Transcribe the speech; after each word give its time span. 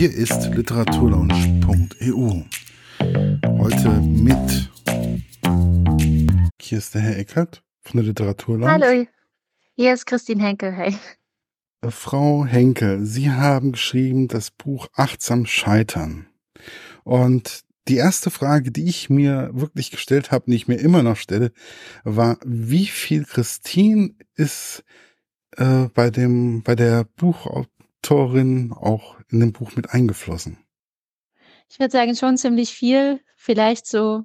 Hier 0.00 0.14
ist 0.14 0.46
literaturlaunch.eu. 0.54 2.42
Heute 3.58 3.90
mit 4.00 4.70
hier 6.58 6.78
ist 6.78 6.94
der 6.94 7.02
Herr 7.02 7.18
Eckert 7.18 7.62
von 7.82 7.98
der 7.98 8.06
Literaturlaunch. 8.06 8.72
Hallo, 8.72 9.06
hier 9.76 9.92
ist 9.92 10.06
Christine 10.06 10.42
Henkel. 10.42 10.72
Hey. 10.72 10.96
Äh, 11.82 11.90
Frau 11.90 12.46
Henkel, 12.46 13.04
Sie 13.04 13.30
haben 13.30 13.72
geschrieben 13.72 14.26
das 14.26 14.50
Buch 14.50 14.88
Achtsam 14.94 15.44
Scheitern. 15.44 16.28
Und 17.04 17.60
die 17.86 17.96
erste 17.96 18.30
Frage, 18.30 18.70
die 18.70 18.88
ich 18.88 19.10
mir 19.10 19.50
wirklich 19.52 19.90
gestellt 19.90 20.30
habe, 20.30 20.46
die 20.46 20.56
ich 20.56 20.66
mir 20.66 20.76
immer 20.76 21.02
noch 21.02 21.16
stelle, 21.16 21.52
war, 22.04 22.38
wie 22.42 22.86
viel 22.86 23.26
Christine 23.26 24.14
ist 24.34 24.82
äh, 25.58 25.88
bei 25.92 26.08
dem, 26.08 26.62
bei 26.62 26.74
der 26.74 27.04
Buchautorin 27.04 28.72
auch 28.72 29.19
in 29.30 29.40
dem 29.40 29.52
Buch 29.52 29.76
mit 29.76 29.90
eingeflossen? 29.90 30.58
Ich 31.68 31.78
würde 31.78 31.92
sagen, 31.92 32.16
schon 32.16 32.36
ziemlich 32.36 32.74
viel, 32.74 33.20
vielleicht 33.36 33.86
so 33.86 34.24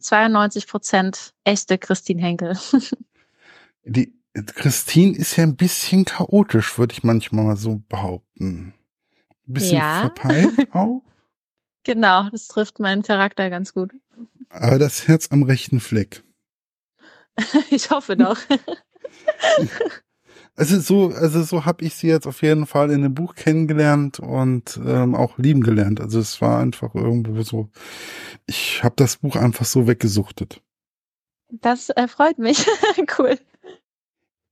92 0.00 0.66
Prozent 0.66 1.34
echte 1.44 1.78
Christine 1.78 2.22
Henkel. 2.22 2.58
Die 3.84 4.14
Christine 4.46 5.16
ist 5.16 5.36
ja 5.36 5.44
ein 5.44 5.56
bisschen 5.56 6.04
chaotisch, 6.04 6.78
würde 6.78 6.92
ich 6.92 7.02
manchmal 7.02 7.44
mal 7.44 7.56
so 7.56 7.82
behaupten. 7.88 8.74
Ein 9.46 9.52
bisschen 9.52 9.78
ja. 9.78 10.00
verpeilt 10.00 10.52
auch. 10.74 11.02
Genau, 11.84 12.28
das 12.30 12.48
trifft 12.48 12.78
meinen 12.78 13.02
Charakter 13.02 13.50
ganz 13.50 13.74
gut. 13.74 13.92
Aber 14.48 14.78
das 14.78 15.08
Herz 15.08 15.28
am 15.30 15.42
rechten 15.42 15.80
Fleck. 15.80 16.22
ich 17.70 17.90
hoffe 17.90 18.16
doch. 18.16 18.38
Also 20.54 20.78
so, 20.80 21.08
also 21.14 21.42
so 21.42 21.64
habe 21.64 21.84
ich 21.84 21.94
sie 21.94 22.08
jetzt 22.08 22.26
auf 22.26 22.42
jeden 22.42 22.66
Fall 22.66 22.90
in 22.90 23.02
dem 23.02 23.14
Buch 23.14 23.34
kennengelernt 23.34 24.20
und 24.20 24.78
ähm, 24.84 25.14
auch 25.14 25.38
lieben 25.38 25.62
gelernt. 25.62 26.00
Also 26.00 26.20
es 26.20 26.40
war 26.42 26.60
einfach 26.60 26.94
irgendwo 26.94 27.42
so, 27.42 27.70
ich 28.46 28.84
habe 28.84 28.94
das 28.96 29.16
Buch 29.16 29.36
einfach 29.36 29.64
so 29.64 29.86
weggesuchtet. 29.86 30.60
Das 31.48 31.88
äh, 31.90 32.06
freut 32.06 32.38
mich. 32.38 32.66
cool. 33.18 33.38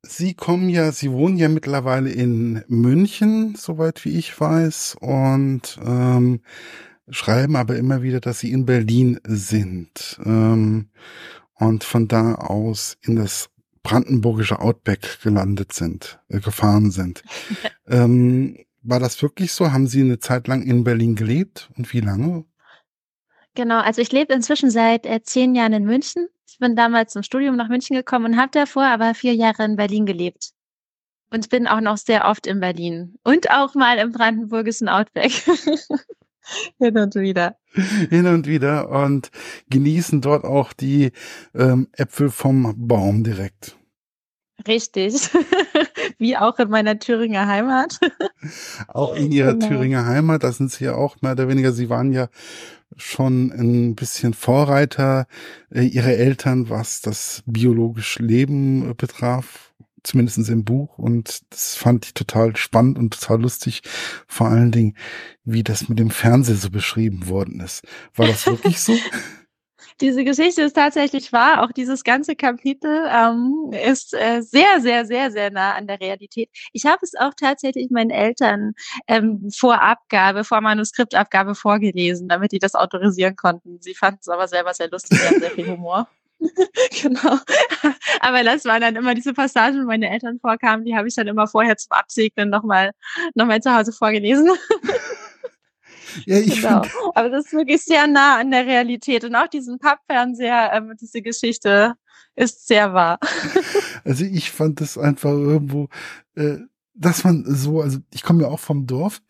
Sie 0.02 0.32
kommen 0.32 0.70
ja, 0.70 0.92
Sie 0.92 1.12
wohnen 1.12 1.36
ja 1.36 1.48
mittlerweile 1.48 2.10
in 2.10 2.64
München, 2.68 3.54
soweit 3.56 4.02
wie 4.06 4.16
ich 4.16 4.38
weiß, 4.40 4.96
und 5.00 5.78
ähm, 5.84 6.40
schreiben 7.10 7.56
aber 7.56 7.76
immer 7.76 8.02
wieder, 8.02 8.20
dass 8.20 8.40
Sie 8.40 8.50
in 8.50 8.64
Berlin 8.64 9.20
sind 9.24 10.18
ähm, 10.24 10.88
und 11.54 11.84
von 11.84 12.08
da 12.08 12.34
aus 12.36 12.96
in 13.02 13.16
das 13.16 13.50
brandenburgische 13.82 14.60
Outback 14.60 15.20
gelandet 15.22 15.72
sind, 15.72 16.20
äh, 16.28 16.40
gefahren 16.40 16.90
sind. 16.90 17.22
ähm, 17.86 18.58
war 18.82 19.00
das 19.00 19.20
wirklich 19.22 19.52
so? 19.52 19.72
Haben 19.72 19.86
Sie 19.86 20.00
eine 20.00 20.18
Zeit 20.18 20.48
lang 20.48 20.62
in 20.62 20.84
Berlin 20.84 21.14
gelebt 21.14 21.70
und 21.76 21.92
wie 21.92 22.00
lange? 22.00 22.44
Genau, 23.54 23.80
also 23.80 24.00
ich 24.00 24.12
lebe 24.12 24.32
inzwischen 24.32 24.70
seit 24.70 25.06
äh, 25.06 25.22
zehn 25.22 25.54
Jahren 25.54 25.72
in 25.72 25.84
München. 25.84 26.28
Ich 26.46 26.58
bin 26.58 26.76
damals 26.76 27.12
zum 27.12 27.22
Studium 27.22 27.56
nach 27.56 27.68
München 27.68 27.96
gekommen 27.96 28.32
und 28.32 28.36
habe 28.38 28.50
davor 28.52 28.84
aber 28.84 29.14
vier 29.14 29.34
Jahre 29.34 29.64
in 29.64 29.76
Berlin 29.76 30.06
gelebt. 30.06 30.50
Und 31.32 31.48
bin 31.48 31.68
auch 31.68 31.80
noch 31.80 31.96
sehr 31.96 32.26
oft 32.26 32.46
in 32.46 32.58
Berlin. 32.58 33.16
Und 33.22 33.50
auch 33.50 33.74
mal 33.74 33.98
im 33.98 34.12
brandenburgischen 34.12 34.88
Outback. 34.88 35.32
Hin 36.78 36.98
und 36.98 37.14
wieder. 37.14 37.56
Hin 37.72 38.26
und 38.26 38.46
wieder 38.46 38.90
und 38.90 39.30
genießen 39.70 40.20
dort 40.20 40.44
auch 40.44 40.72
die 40.72 41.12
ähm, 41.54 41.88
Äpfel 41.92 42.30
vom 42.30 42.74
Baum 42.76 43.24
direkt. 43.24 43.76
Richtig. 44.66 45.30
Wie 46.18 46.36
auch 46.36 46.58
in 46.58 46.68
meiner 46.68 46.98
Thüringer 46.98 47.46
Heimat. 47.46 47.98
auch 48.88 49.14
in 49.14 49.32
ihrer 49.32 49.54
genau. 49.54 49.68
Thüringer 49.68 50.04
Heimat, 50.04 50.44
da 50.44 50.52
sind 50.52 50.70
sie 50.70 50.84
ja 50.84 50.94
auch 50.94 51.16
mehr 51.22 51.32
oder 51.32 51.48
weniger, 51.48 51.72
sie 51.72 51.88
waren 51.88 52.12
ja 52.12 52.28
schon 52.96 53.52
ein 53.52 53.94
bisschen 53.94 54.34
Vorreiter 54.34 55.26
äh, 55.70 55.82
ihrer 55.82 56.12
Eltern, 56.12 56.68
was 56.68 57.00
das 57.00 57.42
biologische 57.46 58.22
Leben 58.22 58.90
äh, 58.90 58.94
betraf 58.94 59.69
zumindest 60.02 60.48
im 60.48 60.64
Buch. 60.64 60.98
Und 60.98 61.42
das 61.50 61.76
fand 61.76 62.06
ich 62.06 62.14
total 62.14 62.56
spannend 62.56 62.98
und 62.98 63.18
total 63.18 63.42
lustig. 63.42 63.82
Vor 64.26 64.48
allen 64.48 64.72
Dingen, 64.72 64.96
wie 65.44 65.62
das 65.62 65.88
mit 65.88 65.98
dem 65.98 66.10
Fernseher 66.10 66.56
so 66.56 66.70
beschrieben 66.70 67.28
worden 67.28 67.60
ist. 67.60 67.82
War 68.14 68.26
das 68.26 68.46
wirklich 68.46 68.80
so? 68.80 68.94
Diese 70.00 70.24
Geschichte 70.24 70.62
ist 70.62 70.74
tatsächlich 70.74 71.30
wahr. 71.32 71.62
Auch 71.62 71.72
dieses 71.72 72.04
ganze 72.04 72.34
Kapitel 72.34 73.06
ähm, 73.10 73.70
ist 73.86 74.14
äh, 74.14 74.40
sehr, 74.40 74.80
sehr, 74.80 75.04
sehr, 75.04 75.30
sehr 75.30 75.50
nah 75.50 75.74
an 75.74 75.86
der 75.86 76.00
Realität. 76.00 76.48
Ich 76.72 76.86
habe 76.86 77.00
es 77.02 77.12
auch 77.18 77.32
tatsächlich 77.38 77.90
meinen 77.90 78.10
Eltern 78.10 78.72
ähm, 79.06 79.50
vor 79.54 79.82
Abgabe, 79.82 80.44
vor 80.44 80.62
Manuskriptabgabe 80.62 81.54
vorgelesen, 81.54 82.28
damit 82.28 82.52
die 82.52 82.58
das 82.58 82.74
autorisieren 82.74 83.36
konnten. 83.36 83.78
Sie 83.80 83.94
fanden 83.94 84.20
es 84.22 84.28
aber 84.28 84.48
selber 84.48 84.72
sehr 84.72 84.88
lustig, 84.88 85.18
sehr 85.18 85.50
viel 85.50 85.68
Humor. 85.68 86.08
genau. 87.02 87.38
Aber 88.20 88.44
das 88.44 88.64
waren 88.64 88.80
dann 88.80 88.96
immer 88.96 89.14
diese 89.14 89.34
Passagen, 89.34 89.82
wo 89.82 89.86
meine 89.86 90.10
Eltern 90.10 90.38
vorkamen, 90.40 90.84
die 90.84 90.96
habe 90.96 91.08
ich 91.08 91.14
dann 91.14 91.26
immer 91.28 91.46
vorher 91.46 91.76
zum 91.76 91.92
Absegnen 91.92 92.50
nochmal 92.50 92.92
noch 93.34 93.46
mal 93.46 93.60
zu 93.60 93.74
Hause 93.74 93.92
vorgelesen. 93.92 94.50
Ja, 96.26 96.38
ich 96.38 96.60
genau. 96.60 96.82
Aber 97.14 97.28
das 97.28 97.46
ist 97.46 97.52
wirklich 97.52 97.84
sehr 97.84 98.08
nah 98.08 98.38
an 98.38 98.50
der 98.50 98.66
Realität. 98.66 99.22
Und 99.22 99.36
auch 99.36 99.46
diesen 99.46 99.78
Pappfernseher, 99.78 100.72
ähm, 100.72 100.94
diese 101.00 101.22
Geschichte 101.22 101.94
ist 102.34 102.66
sehr 102.66 102.92
wahr. 102.92 103.18
Also 104.02 104.24
ich 104.24 104.50
fand 104.50 104.80
das 104.80 104.96
einfach 104.96 105.30
irgendwo, 105.30 105.88
äh, 106.34 106.56
dass 106.94 107.22
man 107.22 107.44
so, 107.46 107.82
also 107.82 107.98
ich 108.12 108.22
komme 108.22 108.42
ja 108.42 108.48
auch 108.48 108.58
vom 108.58 108.86
Dorf. 108.86 109.20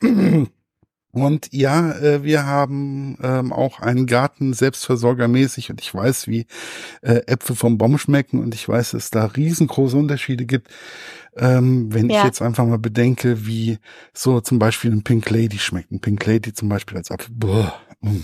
Und 1.12 1.52
ja, 1.52 1.92
äh, 1.98 2.22
wir 2.22 2.46
haben 2.46 3.18
ähm, 3.22 3.52
auch 3.52 3.80
einen 3.80 4.06
Garten 4.06 4.52
selbstversorgermäßig 4.52 5.70
und 5.70 5.80
ich 5.80 5.92
weiß, 5.92 6.28
wie 6.28 6.46
äh, 7.02 7.22
Äpfel 7.26 7.56
vom 7.56 7.78
Baum 7.78 7.98
schmecken 7.98 8.40
und 8.40 8.54
ich 8.54 8.68
weiß, 8.68 8.92
dass 8.92 9.04
es 9.04 9.10
da 9.10 9.24
riesengroße 9.24 9.96
Unterschiede 9.96 10.46
gibt. 10.46 10.68
Ähm, 11.36 11.92
wenn 11.92 12.10
ja. 12.10 12.18
ich 12.18 12.24
jetzt 12.24 12.42
einfach 12.42 12.64
mal 12.64 12.78
bedenke, 12.78 13.46
wie 13.46 13.78
so 14.12 14.40
zum 14.40 14.58
Beispiel 14.58 14.92
ein 14.92 15.02
Pink 15.02 15.28
Lady 15.30 15.58
schmeckt. 15.58 15.90
Ein 15.90 16.00
Pink 16.00 16.24
Lady 16.26 16.52
zum 16.52 16.68
Beispiel 16.68 16.96
als 16.96 17.10
Apfel. 17.10 17.34
Boah, 17.34 17.80
mm. 18.00 18.20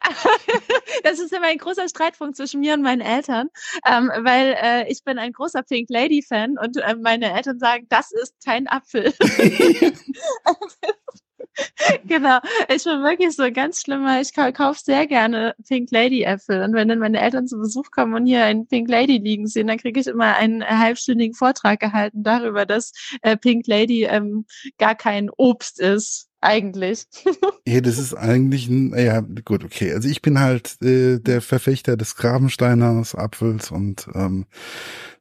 das 1.02 1.18
ist 1.18 1.32
immer 1.32 1.48
ein 1.48 1.58
großer 1.58 1.88
Streitpunkt 1.88 2.36
zwischen 2.36 2.60
mir 2.60 2.74
und 2.74 2.82
meinen 2.82 3.00
Eltern, 3.00 3.48
ähm, 3.84 4.10
weil 4.20 4.56
äh, 4.62 4.90
ich 4.90 5.02
bin 5.04 5.18
ein 5.18 5.32
großer 5.32 5.62
Pink 5.62 5.90
Lady 5.90 6.22
Fan 6.22 6.56
und 6.56 6.76
äh, 6.76 6.94
meine 6.96 7.32
Eltern 7.32 7.58
sagen, 7.58 7.86
das 7.88 8.12
ist 8.12 8.34
kein 8.44 8.68
Apfel. 8.68 9.12
genau. 12.06 12.38
Ich 12.68 12.84
bin 12.84 13.02
wirklich 13.02 13.34
so 13.34 13.50
ganz 13.52 13.80
schlimmer. 13.80 14.20
Ich 14.20 14.32
kaufe 14.32 14.80
sehr 14.82 15.06
gerne 15.06 15.54
Pink 15.66 15.90
Lady 15.90 16.22
Äpfel. 16.22 16.62
Und 16.62 16.74
wenn 16.74 16.88
dann 16.88 16.98
meine 16.98 17.20
Eltern 17.20 17.46
zu 17.46 17.58
Besuch 17.58 17.90
kommen 17.90 18.14
und 18.14 18.26
hier 18.26 18.44
einen 18.44 18.66
Pink 18.66 18.88
Lady 18.88 19.18
liegen 19.18 19.46
sehen, 19.46 19.66
dann 19.66 19.78
kriege 19.78 20.00
ich 20.00 20.06
immer 20.06 20.36
einen 20.36 20.64
halbstündigen 20.64 21.34
Vortrag 21.34 21.80
gehalten 21.80 22.22
darüber, 22.22 22.66
dass 22.66 22.92
äh, 23.22 23.36
Pink 23.36 23.66
Lady 23.66 24.04
ähm, 24.04 24.46
gar 24.78 24.94
kein 24.94 25.30
Obst 25.30 25.80
ist. 25.80 26.26
Eigentlich. 26.40 27.06
ja, 27.66 27.80
das 27.80 27.98
ist 27.98 28.14
eigentlich 28.14 28.68
ein, 28.68 28.96
ja, 28.96 29.22
gut, 29.44 29.64
okay. 29.64 29.92
Also 29.92 30.08
ich 30.08 30.22
bin 30.22 30.38
halt 30.38 30.80
äh, 30.80 31.18
der 31.18 31.40
Verfechter 31.40 31.96
des 31.96 32.14
Grabensteiners 32.14 33.16
Apfels 33.16 33.72
und 33.72 34.08
ähm, 34.14 34.46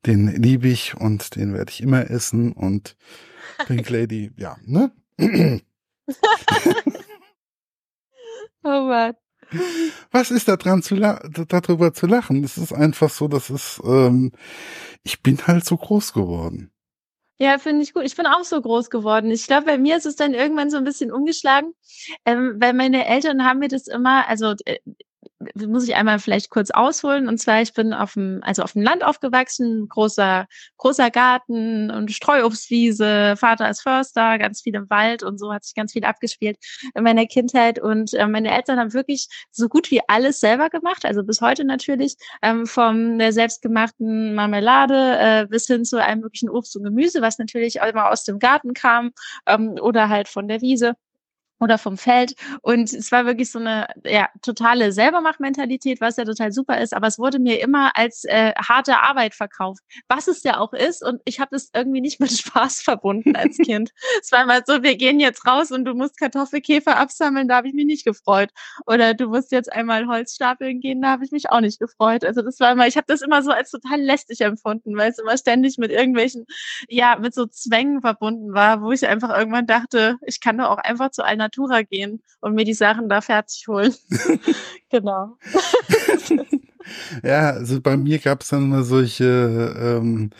den 0.05 0.27
liebe 0.27 0.67
ich 0.67 0.95
und 0.95 1.35
den 1.35 1.55
werde 1.55 1.71
ich 1.71 1.81
immer 1.81 2.11
essen 2.11 2.51
und 2.51 2.95
Pink 3.65 3.89
Lady, 3.89 4.31
ja, 4.37 4.57
ne? 4.63 4.91
oh 8.63 8.81
Mann. 8.81 9.15
Was 10.11 10.31
ist 10.31 10.47
da 10.47 10.57
dran 10.57 10.83
zu 10.83 10.95
darüber 10.95 11.93
zu 11.93 12.05
lachen? 12.05 12.43
Es 12.43 12.57
ist 12.57 12.73
einfach 12.73 13.09
so, 13.09 13.27
dass 13.27 13.49
es, 13.49 13.81
ähm, 13.85 14.31
ich 15.03 15.23
bin 15.23 15.45
halt 15.47 15.63
so 15.65 15.77
groß 15.77 16.11
geworden. 16.13 16.71
Ja, 17.39 17.59
finde 17.59 17.83
ich 17.83 17.93
gut. 17.93 18.03
Ich 18.03 18.15
bin 18.15 18.25
auch 18.25 18.43
so 18.43 18.59
groß 18.59 18.89
geworden. 18.89 19.29
Ich 19.29 19.45
glaube, 19.45 19.67
bei 19.67 19.77
mir 19.77 19.95
ist 19.95 20.07
es 20.07 20.15
dann 20.15 20.33
irgendwann 20.33 20.71
so 20.71 20.77
ein 20.77 20.83
bisschen 20.83 21.11
umgeschlagen, 21.11 21.73
ähm, 22.25 22.55
weil 22.59 22.73
meine 22.73 23.05
Eltern 23.05 23.45
haben 23.45 23.59
mir 23.59 23.67
das 23.67 23.87
immer, 23.87 24.27
also 24.27 24.55
äh, 24.65 24.79
muss 25.67 25.87
ich 25.87 25.95
einmal 25.95 26.19
vielleicht 26.19 26.49
kurz 26.49 26.71
ausholen. 26.71 27.27
Und 27.27 27.37
zwar, 27.37 27.61
ich 27.61 27.73
bin 27.73 27.93
auf 27.93 28.13
dem, 28.13 28.39
also 28.43 28.63
auf 28.63 28.73
dem 28.73 28.81
Land 28.81 29.03
aufgewachsen, 29.03 29.87
großer, 29.87 30.47
großer 30.77 31.11
Garten 31.11 31.91
und 31.91 32.11
Streuobstwiese, 32.11 33.35
Vater 33.37 33.69
ist 33.69 33.81
Förster, 33.81 34.37
ganz 34.39 34.61
viel 34.61 34.75
im 34.75 34.89
Wald 34.89 35.23
und 35.23 35.37
so 35.39 35.53
hat 35.53 35.63
sich 35.63 35.75
ganz 35.75 35.93
viel 35.93 36.05
abgespielt 36.05 36.57
in 36.95 37.03
meiner 37.03 37.25
Kindheit. 37.25 37.79
Und 37.79 38.13
äh, 38.13 38.27
meine 38.27 38.55
Eltern 38.55 38.79
haben 38.79 38.93
wirklich 38.93 39.27
so 39.51 39.67
gut 39.69 39.91
wie 39.91 40.01
alles 40.07 40.39
selber 40.39 40.69
gemacht, 40.69 41.05
also 41.05 41.23
bis 41.23 41.41
heute 41.41 41.63
natürlich, 41.65 42.15
ähm, 42.41 42.65
vom 42.65 43.19
der 43.19 43.33
selbstgemachten 43.33 44.33
Marmelade 44.35 45.17
äh, 45.19 45.47
bis 45.47 45.67
hin 45.67 45.85
zu 45.85 46.01
einem 46.01 46.21
möglichen 46.21 46.49
Obst 46.49 46.75
und 46.75 46.83
Gemüse, 46.83 47.21
was 47.21 47.37
natürlich 47.37 47.81
auch 47.81 47.87
immer 47.87 48.09
aus 48.09 48.23
dem 48.23 48.39
Garten 48.39 48.73
kam 48.73 49.11
ähm, 49.45 49.75
oder 49.79 50.09
halt 50.09 50.27
von 50.27 50.47
der 50.47 50.61
Wiese. 50.61 50.95
Oder 51.59 51.77
vom 51.77 51.97
Feld. 51.97 52.35
Und 52.61 52.93
es 52.93 53.11
war 53.11 53.25
wirklich 53.25 53.51
so 53.51 53.59
eine 53.59 53.87
ja, 54.05 54.29
totale 54.41 54.91
Selbermachmentalität, 54.91 56.01
was 56.01 56.17
ja 56.17 56.25
total 56.25 56.51
super 56.51 56.79
ist. 56.79 56.93
Aber 56.93 57.07
es 57.07 57.19
wurde 57.19 57.39
mir 57.39 57.61
immer 57.61 57.95
als 57.95 58.23
äh, 58.25 58.53
harte 58.55 59.01
Arbeit 59.01 59.33
verkauft, 59.33 59.81
was 60.07 60.27
es 60.27 60.43
ja 60.43 60.59
auch 60.59 60.73
ist. 60.73 61.03
Und 61.03 61.21
ich 61.25 61.39
habe 61.39 61.49
das 61.51 61.69
irgendwie 61.73 62.01
nicht 62.01 62.19
mit 62.19 62.31
Spaß 62.31 62.81
verbunden 62.81 63.35
als 63.35 63.57
Kind. 63.65 63.91
es 64.21 64.31
war 64.31 64.43
immer 64.43 64.61
so, 64.65 64.83
wir 64.83 64.95
gehen 64.95 65.19
jetzt 65.19 65.45
raus 65.47 65.71
und 65.71 65.85
du 65.85 65.93
musst 65.93 66.17
Kartoffelkäfer 66.19 66.97
absammeln, 66.97 67.47
da 67.47 67.57
habe 67.57 67.67
ich 67.67 67.73
mich 67.73 67.85
nicht 67.85 68.05
gefreut. 68.05 68.49
Oder 68.85 69.13
du 69.13 69.27
musst 69.27 69.51
jetzt 69.51 69.71
einmal 69.71 70.07
Holz 70.07 70.35
stapeln 70.35 70.79
gehen, 70.79 71.01
da 71.01 71.09
habe 71.09 71.25
ich 71.25 71.31
mich 71.31 71.49
auch 71.49 71.61
nicht 71.61 71.79
gefreut. 71.79 72.23
Also 72.23 72.41
das 72.41 72.59
war 72.59 72.71
immer, 72.71 72.87
ich 72.87 72.97
habe 72.97 73.05
das 73.07 73.21
immer 73.21 73.41
so 73.41 73.51
als 73.51 73.71
total 73.71 73.99
lästig 74.01 74.41
empfunden, 74.41 74.95
weil 74.95 75.11
es 75.11 75.19
immer 75.19 75.37
ständig 75.37 75.77
mit 75.77 75.91
irgendwelchen, 75.91 76.45
ja, 76.87 77.17
mit 77.19 77.33
so 77.33 77.45
Zwängen 77.47 78.01
verbunden 78.01 78.53
war, 78.53 78.81
wo 78.81 78.91
ich 78.91 79.07
einfach 79.07 79.35
irgendwann 79.35 79.67
dachte, 79.67 80.17
ich 80.25 80.39
kann 80.39 80.57
doch 80.57 80.69
auch 80.69 80.77
einfach 80.77 81.11
zu 81.11 81.23
einer 81.23 81.46
Natura 81.47 81.81
gehen 81.83 82.21
und 82.41 82.55
mir 82.55 82.65
die 82.65 82.73
Sachen 82.73 83.09
da 83.09 83.21
fertig 83.21 83.65
holen. 83.67 83.93
genau. 84.89 85.37
ja, 87.23 87.51
also 87.51 87.81
bei 87.81 87.97
mir 87.97 88.19
gab 88.19 88.41
es 88.41 88.49
dann 88.49 88.65
immer 88.65 88.83
solche 88.83 89.75
ähm, 89.79 90.31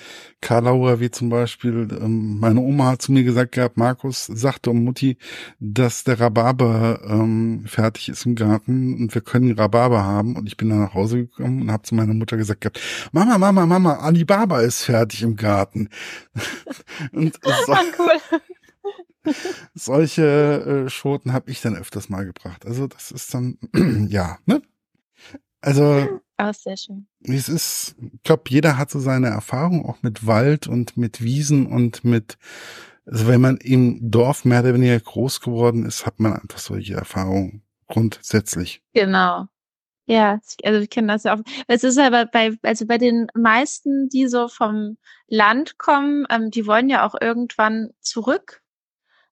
Karlauer, 0.42 1.00
wie 1.00 1.10
zum 1.10 1.30
Beispiel, 1.30 1.88
ähm, 2.00 2.40
meine 2.40 2.60
Oma 2.60 2.92
hat 2.92 3.02
zu 3.02 3.12
mir 3.12 3.24
gesagt 3.24 3.54
gehabt, 3.54 3.78
Markus 3.78 4.26
sagte 4.26 4.70
um 4.70 4.84
Mutti, 4.84 5.18
dass 5.60 6.04
der 6.04 6.20
Rhabarber 6.20 7.02
ähm, 7.08 7.64
fertig 7.66 8.10
ist 8.10 8.26
im 8.26 8.36
Garten 8.36 8.96
und 8.96 9.16
wir 9.16 9.22
können 9.22 9.58
Rhabarber 9.58 10.04
haben. 10.04 10.36
Und 10.36 10.48
ich 10.48 10.58
bin 10.58 10.70
dann 10.70 10.80
nach 10.80 10.94
Hause 10.94 11.26
gekommen 11.26 11.64
und 11.64 11.72
habe 11.72 11.84
zu 11.84 11.96
meiner 11.96 12.14
Mutter 12.14 12.38
gesagt 12.38 12.62
gehabt, 12.62 12.80
Mama, 13.12 13.38
Mama, 13.38 13.66
Mama, 13.66 13.96
Alibaba 13.96 14.62
ist 14.62 14.84
fertig 14.84 15.24
im 15.24 15.36
Garten. 15.36 15.90
und 17.14 17.38
so, 17.44 17.50
ah, 17.74 17.82
cool. 17.98 18.40
Solche 19.74 20.86
äh, 20.86 20.90
Schoten 20.90 21.34
habe 21.34 21.52
ich 21.52 21.62
dann 21.62 21.76
öfters 21.76 22.10
mal 22.10 22.26
gebracht. 22.26 22.66
Also 22.66 22.88
das 22.88 23.12
ist 23.12 23.34
dann, 23.34 23.58
ja, 24.10 24.38
ne? 24.46 24.62
Also, 25.62 26.22
oh, 26.38 26.52
sehr 26.54 26.78
schön. 26.78 27.08
es 27.24 27.50
ist, 27.50 27.96
ich 28.00 28.24
glaube, 28.24 28.44
jeder 28.50 28.78
hat 28.78 28.92
so 28.92 29.00
seine 29.00 29.28
Erfahrung 29.28 29.86
auch 29.86 30.02
mit 30.02 30.26
Wald 30.28 30.68
und 30.68 30.96
mit 30.96 31.22
Wiesen 31.22 31.66
und 31.66 32.04
mit, 32.04 32.38
also 33.06 33.28
wenn 33.28 33.42
man 33.42 33.58
im 33.58 34.12
Dorf 34.12 34.46
mehr 34.46 34.62
oder 34.62 34.76
weniger 34.76 35.00
groß 35.00 35.42
geworden 35.42 35.86
ist, 35.86 36.06
hat 36.06 36.20
man 36.20 36.34
einfach 36.34 36.60
solche 36.60 36.94
Erfahrungen 36.94 37.64
grundsätzlich. 37.88 38.82
Genau. 38.94 39.48
Ja, 40.06 40.40
also 40.64 40.80
ich 40.80 40.90
kenne 40.90 41.08
das 41.08 41.24
ja 41.24 41.36
auch. 41.36 41.42
Es 41.68 41.84
ist 41.84 41.98
aber 41.98 42.26
bei, 42.28 42.58
also 42.62 42.86
bei 42.86 42.98
den 42.98 43.28
meisten, 43.34 44.08
die 44.08 44.28
so 44.28 44.48
vom 44.48 44.98
Land 45.28 45.78
kommen, 45.78 46.26
ähm, 46.30 46.50
die 46.50 46.66
wollen 46.66 46.88
ja 46.88 47.06
auch 47.06 47.16
irgendwann 47.20 47.90
zurück 48.00 48.62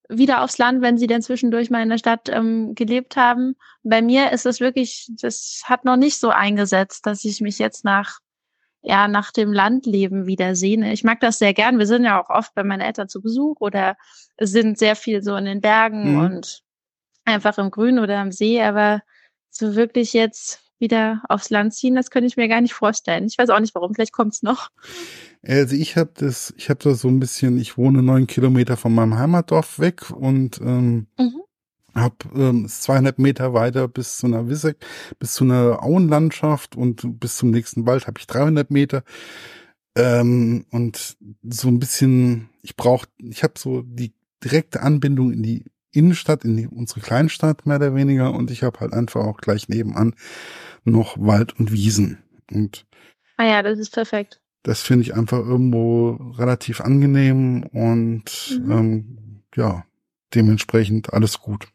wieder 0.09 0.43
aufs 0.43 0.57
Land, 0.57 0.81
wenn 0.81 0.97
sie 0.97 1.07
denn 1.07 1.21
zwischendurch 1.21 1.69
mal 1.69 1.81
in 1.81 1.89
der 1.89 1.97
Stadt 1.97 2.29
ähm, 2.29 2.75
gelebt 2.75 3.15
haben. 3.15 3.55
Bei 3.83 4.01
mir 4.01 4.31
ist 4.31 4.45
es 4.45 4.59
wirklich, 4.59 5.09
das 5.19 5.63
hat 5.65 5.85
noch 5.85 5.97
nicht 5.97 6.19
so 6.19 6.29
eingesetzt, 6.29 7.05
dass 7.05 7.25
ich 7.25 7.41
mich 7.41 7.59
jetzt 7.59 7.83
nach 7.85 8.19
ja 8.85 9.07
nach 9.07 9.31
dem 9.31 9.51
Landleben 9.51 10.27
wieder 10.27 10.55
sehne. 10.55 10.93
Ich 10.93 11.03
mag 11.03 11.19
das 11.19 11.39
sehr 11.39 11.53
gern. 11.53 11.79
Wir 11.79 11.87
sind 11.87 12.05
ja 12.05 12.21
auch 12.21 12.29
oft 12.29 12.53
bei 12.53 12.63
meinen 12.63 12.81
Eltern 12.81 13.09
zu 13.09 13.21
Besuch 13.21 13.59
oder 13.59 13.97
sind 14.39 14.77
sehr 14.77 14.95
viel 14.95 15.23
so 15.23 15.35
in 15.35 15.45
den 15.45 15.61
Bergen 15.61 16.13
mhm. 16.13 16.19
und 16.19 16.61
einfach 17.25 17.57
im 17.57 17.71
Grün 17.71 17.99
oder 17.99 18.19
am 18.19 18.31
See, 18.31 18.61
aber 18.61 19.01
so 19.49 19.75
wirklich 19.75 20.13
jetzt 20.13 20.61
wieder 20.77 21.21
aufs 21.29 21.49
Land 21.49 21.73
ziehen, 21.73 21.95
das 21.95 22.11
könnte 22.11 22.27
ich 22.27 22.37
mir 22.37 22.47
gar 22.47 22.61
nicht 22.61 22.73
vorstellen. 22.73 23.25
Ich 23.25 23.37
weiß 23.37 23.49
auch 23.49 23.59
nicht 23.59 23.73
warum, 23.73 23.93
vielleicht 23.93 24.11
kommt's 24.11 24.43
noch. 24.43 24.69
Also 25.47 25.75
ich 25.75 25.95
habe 25.95 26.11
das, 26.15 26.53
ich 26.57 26.69
habe 26.69 26.79
da 26.83 26.95
so 26.95 27.07
ein 27.07 27.19
bisschen, 27.19 27.59
ich 27.59 27.77
wohne 27.77 28.01
neun 28.01 28.27
Kilometer 28.27 28.77
von 28.77 28.93
meinem 28.93 29.17
Heimatdorf 29.17 29.79
weg 29.79 30.09
und 30.09 30.59
ähm, 30.59 31.07
mhm. 31.19 31.41
habe 31.93 32.15
ähm, 32.35 32.67
200 32.67 33.19
Meter 33.19 33.53
weiter 33.53 33.87
bis 33.87 34.17
zu 34.17 34.27
einer 34.27 34.49
Wisse, 34.49 34.75
bis 35.19 35.33
zu 35.33 35.43
einer 35.43 35.83
Auenlandschaft 35.83 36.75
und 36.75 37.19
bis 37.19 37.37
zum 37.37 37.51
nächsten 37.51 37.85
Wald 37.85 38.07
habe 38.07 38.19
ich 38.19 38.27
300 38.27 38.71
Meter. 38.71 39.03
Ähm, 39.95 40.65
und 40.71 41.15
so 41.43 41.67
ein 41.67 41.79
bisschen, 41.79 42.49
ich 42.61 42.75
brauche, 42.75 43.07
ich 43.17 43.43
habe 43.43 43.53
so 43.57 43.83
die 43.83 44.13
direkte 44.43 44.81
Anbindung 44.81 45.31
in 45.31 45.43
die 45.43 45.65
Innenstadt, 45.91 46.43
in 46.43 46.57
die, 46.57 46.67
unsere 46.67 47.01
Kleinstadt 47.01 47.65
mehr 47.65 47.77
oder 47.77 47.95
weniger 47.95 48.33
und 48.33 48.51
ich 48.51 48.63
habe 48.63 48.79
halt 48.79 48.93
einfach 48.93 49.23
auch 49.23 49.37
gleich 49.37 49.69
nebenan 49.69 50.15
noch 50.83 51.17
Wald 51.19 51.57
und 51.57 51.71
Wiesen. 51.71 52.17
Und 52.51 52.85
ah 53.37 53.45
ja, 53.45 53.63
das 53.63 53.79
ist 53.79 53.93
perfekt. 53.93 54.41
Das 54.65 54.81
finde 54.81 55.03
ich 55.03 55.13
einfach 55.13 55.37
irgendwo 55.37 56.17
relativ 56.39 56.81
angenehm 56.81 57.63
und 57.71 58.59
mhm. 58.59 58.71
ähm, 58.71 59.43
ja, 59.53 59.85
dementsprechend 60.33 61.13
alles 61.13 61.39
gut. 61.39 61.67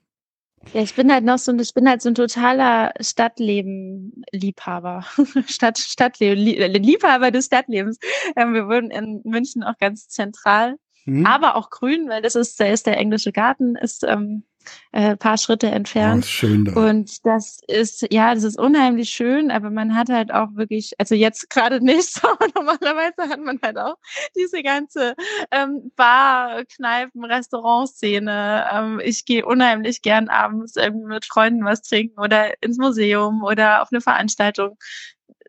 Ja, 0.75 0.83
ich 0.83 0.97
bin 0.97 1.13
halt 1.13 1.25
noch 1.25 1.39
so, 1.39 1.57
ich 1.57 1.73
bin 1.73 1.89
halt 1.89 2.03
so 2.03 2.09
ein 2.09 2.17
totaler 2.17 2.93
Stadtleben-Liebhaber. 3.01 5.05
Stadt, 5.47 5.79
Stadtleben, 5.79 6.83
Liebhaber 6.83 7.31
des 7.31 7.47
Stadtlebens. 7.47 8.01
Ähm, 8.35 8.55
wir 8.55 8.67
wohnen 8.67 8.91
in 8.91 9.21
München 9.23 9.63
auch 9.63 9.79
ganz 9.79 10.09
zentral, 10.09 10.75
mhm. 11.05 11.25
aber 11.25 11.55
auch 11.55 11.71
grün, 11.71 12.09
weil 12.09 12.23
das 12.23 12.35
ist, 12.35 12.59
da 12.59 12.67
ist 12.67 12.89
der 12.89 12.99
englische 12.99 13.31
Garten, 13.31 13.77
ist 13.77 14.03
ähm, 14.03 14.43
äh, 14.93 15.17
paar 15.17 15.39
Schritte 15.39 15.69
entfernt. 15.69 16.25
Oh, 16.25 16.29
schön 16.29 16.65
da. 16.65 16.73
Und 16.73 17.25
das 17.25 17.61
ist, 17.67 18.07
ja, 18.11 18.35
das 18.35 18.45
ist 18.45 18.59
unheimlich 18.59 19.11
schön, 19.11 19.51
aber 19.51 19.71
man 19.71 19.95
hat 19.95 20.09
halt 20.09 20.33
auch 20.33 20.49
wirklich, 20.55 20.93
also 20.99 21.15
jetzt 21.15 21.51
gerade 21.51 21.81
nicht, 21.85 22.21
aber 22.25 22.47
normalerweise 22.55 23.31
hat 23.31 23.41
man 23.41 23.59
halt 23.63 23.79
auch 23.79 23.97
diese 24.37 24.63
ganze 24.63 25.15
ähm, 25.51 25.93
Bar, 25.97 26.65
Kneipen, 26.65 27.25
Restaurantszene. 27.25 28.67
Ähm, 28.73 29.01
ich 29.03 29.25
gehe 29.25 29.45
unheimlich 29.45 30.03
gern 30.03 30.29
abends 30.29 30.77
irgendwie 30.77 31.07
mit 31.07 31.25
Freunden 31.25 31.65
was 31.65 31.83
trinken 31.83 32.21
oder 32.21 32.63
ins 32.63 32.79
Museum 32.79 33.43
oder 33.43 33.83
auf 33.83 33.89
eine 33.93 34.01
Veranstaltung 34.01 34.77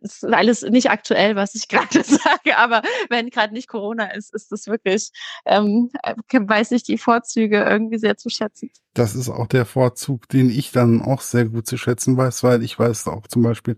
ist 0.01 0.25
alles 0.25 0.63
nicht 0.63 0.89
aktuell, 0.89 1.35
was 1.35 1.55
ich 1.55 1.67
gerade 1.69 2.03
sage, 2.03 2.57
aber 2.57 2.81
wenn 3.09 3.29
gerade 3.29 3.53
nicht 3.53 3.67
Corona 3.67 4.13
ist, 4.13 4.33
ist 4.33 4.51
das 4.51 4.67
wirklich, 4.67 5.11
ähm, 5.45 5.89
weiß 6.31 6.71
ich 6.71 6.83
die 6.83 6.97
Vorzüge 6.97 7.63
irgendwie 7.63 7.99
sehr 7.99 8.17
zu 8.17 8.29
schätzen. 8.29 8.71
Das 8.93 9.15
ist 9.15 9.29
auch 9.29 9.47
der 9.47 9.65
Vorzug, 9.65 10.27
den 10.27 10.49
ich 10.49 10.71
dann 10.71 11.01
auch 11.01 11.21
sehr 11.21 11.45
gut 11.45 11.67
zu 11.67 11.77
schätzen 11.77 12.17
weiß, 12.17 12.43
weil 12.43 12.63
ich 12.63 12.77
weiß 12.77 13.07
auch 13.07 13.27
zum 13.27 13.41
Beispiel, 13.43 13.77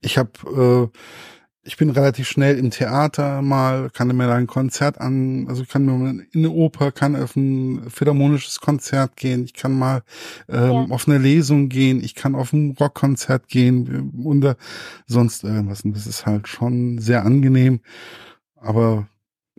ich 0.00 0.18
habe 0.18 0.90
äh, 0.92 0.98
ich 1.64 1.76
bin 1.76 1.90
relativ 1.90 2.28
schnell 2.28 2.58
im 2.58 2.70
Theater 2.70 3.40
mal, 3.40 3.88
kann 3.90 4.08
mir 4.08 4.26
da 4.26 4.34
ein 4.34 4.48
Konzert 4.48 5.00
an, 5.00 5.46
also 5.48 5.64
kann 5.64 5.84
mir 5.84 6.10
in 6.10 6.26
eine 6.34 6.50
Oper, 6.50 6.90
kann 6.90 7.14
auf 7.14 7.36
ein 7.36 7.88
philharmonisches 7.88 8.60
Konzert 8.60 9.16
gehen, 9.16 9.44
ich 9.44 9.54
kann 9.54 9.78
mal 9.78 10.02
ähm, 10.48 10.72
ja. 10.72 10.86
auf 10.90 11.06
eine 11.06 11.18
Lesung 11.18 11.68
gehen, 11.68 12.02
ich 12.02 12.16
kann 12.16 12.34
auf 12.34 12.52
ein 12.52 12.76
Rockkonzert 12.78 13.46
gehen 13.48 14.12
oder 14.24 14.56
sonst 15.06 15.44
irgendwas. 15.44 15.82
Und 15.82 15.94
das 15.94 16.06
ist 16.06 16.26
halt 16.26 16.48
schon 16.48 16.98
sehr 16.98 17.24
angenehm. 17.24 17.80
Aber 18.56 19.08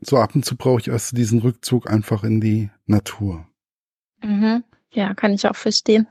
so 0.02 0.18
ab 0.18 0.36
und 0.36 0.44
zu 0.44 0.58
brauche 0.58 0.82
ich 0.82 0.90
erst 0.90 1.18
diesen 1.18 1.40
Rückzug 1.40 1.90
einfach 1.90 2.26
in 2.26 2.42
die 2.42 2.70
Natur. 2.86 3.48
Mhm. 4.22 4.64
Ja, 4.92 5.14
kann 5.14 5.34
ich 5.34 5.48
auch 5.48 5.56
verstehen. 5.56 6.08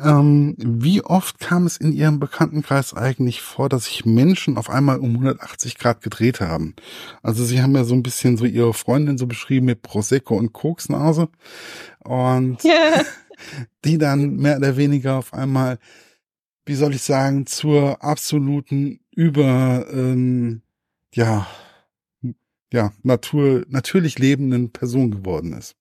Ähm, 0.00 0.54
wie 0.58 1.02
oft 1.02 1.38
kam 1.40 1.66
es 1.66 1.76
in 1.76 1.92
Ihrem 1.92 2.20
Bekanntenkreis 2.20 2.94
eigentlich 2.94 3.42
vor, 3.42 3.68
dass 3.68 3.86
sich 3.86 4.04
Menschen 4.04 4.56
auf 4.56 4.70
einmal 4.70 4.98
um 4.98 5.10
180 5.10 5.78
Grad 5.78 6.02
gedreht 6.02 6.40
haben? 6.40 6.74
Also 7.22 7.44
Sie 7.44 7.62
haben 7.62 7.74
ja 7.74 7.84
so 7.84 7.94
ein 7.94 8.02
bisschen 8.02 8.36
so 8.36 8.44
Ihre 8.44 8.74
Freundin 8.74 9.18
so 9.18 9.26
beschrieben 9.26 9.66
mit 9.66 9.82
Prosecco 9.82 10.36
und 10.36 10.52
Koksnase 10.52 11.28
und 12.04 12.58
die 13.84 13.98
dann 13.98 14.36
mehr 14.36 14.56
oder 14.56 14.76
weniger 14.76 15.16
auf 15.16 15.32
einmal, 15.32 15.78
wie 16.64 16.74
soll 16.74 16.94
ich 16.94 17.02
sagen, 17.02 17.46
zur 17.46 18.02
absoluten 18.02 19.00
über 19.14 19.86
ähm, 19.90 20.62
ja 21.14 21.46
ja 22.72 22.92
Natur 23.02 23.64
natürlich 23.68 24.18
lebenden 24.18 24.72
Person 24.72 25.10
geworden 25.10 25.52
ist. 25.52 25.76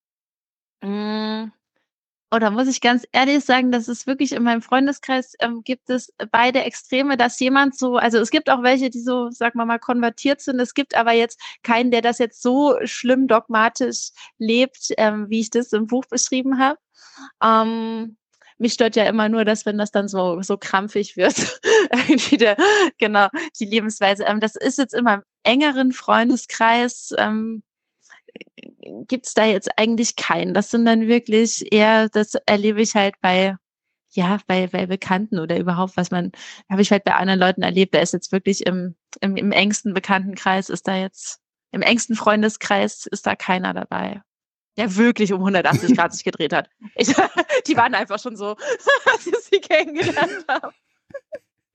Mm. 2.35 2.37
Oder 2.37 2.51
muss 2.51 2.67
ich 2.67 2.81
ganz 2.81 3.05
ehrlich 3.11 3.43
sagen, 3.43 3.71
dass 3.71 3.87
es 3.87 4.07
wirklich 4.07 4.33
in 4.33 4.43
meinem 4.43 4.61
Freundeskreis 4.61 5.33
ähm, 5.39 5.61
gibt 5.63 5.89
es 5.89 6.13
beide 6.31 6.63
Extreme, 6.63 7.17
dass 7.17 7.39
jemand 7.39 7.77
so, 7.77 7.97
also 7.97 8.19
es 8.19 8.31
gibt 8.31 8.49
auch 8.49 8.63
welche, 8.63 8.89
die 8.89 9.01
so, 9.01 9.29
sagen 9.31 9.57
wir 9.57 9.65
mal, 9.65 9.79
konvertiert 9.79 10.41
sind. 10.41 10.59
Es 10.59 10.73
gibt 10.73 10.95
aber 10.95 11.13
jetzt 11.13 11.39
keinen, 11.63 11.91
der 11.91 12.01
das 12.01 12.19
jetzt 12.19 12.41
so 12.41 12.77
schlimm 12.83 13.27
dogmatisch 13.27 14.11
lebt, 14.37 14.93
ähm, 14.97 15.29
wie 15.29 15.41
ich 15.41 15.49
das 15.49 15.73
im 15.73 15.87
Buch 15.87 16.05
beschrieben 16.09 16.59
habe. 16.59 16.79
Ähm, 17.43 18.17
mich 18.57 18.73
stört 18.73 18.95
ja 18.95 19.05
immer 19.05 19.29
nur, 19.29 19.45
dass 19.45 19.65
wenn 19.65 19.77
das 19.77 19.91
dann 19.91 20.07
so, 20.07 20.41
so 20.41 20.57
krampfig 20.57 21.17
wird, 21.17 21.35
irgendwie 21.91 22.37
der, 22.37 22.57
genau, 22.97 23.27
die 23.59 23.65
Lebensweise. 23.65 24.23
Ähm, 24.25 24.39
das 24.39 24.55
ist 24.55 24.77
jetzt 24.77 24.93
in 24.93 25.03
meinem 25.03 25.23
engeren 25.43 25.91
Freundeskreis, 25.91 27.13
ähm, 27.17 27.63
gibt's 29.07 29.33
da 29.33 29.45
jetzt 29.45 29.77
eigentlich 29.77 30.15
keinen. 30.15 30.53
Das 30.53 30.71
sind 30.71 30.85
dann 30.85 31.07
wirklich 31.07 31.71
eher, 31.71 32.09
das 32.09 32.35
erlebe 32.45 32.81
ich 32.81 32.95
halt 32.95 33.15
bei, 33.21 33.55
ja, 34.11 34.39
bei, 34.47 34.67
bei 34.67 34.85
Bekannten 34.85 35.39
oder 35.39 35.57
überhaupt, 35.59 35.97
was 35.97 36.11
man, 36.11 36.31
habe 36.69 36.81
ich 36.81 36.91
halt 36.91 37.03
bei 37.03 37.15
anderen 37.15 37.39
Leuten 37.39 37.61
erlebt. 37.63 37.93
Da 37.95 37.99
ist 37.99 38.13
jetzt 38.13 38.31
wirklich 38.31 38.65
im, 38.65 38.95
im, 39.21 39.35
im 39.37 39.51
engsten 39.51 39.93
Bekanntenkreis 39.93 40.69
ist 40.69 40.87
da 40.87 40.97
jetzt, 40.97 41.39
im 41.71 41.81
engsten 41.81 42.15
Freundeskreis 42.15 43.05
ist 43.05 43.25
da 43.27 43.35
keiner 43.35 43.73
dabei. 43.73 44.21
der 44.77 44.95
wirklich 44.95 45.33
um 45.33 45.39
180 45.39 45.95
Grad 45.95 46.13
sich 46.13 46.23
gedreht 46.23 46.53
hat. 46.53 46.69
Ich, 46.95 47.07
die 47.67 47.77
waren 47.77 47.95
einfach 47.95 48.19
schon 48.19 48.35
so, 48.35 48.55
als 49.11 49.27
ich 49.27 49.37
sie 49.39 49.59
kennengelernt 49.59 50.45
habe. 50.49 50.73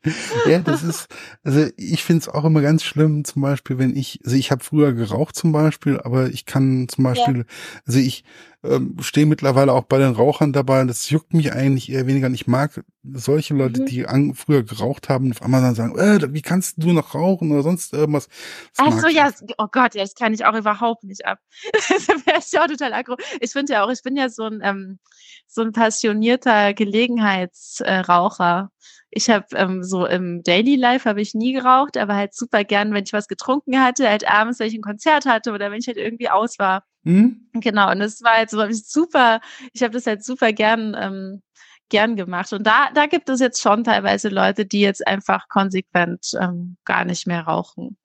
Ja, 0.47 0.59
das 0.61 0.83
ist, 0.83 1.09
also 1.45 1.67
ich 1.77 2.05
finde 2.05 2.23
es 2.23 2.29
auch 2.29 2.45
immer 2.45 2.63
ganz 2.63 2.83
schlimm, 2.83 3.25
zum 3.25 3.43
Beispiel, 3.43 3.79
wenn 3.79 3.95
ich, 3.95 4.21
also 4.25 4.37
ich 4.37 4.51
habe 4.51 4.65
früher 4.65 4.93
geraucht 4.93 5.37
zum 5.37 5.53
Beispiel, 5.53 6.01
aber 6.01 6.29
ich 6.29 6.47
kann 6.47 6.89
zum 6.89 7.05
Beispiel, 7.05 7.39
ja. 7.39 7.45
also 7.87 7.99
ich 7.99 8.25
ähm, 8.63 8.97
stehe 9.01 9.27
mittlerweile 9.27 9.73
auch 9.73 9.85
bei 9.85 9.99
den 9.99 10.13
Rauchern 10.13 10.53
dabei, 10.53 10.85
das 10.85 11.09
juckt 11.09 11.33
mich 11.33 11.53
eigentlich 11.53 11.91
eher 11.91 12.07
weniger. 12.07 12.27
Und 12.27 12.35
ich 12.35 12.47
mag 12.47 12.85
solche 13.03 13.55
Leute, 13.55 13.81
mhm. 13.83 13.87
die 13.87 14.07
an, 14.07 14.35
früher 14.35 14.63
geraucht 14.63 15.09
haben 15.09 15.27
und 15.27 15.33
auf 15.33 15.43
einmal 15.43 15.63
dann 15.63 15.75
sagen, 15.75 15.99
äh, 15.99 16.33
wie 16.33 16.43
kannst 16.43 16.83
du 16.83 16.93
noch 16.93 17.15
rauchen 17.15 17.51
oder 17.53 17.63
sonst 17.63 17.93
irgendwas. 17.95 18.29
Ach 18.77 18.93
so, 18.99 19.09
ja, 19.09 19.31
oh 19.57 19.69
Gott, 19.71 19.95
ja, 19.95 20.03
das 20.03 20.15
kann 20.15 20.35
ich 20.35 20.45
auch 20.45 20.55
überhaupt 20.55 21.05
nicht 21.05 21.25
ab. 21.25 21.39
das 21.73 22.09
wäre 22.09 22.39
ich 22.39 22.59
auch 22.59 22.67
total 22.67 22.93
aggro. 22.93 23.17
Ich 23.41 23.53
finde 23.53 23.73
ja 23.73 23.85
auch, 23.85 23.91
ich 23.91 24.03
bin 24.03 24.17
ja 24.17 24.29
so 24.29 24.45
ein, 24.45 24.61
ähm, 24.63 24.99
so 25.47 25.63
ein 25.63 25.73
passionierter 25.73 26.75
Gelegenheitsraucher. 26.75 28.71
Äh, 28.71 28.81
ich 29.11 29.29
habe 29.29 29.47
ähm, 29.55 29.83
so 29.83 30.07
im 30.07 30.43
Daily 30.43 30.77
Life 30.77 31.09
habe 31.09 31.21
ich 31.21 31.35
nie 31.35 31.53
geraucht, 31.53 31.97
aber 31.97 32.15
halt 32.15 32.35
super 32.35 32.65
gern, 32.65 32.95
wenn 32.95 33.05
ich 33.05 33.13
was 33.13 33.29
getrunken 33.29 33.81
hatte, 33.81 34.09
halt 34.09 34.29
abends, 34.29 34.61
wenn 34.61 34.69
ich 34.69 34.75
ein 34.75 34.83
Konzert 34.83 35.27
hatte 35.27 35.53
oder 35.53 35.71
wenn 35.71 35.81
ich 35.81 35.89
halt 35.89 35.97
irgendwie 35.97 36.29
aus 36.29 36.59
war. 36.59 36.85
Mhm. 37.03 37.49
Genau, 37.55 37.91
und 37.91 37.99
das 38.01 38.23
war 38.23 38.37
halt 38.37 38.51
so 38.51 38.65
super, 38.71 39.41
ich 39.73 39.83
habe 39.83 39.95
das 39.95 40.07
halt 40.07 40.25
super 40.25 40.53
gern 40.53 40.97
ähm, 40.99 41.43
gern 41.89 42.15
gemacht. 42.17 42.53
Und 42.53 42.67
da, 42.67 42.91
da 42.95 43.07
gibt 43.07 43.29
es 43.29 43.41
jetzt 43.41 43.61
schon 43.61 43.85
teilweise 43.85 44.29
Leute, 44.29 44.65
die 44.65 44.81
jetzt 44.81 45.07
einfach 45.07 45.49
konsequent 45.49 46.31
ähm, 46.41 46.77
gar 46.85 47.05
nicht 47.05 47.27
mehr 47.27 47.43
rauchen 47.43 47.97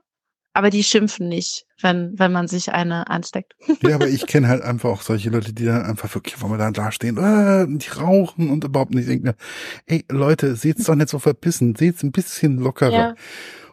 aber 0.56 0.70
die 0.70 0.86
schimpfen 0.86 1.28
nicht, 1.28 1.66
wenn, 1.82 2.18
wenn 2.18 2.32
man 2.32 2.48
sich 2.48 2.72
eine 2.72 3.10
ansteckt. 3.10 3.56
Ja, 3.82 3.96
aber 3.96 4.08
ich 4.08 4.26
kenne 4.26 4.48
halt 4.48 4.62
einfach 4.62 4.90
auch 4.90 5.02
solche 5.02 5.30
Leute, 5.30 5.52
die 5.52 5.66
dann 5.66 5.84
einfach 5.84 6.16
wirklich, 6.16 6.42
wo 6.42 6.48
wir 6.48 6.58
dann 6.58 6.72
da 6.72 6.94
stehen, 6.94 7.18
äh, 7.18 7.68
die 7.68 7.90
rauchen 7.90 8.50
und 8.50 8.64
überhaupt 8.64 8.94
nicht 8.94 9.10
denken, 9.10 9.34
ey 9.86 10.06
Leute, 10.10 10.56
seht's 10.56 10.86
doch 10.86 10.96
nicht 10.96 11.10
so 11.10 11.20
verbissen, 11.20 11.76
seht's 11.76 12.04
ein 12.04 12.14
bisschen 12.14 12.58
lockerer. 12.58 12.92
Ja. 12.92 13.16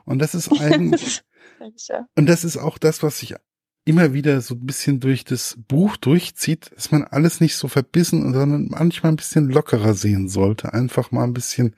Und 0.05 0.19
das 0.19 0.35
ist 0.35 0.51
eigentlich, 0.51 1.23
und 2.17 2.29
das 2.29 2.43
ist 2.43 2.57
auch 2.57 2.79
das, 2.79 3.05
was 3.05 3.21
sich 3.21 3.37
immer 3.85 4.13
wieder 4.13 4.41
so 4.41 4.57
ein 4.57 4.67
bisschen 4.67 4.99
durch 4.99 5.25
das 5.25 5.57
Buch 5.69 5.97
durchzieht, 5.97 6.73
dass 6.75 6.91
man 6.91 7.05
alles 7.05 7.41
nicht 7.41 7.55
so 7.55 7.69
verbissen, 7.69 8.35
sondern 8.35 8.67
manchmal 8.71 9.13
ein 9.13 9.17
bisschen 9.17 9.51
lockerer 9.51 9.95
sehen 9.95 10.29
sollte. 10.29 10.73
Einfach 10.75 11.13
mal 11.13 11.23
ein 11.23 11.33
bisschen, 11.33 11.77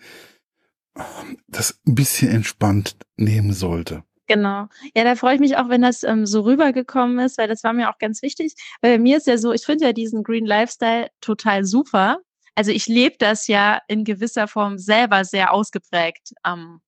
das 1.46 1.78
ein 1.87 1.94
bisschen 1.94 2.30
entspannt 2.30 2.96
nehmen 3.18 3.52
sollte. 3.52 4.02
Genau. 4.26 4.69
Ja, 4.95 5.04
da 5.04 5.16
freue 5.16 5.35
ich 5.35 5.40
mich 5.40 5.57
auch, 5.57 5.69
wenn 5.69 5.83
das 5.83 6.02
ähm, 6.02 6.25
so 6.25 6.40
rübergekommen 6.43 7.19
ist, 7.19 7.37
weil 7.37 7.49
das 7.49 7.62
war 7.62 7.73
mir 7.75 7.90
auch 7.90 7.99
ganz 7.99 8.23
wichtig. 8.23 8.54
Weil 8.81 8.95
bei 8.95 8.99
mir 8.99 9.19
ist 9.19 9.26
ja 9.26 9.37
so, 9.37 9.52
ich 9.52 9.66
finde 9.66 9.85
ja 9.87 9.93
diesen 9.93 10.23
Green 10.23 10.47
Lifestyle 10.47 11.09
total 11.21 11.64
super. 11.64 12.19
Also 12.54 12.71
ich 12.71 12.87
lebe 12.87 13.16
das 13.19 13.49
ja 13.49 13.81
in 13.88 14.04
gewisser 14.04 14.49
Form 14.49 14.78
selber 14.78 15.25
sehr 15.25 15.52
ausgeprägt. 15.52 16.33
Ähm, 16.47 16.81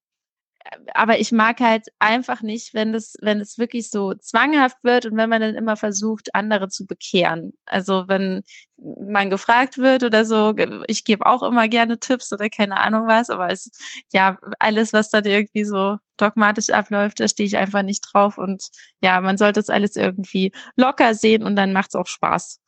aber 0.95 1.19
ich 1.19 1.33
mag 1.33 1.61
halt 1.61 1.87
einfach 1.99 2.43
nicht, 2.43 2.75
wenn 2.75 2.95
es, 2.95 3.15
wenn 3.21 3.41
es 3.41 3.59
wirklich 3.59 3.91
so 3.91 4.15
zwanghaft 4.15 4.79
wird 4.83 5.07
und 5.07 5.17
wenn 5.17 5.31
man 5.31 5.41
dann 5.41 5.55
immer 5.55 5.77
versucht, 5.77 6.35
andere 6.35 6.69
zu 6.69 6.87
bekehren. 6.87 7.53
Also 7.67 8.05
wenn 8.09 8.43
man 8.77 9.31
gefragt 9.31 9.79
wird 9.79 10.03
oder 10.03 10.25
so, 10.25 10.55
ich 10.87 11.05
gebe 11.05 11.27
auch 11.27 11.43
immer 11.43 11.69
gerne 11.69 11.99
Tipps 11.99 12.33
oder 12.33 12.49
keine 12.49 12.79
Ahnung 12.79 13.07
was, 13.07 13.31
aber 13.31 13.51
es, 13.51 13.71
ja, 14.13 14.39
alles, 14.59 14.93
was 14.93 15.11
dann 15.11 15.25
irgendwie 15.25 15.65
so 15.65 15.97
dogmatisch 16.17 16.71
abläuft, 16.71 17.21
da 17.21 17.29
stehe 17.29 17.47
ich 17.47 17.57
einfach 17.57 17.83
nicht 17.83 18.07
drauf 18.13 18.39
und 18.39 18.69
ja, 19.01 19.21
man 19.21 19.39
sollte 19.39 19.61
es 19.61 19.71
alles 19.71 19.97
irgendwie 19.97 20.53
locker 20.77 21.15
sehen 21.15 21.43
und 21.43 21.57
dann 21.57 21.73
macht 21.73 21.91
es 21.91 21.95
auch 21.95 22.07
Spaß. 22.07 22.61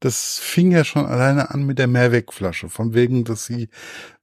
Das 0.00 0.38
fing 0.38 0.72
ja 0.72 0.84
schon 0.84 1.06
alleine 1.06 1.50
an 1.50 1.64
mit 1.64 1.78
der 1.78 1.86
Mehrwegflasche, 1.86 2.68
von 2.68 2.92
wegen, 2.92 3.24
dass 3.24 3.46
sie 3.46 3.70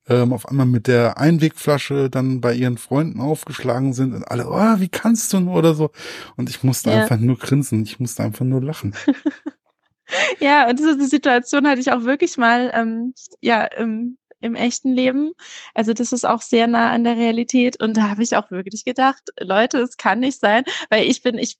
ähm, 0.07 0.33
auf 0.33 0.47
einmal 0.47 0.65
mit 0.65 0.87
der 0.87 1.17
Einwegflasche 1.17 2.09
dann 2.09 2.41
bei 2.41 2.53
ihren 2.53 2.77
Freunden 2.77 3.21
aufgeschlagen 3.21 3.93
sind 3.93 4.13
und 4.13 4.23
alle, 4.23 4.47
oh, 4.49 4.79
wie 4.79 4.89
kannst 4.89 5.31
du 5.33 5.39
nur 5.39 5.55
oder 5.55 5.73
so. 5.73 5.91
Und 6.35 6.49
ich 6.49 6.63
musste 6.63 6.91
ja. 6.91 7.01
einfach 7.01 7.17
nur 7.17 7.37
grinsen, 7.37 7.83
ich 7.83 7.99
musste 7.99 8.23
einfach 8.23 8.45
nur 8.45 8.61
lachen. 8.61 8.95
ja, 10.39 10.69
und 10.69 10.79
diese 10.79 11.07
Situation 11.07 11.67
hatte 11.67 11.81
ich 11.81 11.91
auch 11.91 12.03
wirklich 12.03 12.37
mal, 12.37 12.71
ähm, 12.73 13.13
ja, 13.41 13.63
im, 13.63 14.17
im 14.41 14.55
echten 14.55 14.93
Leben. 14.93 15.31
Also 15.73 15.93
das 15.93 16.11
ist 16.11 16.25
auch 16.25 16.41
sehr 16.41 16.67
nah 16.67 16.91
an 16.91 17.05
der 17.05 17.15
Realität. 17.15 17.81
Und 17.81 17.95
da 17.95 18.09
habe 18.09 18.23
ich 18.23 18.35
auch 18.35 18.51
wirklich 18.51 18.83
gedacht, 18.83 19.21
Leute, 19.39 19.79
es 19.79 19.97
kann 19.97 20.19
nicht 20.19 20.39
sein, 20.39 20.65
weil 20.89 21.05
ich 21.05 21.21
bin, 21.23 21.37
ich 21.37 21.57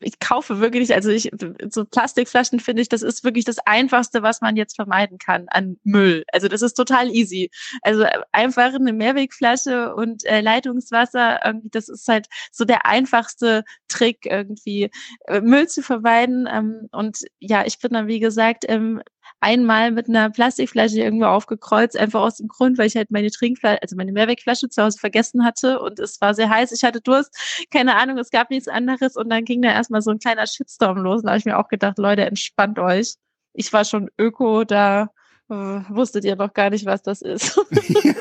ich 0.00 0.18
kaufe 0.20 0.60
wirklich, 0.60 0.94
also 0.94 1.10
ich, 1.10 1.30
so 1.70 1.84
Plastikflaschen 1.84 2.60
finde 2.60 2.82
ich, 2.82 2.88
das 2.88 3.02
ist 3.02 3.24
wirklich 3.24 3.44
das 3.44 3.58
Einfachste, 3.58 4.22
was 4.22 4.40
man 4.40 4.56
jetzt 4.56 4.76
vermeiden 4.76 5.18
kann 5.18 5.46
an 5.48 5.78
Müll. 5.84 6.24
Also 6.32 6.48
das 6.48 6.62
ist 6.62 6.74
total 6.74 7.10
easy. 7.10 7.50
Also 7.82 8.04
einfach 8.32 8.74
eine 8.74 8.92
Mehrwegflasche 8.92 9.94
und 9.94 10.24
äh, 10.24 10.40
Leitungswasser, 10.40 11.44
irgendwie, 11.44 11.70
das 11.70 11.88
ist 11.88 12.06
halt 12.08 12.28
so 12.52 12.64
der 12.64 12.86
einfachste 12.86 13.64
Trick, 13.88 14.26
irgendwie 14.26 14.90
äh, 15.26 15.40
Müll 15.40 15.68
zu 15.68 15.82
vermeiden. 15.82 16.48
Ähm, 16.50 16.88
und 16.92 17.18
ja, 17.40 17.64
ich 17.66 17.78
bin 17.78 17.92
dann, 17.92 18.06
wie 18.06 18.20
gesagt, 18.20 18.64
ähm, 18.68 19.02
einmal 19.40 19.90
mit 19.92 20.08
einer 20.08 20.30
Plastikflasche 20.30 20.98
irgendwo 20.98 21.26
aufgekreuzt, 21.26 21.96
einfach 21.96 22.20
aus 22.20 22.36
dem 22.36 22.48
Grund, 22.48 22.78
weil 22.78 22.86
ich 22.86 22.96
halt 22.96 23.10
meine 23.10 23.30
Trinkflasche, 23.30 23.82
also 23.82 23.96
meine 23.96 24.12
Mehrwegflasche 24.12 24.68
zu 24.68 24.82
Hause 24.82 24.98
vergessen 24.98 25.44
hatte 25.44 25.80
und 25.80 25.98
es 26.00 26.20
war 26.20 26.34
sehr 26.34 26.50
heiß, 26.50 26.72
ich 26.72 26.82
hatte 26.84 27.00
Durst, 27.00 27.36
keine 27.70 27.96
Ahnung, 27.96 28.18
es 28.18 28.30
gab 28.30 28.50
nichts 28.50 28.68
anderes 28.68 29.16
und 29.16 29.30
dann 29.30 29.44
ging 29.44 29.62
da 29.62 29.70
erstmal 29.70 30.02
so 30.02 30.10
ein 30.10 30.18
kleiner 30.18 30.46
Shitstorm 30.46 30.98
los. 30.98 31.20
Und 31.20 31.26
da 31.26 31.30
habe 31.30 31.38
ich 31.38 31.44
mir 31.44 31.58
auch 31.58 31.68
gedacht, 31.68 31.98
Leute, 31.98 32.22
entspannt 32.26 32.78
euch. 32.78 33.14
Ich 33.52 33.72
war 33.72 33.84
schon 33.84 34.10
öko, 34.18 34.64
da 34.64 35.08
wusstet 35.48 36.24
ihr 36.24 36.36
noch 36.36 36.52
gar 36.52 36.70
nicht, 36.70 36.84
was 36.84 37.02
das 37.02 37.22
ist. 37.22 37.58
ja, 38.04 38.14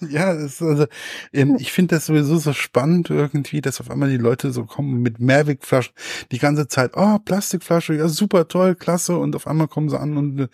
ja 0.00 0.34
das 0.34 0.54
ist 0.54 0.62
also, 0.62 0.86
ähm, 1.32 1.56
ich 1.58 1.72
finde 1.72 1.94
das 1.94 2.06
sowieso 2.06 2.38
so 2.38 2.52
spannend 2.52 3.10
irgendwie, 3.10 3.60
dass 3.60 3.80
auf 3.80 3.90
einmal 3.90 4.10
die 4.10 4.16
Leute 4.16 4.52
so 4.52 4.64
kommen 4.64 5.00
mit 5.00 5.20
Mehrwegflaschen 5.20 5.94
die 6.32 6.38
ganze 6.38 6.68
Zeit, 6.68 6.92
oh, 6.96 7.18
Plastikflasche, 7.18 7.94
ja, 7.94 8.08
super 8.08 8.48
toll, 8.48 8.74
klasse, 8.74 9.16
und 9.16 9.36
auf 9.36 9.46
einmal 9.46 9.68
kommen 9.68 9.88
sie 9.88 9.98
an 9.98 10.16
und 10.16 10.48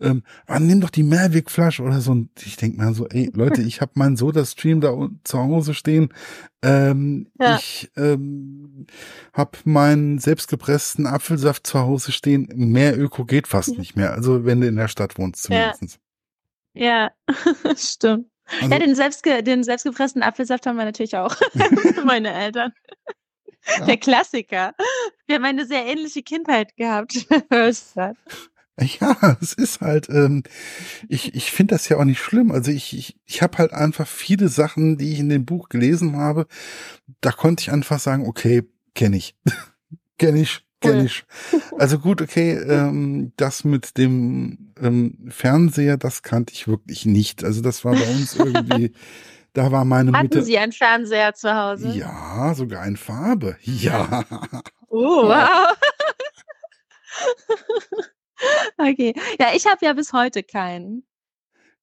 ähm, 0.00 0.22
ah, 0.46 0.60
nimm 0.60 0.80
doch 0.80 0.90
die 0.90 1.02
Mehrwegflasche 1.02 1.82
oder 1.82 2.00
so. 2.00 2.12
Und 2.12 2.30
ich 2.44 2.56
denke 2.56 2.82
mir 2.82 2.92
so, 2.92 3.06
ey, 3.08 3.30
Leute, 3.34 3.62
ich 3.62 3.80
habe 3.80 3.92
meinen 3.94 4.16
Soda-Stream 4.16 4.80
da 4.80 4.94
zu 5.24 5.38
Hause 5.38 5.74
stehen, 5.74 6.10
ähm, 6.62 7.30
ja. 7.38 7.56
Ich 7.56 7.90
ähm, 7.96 8.86
habe 9.32 9.58
meinen 9.64 10.18
selbstgepressten 10.18 11.06
Apfelsaft 11.06 11.66
zu 11.66 11.80
Hause 11.80 12.12
stehen. 12.12 12.48
Mehr 12.54 12.98
Öko 12.98 13.24
geht 13.24 13.48
fast 13.48 13.78
nicht 13.78 13.96
mehr. 13.96 14.12
Also 14.12 14.44
wenn 14.44 14.60
du 14.60 14.66
in 14.66 14.76
der 14.76 14.88
Stadt 14.88 15.18
wohnst 15.18 15.44
zumindest. 15.44 15.98
Ja, 16.74 17.10
ja. 17.28 17.36
stimmt. 17.76 18.26
Also, 18.60 18.72
ja, 18.72 18.78
den, 18.78 18.94
selbstge 18.94 19.42
den 19.42 19.62
selbstgepressten 19.62 20.22
Apfelsaft 20.22 20.66
haben 20.66 20.76
wir 20.76 20.84
natürlich 20.84 21.16
auch. 21.16 21.34
Meine 22.04 22.32
Eltern. 22.32 22.72
Ja. 23.78 23.86
Der 23.86 23.96
Klassiker. 23.96 24.74
Wir 25.26 25.36
haben 25.36 25.44
eine 25.44 25.66
sehr 25.66 25.86
ähnliche 25.86 26.22
Kindheit 26.22 26.76
gehabt. 26.76 27.26
Ja, 29.00 29.36
es 29.40 29.52
ist 29.52 29.80
halt, 29.80 30.08
ähm, 30.08 30.42
ich, 31.08 31.34
ich 31.34 31.50
finde 31.50 31.74
das 31.74 31.88
ja 31.88 31.98
auch 31.98 32.04
nicht 32.04 32.20
schlimm. 32.20 32.50
Also 32.50 32.70
ich, 32.70 32.96
ich, 32.96 33.16
ich 33.26 33.42
habe 33.42 33.58
halt 33.58 33.72
einfach 33.72 34.06
viele 34.06 34.48
Sachen, 34.48 34.96
die 34.96 35.12
ich 35.12 35.18
in 35.20 35.28
dem 35.28 35.44
Buch 35.44 35.68
gelesen 35.68 36.16
habe, 36.16 36.46
da 37.20 37.32
konnte 37.32 37.62
ich 37.62 37.72
einfach 37.72 37.98
sagen, 37.98 38.26
okay, 38.26 38.62
kenne 38.94 39.16
ich. 39.16 39.36
kenne 40.18 40.40
ich, 40.40 40.64
kenne 40.80 41.04
ich. 41.04 41.24
Also 41.78 41.98
gut, 41.98 42.22
okay, 42.22 42.52
ähm, 42.52 43.32
das 43.36 43.64
mit 43.64 43.98
dem 43.98 44.72
ähm, 44.80 45.28
Fernseher, 45.28 45.96
das 45.96 46.22
kannte 46.22 46.52
ich 46.52 46.68
wirklich 46.68 47.06
nicht. 47.06 47.44
Also 47.44 47.60
das 47.60 47.84
war 47.84 47.94
bei 47.94 48.08
uns 48.10 48.34
irgendwie, 48.36 48.92
da 49.52 49.70
war 49.72 49.84
meine 49.84 50.12
Hatten 50.12 50.24
Mutter. 50.24 50.38
Hatten 50.38 50.46
Sie 50.46 50.58
einen 50.58 50.72
Fernseher 50.72 51.34
zu 51.34 51.54
Hause? 51.54 51.90
Ja, 51.90 52.54
sogar 52.54 52.86
in 52.86 52.96
Farbe. 52.96 53.56
Ja. 53.62 54.24
Oh, 54.88 55.28
wow. 55.28 55.76
Okay. 58.78 59.14
Ja, 59.38 59.48
ich 59.54 59.66
habe 59.66 59.84
ja 59.84 59.92
bis 59.92 60.12
heute 60.12 60.42
keinen. 60.42 61.04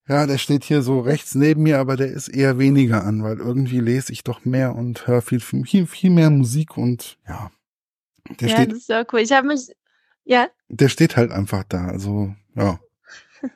Ja, 0.07 0.25
der 0.25 0.37
steht 0.37 0.63
hier 0.63 0.81
so 0.81 1.01
rechts 1.01 1.35
neben 1.35 1.63
mir, 1.63 1.79
aber 1.79 1.97
der 1.97 2.07
ist 2.07 2.29
eher 2.29 2.57
weniger 2.57 3.03
an, 3.03 3.23
weil 3.23 3.39
irgendwie 3.39 3.81
lese 3.81 4.13
ich 4.13 4.23
doch 4.23 4.45
mehr 4.45 4.73
und 4.73 5.05
höre 5.05 5.21
viel, 5.21 5.41
viel, 5.41 5.85
viel 5.85 6.09
mehr 6.09 6.29
Musik 6.29 6.77
und 6.77 7.17
ja. 7.27 7.51
Der 8.39 8.47
ja, 8.47 8.55
steht, 8.55 8.71
das 8.71 8.77
ist 8.79 8.89
ja 8.89 9.05
cool. 9.11 9.19
Ich 9.19 9.31
habe 9.31 9.47
mich, 9.47 9.69
ja. 10.23 10.47
Der 10.69 10.87
steht 10.87 11.17
halt 11.17 11.31
einfach 11.31 11.63
da, 11.63 11.87
also 11.87 12.33
ja. 12.55 12.79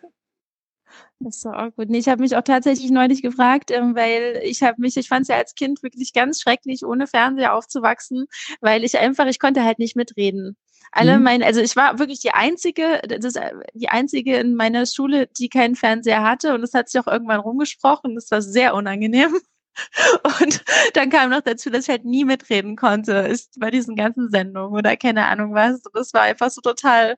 Das 1.19 1.35
ist 1.35 1.41
so 1.41 1.51
auch 1.51 1.69
gut. 1.75 1.89
Nee, 1.89 1.99
ich 1.99 2.09
habe 2.09 2.21
mich 2.21 2.35
auch 2.35 2.41
tatsächlich 2.41 2.89
neulich 2.89 3.21
gefragt, 3.21 3.69
ähm, 3.69 3.95
weil 3.95 4.41
ich 4.43 4.63
habe 4.63 4.81
mich, 4.81 4.97
ich 4.97 5.07
fand 5.07 5.21
es 5.21 5.27
ja 5.27 5.37
als 5.37 5.53
Kind 5.53 5.83
wirklich 5.83 6.13
ganz 6.13 6.41
schrecklich, 6.41 6.83
ohne 6.83 7.05
Fernseher 7.05 7.53
aufzuwachsen, 7.53 8.25
weil 8.59 8.83
ich 8.83 8.97
einfach, 8.97 9.27
ich 9.27 9.39
konnte 9.39 9.63
halt 9.63 9.77
nicht 9.77 9.95
mitreden. 9.95 10.57
Alle 10.91 11.17
mhm. 11.17 11.23
meine, 11.23 11.45
also 11.45 11.61
ich 11.61 11.75
war 11.75 11.99
wirklich 11.99 12.19
die 12.19 12.31
einzige, 12.31 13.01
das, 13.07 13.33
die 13.73 13.89
einzige 13.89 14.37
in 14.37 14.55
meiner 14.55 14.85
Schule, 14.85 15.27
die 15.27 15.47
keinen 15.49 15.75
Fernseher 15.75 16.23
hatte 16.23 16.53
und 16.53 16.63
es 16.63 16.73
hat 16.73 16.89
sich 16.89 16.99
auch 16.99 17.07
irgendwann 17.07 17.39
rumgesprochen. 17.39 18.15
Das 18.15 18.29
war 18.31 18.41
sehr 18.41 18.75
unangenehm. 18.75 19.37
Und 20.41 20.63
dann 20.95 21.09
kam 21.09 21.29
noch 21.29 21.41
dazu, 21.41 21.69
dass 21.69 21.85
ich 21.85 21.89
halt 21.89 22.03
nie 22.03 22.25
mitreden 22.25 22.75
konnte, 22.75 23.13
ist 23.13 23.57
bei 23.59 23.71
diesen 23.71 23.95
ganzen 23.95 24.29
Sendungen 24.29 24.77
oder 24.77 24.97
keine 24.97 25.27
Ahnung 25.27 25.53
was. 25.53 25.81
Das 25.93 26.13
war 26.13 26.23
einfach 26.23 26.49
so 26.51 26.61
total, 26.61 27.15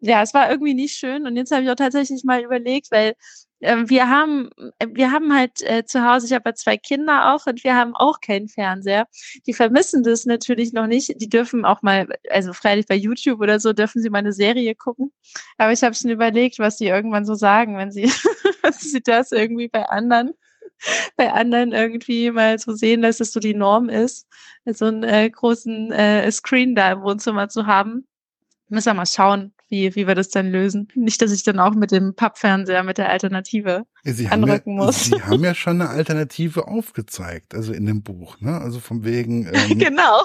ja, 0.00 0.22
es 0.22 0.32
war 0.32 0.50
irgendwie 0.50 0.74
nicht 0.74 0.96
schön. 0.96 1.26
Und 1.26 1.36
jetzt 1.36 1.50
habe 1.50 1.64
ich 1.64 1.70
auch 1.70 1.74
tatsächlich 1.74 2.22
mal 2.24 2.42
überlegt, 2.42 2.90
weil 2.92 3.10
äh, 3.10 3.14
wir 3.60 4.10
haben, 4.10 4.50
wir 4.86 5.10
haben 5.12 5.34
halt 5.34 5.62
äh, 5.62 5.84
zu 5.84 6.04
Hause, 6.04 6.26
ich 6.26 6.32
habe 6.32 6.50
ja 6.50 6.54
zwei 6.54 6.76
Kinder 6.76 7.34
auch 7.34 7.46
und 7.46 7.64
wir 7.64 7.74
haben 7.74 7.94
auch 7.94 8.20
keinen 8.20 8.48
Fernseher. 8.48 9.06
Die 9.46 9.54
vermissen 9.54 10.02
das 10.02 10.26
natürlich 10.26 10.72
noch 10.72 10.86
nicht. 10.86 11.20
Die 11.20 11.28
dürfen 11.28 11.64
auch 11.64 11.82
mal, 11.82 12.06
also 12.30 12.52
freilich 12.52 12.86
bei 12.86 12.96
YouTube 12.96 13.40
oder 13.40 13.58
so, 13.58 13.72
dürfen 13.72 14.02
sie 14.02 14.10
mal 14.10 14.18
eine 14.18 14.32
Serie 14.32 14.74
gucken. 14.74 15.12
Aber 15.58 15.72
ich 15.72 15.82
habe 15.82 15.94
schon 15.94 16.10
überlegt, 16.10 16.58
was 16.58 16.78
sie 16.78 16.86
irgendwann 16.86 17.24
so 17.24 17.34
sagen, 17.34 17.78
wenn 17.78 17.90
sie, 17.90 18.04
wenn 18.62 18.72
sie 18.72 19.02
das 19.02 19.32
irgendwie 19.32 19.68
bei 19.68 19.86
anderen 19.88 20.32
bei 21.16 21.32
anderen 21.32 21.72
irgendwie 21.72 22.30
mal 22.30 22.58
zu 22.58 22.74
sehen, 22.74 23.02
dass 23.02 23.20
es 23.20 23.32
so 23.32 23.40
die 23.40 23.54
Norm 23.54 23.88
ist, 23.88 24.26
so 24.66 24.86
einen 24.86 25.04
äh, 25.04 25.30
großen 25.30 25.92
äh, 25.92 26.30
Screen 26.30 26.74
da 26.74 26.92
im 26.92 27.02
Wohnzimmer 27.02 27.48
zu 27.48 27.66
haben. 27.66 28.06
Müssen 28.68 28.86
wir 28.86 28.94
mal 28.94 29.06
schauen, 29.06 29.52
wie, 29.68 29.94
wie 29.94 30.06
wir 30.06 30.14
das 30.14 30.28
dann 30.28 30.50
lösen. 30.50 30.88
Nicht, 30.94 31.22
dass 31.22 31.32
ich 31.32 31.42
dann 31.44 31.60
auch 31.60 31.74
mit 31.74 31.90
dem 31.90 32.14
Pappfernseher, 32.14 32.82
mit 32.82 32.98
der 32.98 33.10
Alternative 33.10 33.86
Sie 34.04 34.26
anrücken 34.28 34.78
ja, 34.78 34.84
muss. 34.84 35.04
Sie 35.04 35.22
haben 35.22 35.44
ja 35.44 35.54
schon 35.54 35.80
eine 35.80 35.90
Alternative 35.90 36.66
aufgezeigt, 36.68 37.54
also 37.54 37.72
in 37.72 37.86
dem 37.86 38.02
Buch, 38.02 38.40
ne? 38.40 38.60
Also 38.60 38.80
von 38.80 39.04
wegen. 39.04 39.46
Ähm, 39.56 39.78
genau. 39.78 40.22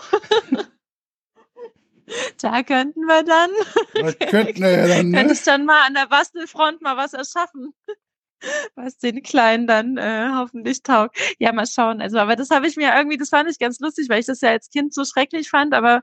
Da 2.41 2.63
könnten 2.63 3.01
wir 3.01 3.23
dann. 3.23 3.49
Da 3.93 4.25
könnten 4.25 4.61
wir 4.61 4.71
ja 4.71 4.87
dann. 4.87 5.11
Ne? 5.11 5.17
Könnte 5.17 5.33
ich 5.33 5.43
dann 5.43 5.65
mal 5.65 5.87
an 5.87 5.93
der 5.93 6.07
Bastelfront 6.07 6.81
mal 6.81 6.97
was 6.97 7.13
erschaffen 7.13 7.73
was 8.75 8.97
den 8.97 9.21
Kleinen 9.21 9.67
dann 9.67 9.97
äh, 9.97 10.29
hoffentlich 10.33 10.83
taugt. 10.83 11.17
Ja, 11.39 11.53
mal 11.53 11.67
schauen. 11.67 12.01
Also, 12.01 12.17
aber 12.17 12.35
das 12.35 12.49
habe 12.49 12.67
ich 12.67 12.75
mir 12.75 12.93
irgendwie, 12.95 13.17
das 13.17 13.29
fand 13.29 13.49
ich 13.49 13.59
ganz 13.59 13.79
lustig, 13.79 14.09
weil 14.09 14.19
ich 14.19 14.25
das 14.25 14.41
ja 14.41 14.49
als 14.49 14.69
Kind 14.69 14.93
so 14.93 15.05
schrecklich 15.05 15.49
fand, 15.49 15.73
aber 15.73 16.01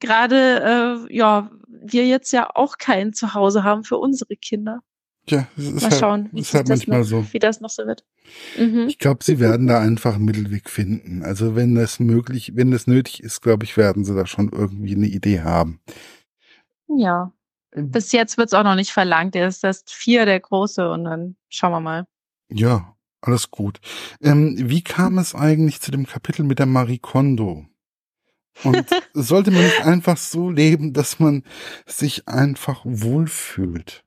gerade, 0.00 1.06
äh, 1.08 1.16
ja, 1.16 1.50
wir 1.68 2.06
jetzt 2.06 2.32
ja 2.32 2.50
auch 2.54 2.78
kein 2.78 3.12
Zuhause 3.12 3.64
haben 3.64 3.84
für 3.84 3.98
unsere 3.98 4.36
Kinder. 4.36 4.80
Tja, 5.26 5.46
das 5.56 5.66
ist 5.66 5.74
mal 5.74 5.90
halt, 5.90 6.00
schauen, 6.00 6.28
wie, 6.32 6.40
ist 6.40 6.52
halt 6.52 6.68
das 6.68 6.80
manchmal 6.80 7.00
noch, 7.00 7.06
so. 7.06 7.32
wie 7.32 7.38
das 7.38 7.60
noch 7.60 7.70
so 7.70 7.86
wird. 7.86 8.04
Mhm. 8.58 8.86
Ich 8.88 8.98
glaube, 8.98 9.22
sie 9.22 9.38
werden 9.38 9.68
da 9.68 9.80
einfach 9.80 10.16
einen 10.16 10.24
Mittelweg 10.24 10.68
finden. 10.68 11.22
Also 11.22 11.54
wenn 11.54 11.76
das 11.76 12.00
möglich, 12.00 12.52
wenn 12.56 12.72
das 12.72 12.88
nötig 12.88 13.22
ist, 13.22 13.40
glaube 13.40 13.64
ich, 13.64 13.76
werden 13.76 14.04
sie 14.04 14.14
da 14.14 14.26
schon 14.26 14.50
irgendwie 14.50 14.96
eine 14.96 15.06
Idee 15.06 15.40
haben. 15.40 15.80
Ja. 16.88 17.32
Bis 17.74 18.12
jetzt 18.12 18.36
wird 18.36 18.48
es 18.48 18.54
auch 18.54 18.64
noch 18.64 18.74
nicht 18.74 18.92
verlangt. 18.92 19.34
Er 19.36 19.48
ist 19.48 19.64
erst 19.64 19.92
vier, 19.92 20.26
der 20.26 20.40
Große, 20.40 20.90
und 20.90 21.04
dann 21.04 21.36
schauen 21.48 21.72
wir 21.72 21.80
mal. 21.80 22.06
Ja, 22.50 22.96
alles 23.22 23.50
gut. 23.50 23.80
Ähm, 24.20 24.56
wie 24.58 24.82
kam 24.82 25.16
es 25.16 25.34
eigentlich 25.34 25.80
zu 25.80 25.90
dem 25.90 26.04
Kapitel 26.04 26.44
mit 26.44 26.58
der 26.58 26.66
Marie 26.66 26.98
Kondo? 26.98 27.64
Und 28.64 28.86
sollte 29.14 29.50
man 29.50 29.62
nicht 29.62 29.84
einfach 29.84 30.16
so 30.16 30.50
leben, 30.50 30.92
dass 30.92 31.18
man 31.18 31.42
sich 31.86 32.28
einfach 32.28 32.82
wohlfühlt? 32.84 34.04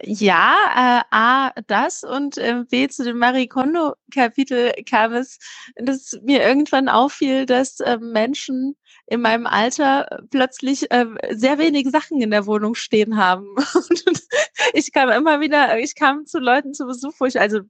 Ja, 0.00 1.02
äh, 1.10 1.14
A, 1.14 1.50
das 1.66 2.04
und 2.04 2.38
äh, 2.38 2.64
B, 2.70 2.88
zu 2.88 3.02
dem 3.02 3.18
Marie 3.18 3.48
Kondo-Kapitel 3.48 4.72
kam 4.88 5.12
es, 5.12 5.38
dass 5.76 6.16
mir 6.22 6.42
irgendwann 6.42 6.88
auffiel, 6.88 7.46
dass 7.46 7.80
äh, 7.80 7.98
Menschen 7.98 8.76
in 9.06 9.20
meinem 9.22 9.46
Alter 9.46 10.22
plötzlich 10.30 10.90
äh, 10.92 11.06
sehr 11.30 11.58
wenig 11.58 11.90
Sachen 11.90 12.20
in 12.20 12.30
der 12.30 12.46
Wohnung 12.46 12.76
stehen 12.76 13.16
haben. 13.16 13.46
Und 13.74 14.22
ich 14.72 14.92
kam 14.92 15.10
immer 15.10 15.40
wieder, 15.40 15.78
ich 15.78 15.96
kam 15.96 16.26
zu 16.26 16.38
Leuten 16.38 16.74
zu 16.74 16.86
Besuch, 16.86 17.14
wo 17.18 17.24
ich 17.24 17.40
also 17.40 17.60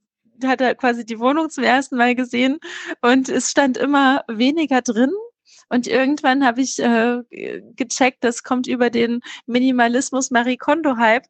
hatte 0.45 0.75
quasi 0.75 1.05
die 1.05 1.19
Wohnung 1.19 1.51
zum 1.51 1.65
ersten 1.65 1.97
Mal 1.97 2.15
gesehen 2.15 2.59
und 3.03 3.29
es 3.29 3.51
stand 3.51 3.77
immer 3.77 4.25
weniger 4.29 4.83
drin. 4.83 5.11
Und 5.69 5.87
irgendwann 5.87 6.45
habe 6.45 6.63
ich 6.63 6.79
äh, 6.79 7.23
gecheckt, 7.77 8.25
das 8.25 8.43
kommt 8.43 8.67
über 8.67 8.91
den 8.91 9.21
Minimalismus 9.47 10.31
Marie 10.31 10.57
Kondo 10.57 10.97
Hype 10.97 11.27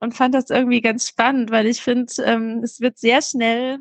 und 0.00 0.14
fand 0.14 0.34
das 0.34 0.50
irgendwie 0.50 0.80
ganz 0.80 1.08
spannend, 1.08 1.50
weil 1.50 1.66
ich 1.66 1.82
finde, 1.82 2.12
ähm, 2.24 2.60
es 2.62 2.80
wird 2.80 2.98
sehr 2.98 3.22
schnell 3.22 3.78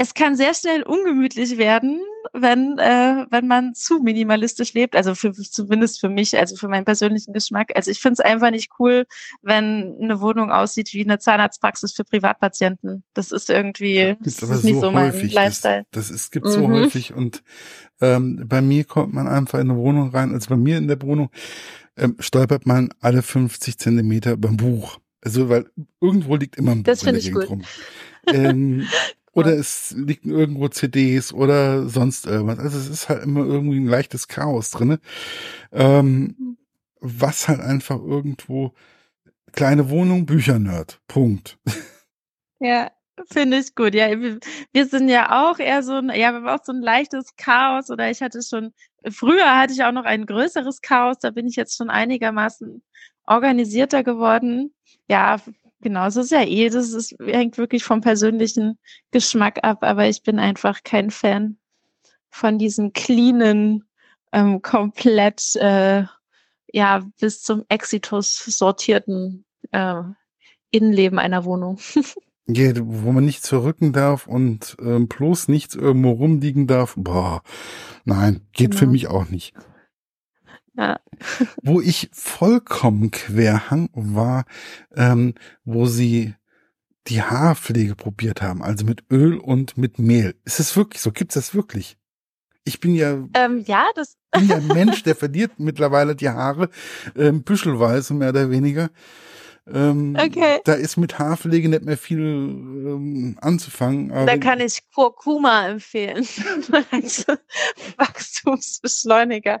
es 0.00 0.14
kann 0.14 0.34
sehr 0.34 0.54
schnell 0.54 0.82
ungemütlich 0.82 1.58
werden, 1.58 2.00
wenn, 2.32 2.78
äh, 2.78 3.26
wenn 3.28 3.46
man 3.46 3.74
zu 3.74 3.98
minimalistisch 3.98 4.72
lebt. 4.72 4.96
Also 4.96 5.14
für, 5.14 5.32
zumindest 5.32 6.00
für 6.00 6.08
mich, 6.08 6.38
also 6.38 6.56
für 6.56 6.68
meinen 6.68 6.86
persönlichen 6.86 7.34
Geschmack. 7.34 7.72
Also 7.74 7.90
ich 7.90 8.00
finde 8.00 8.14
es 8.14 8.20
einfach 8.20 8.50
nicht 8.50 8.70
cool, 8.78 9.04
wenn 9.42 9.98
eine 10.00 10.22
Wohnung 10.22 10.50
aussieht 10.50 10.94
wie 10.94 11.04
eine 11.04 11.18
Zahnarztpraxis 11.18 11.92
für 11.92 12.04
Privatpatienten. 12.04 13.04
Das 13.12 13.30
ist 13.30 13.50
irgendwie 13.50 14.16
das, 14.22 14.36
das 14.36 14.48
ist 14.48 14.64
nicht 14.64 14.76
so, 14.76 14.80
so 14.80 14.90
mein 14.90 15.12
Lifestyle. 15.12 15.84
Das, 15.90 16.08
das 16.08 16.16
ist, 16.16 16.32
gibt 16.32 16.46
mhm. 16.46 16.50
so 16.50 16.68
häufig 16.68 17.12
und 17.12 17.42
ähm, 18.00 18.46
bei 18.48 18.62
mir 18.62 18.84
kommt 18.84 19.12
man 19.12 19.28
einfach 19.28 19.58
in 19.58 19.70
eine 19.70 19.78
Wohnung 19.78 20.12
rein. 20.12 20.32
Also 20.32 20.48
bei 20.48 20.56
mir 20.56 20.78
in 20.78 20.88
der 20.88 21.02
Wohnung 21.02 21.28
ähm, 21.98 22.16
stolpert 22.20 22.64
man 22.64 22.88
alle 23.00 23.20
50 23.20 23.76
Zentimeter 23.76 24.38
beim 24.38 24.56
Buch. 24.56 24.98
Also, 25.22 25.50
weil 25.50 25.66
irgendwo 26.00 26.36
liegt 26.36 26.56
immer 26.56 26.72
ein 26.72 26.78
Buch 26.78 26.90
das 26.90 27.02
in 27.02 27.12
der 27.12 27.18
ich 27.18 27.32
gut. 27.32 27.50
rum. 27.50 27.62
Ähm, 28.26 28.86
oder 29.32 29.56
es 29.56 29.94
liegen 29.96 30.30
irgendwo 30.30 30.68
CDs 30.68 31.32
oder 31.32 31.88
sonst 31.88 32.26
irgendwas. 32.26 32.58
Also 32.58 32.78
es 32.78 32.88
ist 32.88 33.08
halt 33.08 33.22
immer 33.22 33.44
irgendwie 33.44 33.78
ein 33.78 33.86
leichtes 33.86 34.28
Chaos 34.28 34.70
drinne. 34.70 34.98
Ähm, 35.72 36.58
was 37.00 37.48
halt 37.48 37.60
einfach 37.60 37.98
irgendwo 37.98 38.74
kleine 39.52 39.90
Wohnung, 39.90 40.26
Büchernerd. 40.26 41.00
Punkt. 41.06 41.58
Ja, 42.62 42.90
finde 43.32 43.58
ich 43.58 43.74
gut. 43.74 43.94
Ja, 43.94 44.08
wir, 44.20 44.86
sind 44.86 45.08
ja 45.08 45.50
auch 45.50 45.58
eher 45.58 45.82
so 45.82 45.94
ein, 45.94 46.08
ja, 46.08 46.32
wir 46.32 46.42
haben 46.42 46.48
auch 46.48 46.62
so 46.62 46.72
ein 46.72 46.82
leichtes 46.82 47.34
Chaos 47.36 47.90
oder 47.90 48.10
ich 48.10 48.20
hatte 48.20 48.42
schon, 48.42 48.74
früher 49.10 49.58
hatte 49.58 49.72
ich 49.72 49.82
auch 49.82 49.92
noch 49.92 50.04
ein 50.04 50.26
größeres 50.26 50.82
Chaos, 50.82 51.18
da 51.20 51.30
bin 51.30 51.46
ich 51.46 51.56
jetzt 51.56 51.76
schon 51.76 51.88
einigermaßen 51.88 52.82
organisierter 53.26 54.04
geworden. 54.04 54.74
Ja, 55.08 55.38
Genau, 55.82 56.06
es 56.06 56.16
ist 56.16 56.30
ja 56.30 56.42
eh, 56.42 56.68
das 56.68 56.92
ist, 56.92 57.16
hängt 57.20 57.56
wirklich 57.56 57.84
vom 57.84 58.00
persönlichen 58.02 58.78
Geschmack 59.12 59.60
ab, 59.62 59.82
aber 59.82 60.08
ich 60.08 60.22
bin 60.22 60.38
einfach 60.38 60.82
kein 60.84 61.10
Fan 61.10 61.56
von 62.28 62.58
diesen 62.58 62.92
cleanen, 62.92 63.84
ähm, 64.32 64.62
komplett 64.62 65.56
äh, 65.56 66.04
ja 66.72 67.02
bis 67.18 67.42
zum 67.42 67.64
Exitus 67.68 68.36
sortierten 68.36 69.44
äh, 69.72 70.02
Innenleben 70.70 71.18
einer 71.18 71.44
Wohnung. 71.44 71.78
ja, 72.46 72.72
wo 72.76 73.12
man 73.12 73.24
nicht 73.24 73.42
zurücken 73.42 73.92
darf 73.92 74.26
und 74.26 74.76
ähm, 74.80 75.08
bloß 75.08 75.48
nichts 75.48 75.74
irgendwo 75.74 76.10
rumliegen 76.10 76.66
darf. 76.66 76.94
Boah, 76.96 77.42
nein, 78.04 78.42
geht 78.52 78.72
genau. 78.72 78.78
für 78.78 78.86
mich 78.86 79.08
auch 79.08 79.28
nicht. 79.28 79.54
Ja. 80.80 80.98
wo 81.62 81.82
ich 81.82 82.08
vollkommen 82.10 83.10
querhang 83.10 83.90
war, 83.92 84.46
ähm, 84.96 85.34
wo 85.62 85.84
sie 85.84 86.34
die 87.06 87.20
Haarpflege 87.20 87.94
probiert 87.94 88.40
haben, 88.40 88.62
also 88.62 88.86
mit 88.86 89.04
Öl 89.10 89.36
und 89.36 89.76
mit 89.76 89.98
Mehl. 89.98 90.36
Ist 90.46 90.58
es 90.58 90.74
wirklich 90.76 91.02
so? 91.02 91.12
Gibt 91.12 91.32
es 91.32 91.34
das 91.34 91.54
wirklich? 91.54 91.98
Ich 92.64 92.80
bin 92.80 92.94
ja, 92.94 93.28
ähm, 93.34 93.62
ja, 93.66 93.84
das 93.94 94.16
bin 94.30 94.48
ja 94.48 94.56
ein 94.56 94.68
Mensch, 94.68 95.02
der 95.02 95.16
verliert 95.16 95.52
mittlerweile 95.58 96.16
die 96.16 96.30
Haare, 96.30 96.70
ähm, 97.14 97.42
büschelweise 97.42 98.14
mehr 98.14 98.30
oder 98.30 98.48
weniger. 98.48 98.88
Ähm, 99.70 100.16
okay. 100.18 100.60
Da 100.64 100.72
ist 100.72 100.96
mit 100.96 101.18
Haarpflege 101.18 101.68
nicht 101.68 101.84
mehr 101.84 101.98
viel 101.98 102.20
ähm, 102.20 103.36
anzufangen. 103.42 104.08
da 104.08 104.38
kann 104.38 104.60
ich 104.60 104.80
Kurkuma 104.94 105.68
empfehlen 105.68 106.26
als 106.90 107.26
Wachstumsbeschleuniger 107.98 109.60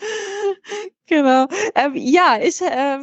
genau. 1.06 1.46
Ähm, 1.74 1.94
ja, 1.94 2.38
ich 2.42 2.60
äh, 2.62 2.98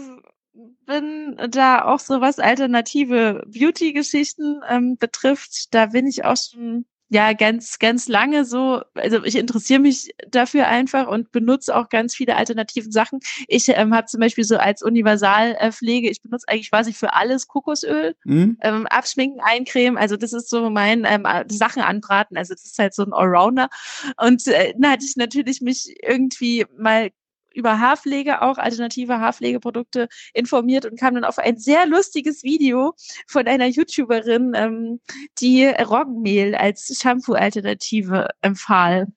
bin 0.85 1.37
da 1.49 1.85
auch 1.85 1.99
so 1.99 2.21
was 2.21 2.39
alternative 2.39 3.43
Beauty-Geschichten 3.47 4.61
ähm, 4.67 4.97
betrifft. 4.97 5.73
Da 5.73 5.87
bin 5.87 6.07
ich 6.07 6.25
auch 6.25 6.37
schon 6.37 6.85
ja 7.09 7.33
ganz 7.33 7.79
ganz 7.79 8.07
lange 8.07 8.45
so. 8.45 8.81
Also 8.95 9.23
ich 9.23 9.35
interessiere 9.35 9.79
mich 9.79 10.11
dafür 10.29 10.67
einfach 10.67 11.07
und 11.07 11.31
benutze 11.31 11.75
auch 11.75 11.89
ganz 11.89 12.15
viele 12.15 12.35
alternativen 12.35 12.91
Sachen. 12.91 13.19
Ich 13.47 13.69
ähm, 13.69 13.93
habe 13.93 14.07
zum 14.07 14.19
Beispiel 14.19 14.43
so 14.43 14.57
als 14.57 14.81
Universalpflege 14.81 16.09
ich 16.09 16.21
benutze 16.21 16.47
eigentlich 16.47 16.69
quasi 16.69 16.93
für 16.93 17.13
alles 17.13 17.47
Kokosöl 17.47 18.15
mhm. 18.25 18.57
ähm, 18.61 18.87
abschminken 18.87 19.41
eincremen. 19.41 19.97
Also 19.97 20.17
das 20.17 20.33
ist 20.33 20.49
so 20.49 20.69
mein 20.69 21.05
ähm, 21.05 21.25
Sachen 21.47 21.81
anbraten. 21.81 22.37
Also 22.37 22.53
das 22.53 22.65
ist 22.65 22.79
halt 22.79 22.93
so 22.93 23.03
ein 23.03 23.13
Allrounder. 23.13 23.69
Und 24.17 24.47
äh, 24.47 24.73
dann 24.77 24.91
hatte 24.91 25.05
ich 25.05 25.15
natürlich 25.15 25.61
mich 25.61 25.95
irgendwie 26.03 26.65
mal 26.77 27.11
über 27.57 27.79
Haarpflege, 27.79 28.41
auch 28.41 28.57
alternative 28.57 29.19
Haarpflegeprodukte 29.19 30.07
informiert 30.33 30.85
und 30.85 30.99
kam 30.99 31.15
dann 31.15 31.23
auf 31.23 31.39
ein 31.39 31.57
sehr 31.57 31.87
lustiges 31.87 32.43
Video 32.43 32.93
von 33.27 33.47
einer 33.47 33.65
YouTuberin, 33.65 34.53
ähm, 34.55 35.01
die 35.39 35.65
Roggenmehl 35.65 36.55
als 36.55 36.97
Shampoo-Alternative 37.01 38.29
empfahl. 38.41 39.07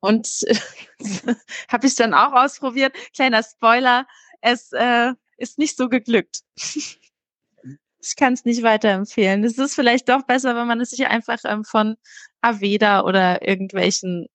Und 0.00 0.42
äh, 0.46 0.56
habe 1.68 1.86
ich 1.86 1.94
dann 1.94 2.14
auch 2.14 2.32
ausprobiert. 2.32 2.94
Kleiner 3.14 3.42
Spoiler, 3.42 4.06
es 4.40 4.72
äh, 4.72 5.12
ist 5.36 5.58
nicht 5.58 5.76
so 5.76 5.88
geglückt. 5.88 6.40
Ich 8.08 8.14
kann 8.14 8.34
es 8.34 8.44
nicht 8.44 8.62
weiterempfehlen. 8.62 9.42
Es 9.42 9.58
ist 9.58 9.74
vielleicht 9.74 10.08
doch 10.08 10.22
besser, 10.22 10.54
wenn 10.54 10.68
man 10.68 10.80
es 10.80 10.90
sich 10.90 11.08
einfach 11.08 11.38
ähm, 11.44 11.64
von 11.64 11.96
Aveda 12.40 13.02
oder 13.02 13.44
irgendwelchen 13.44 14.28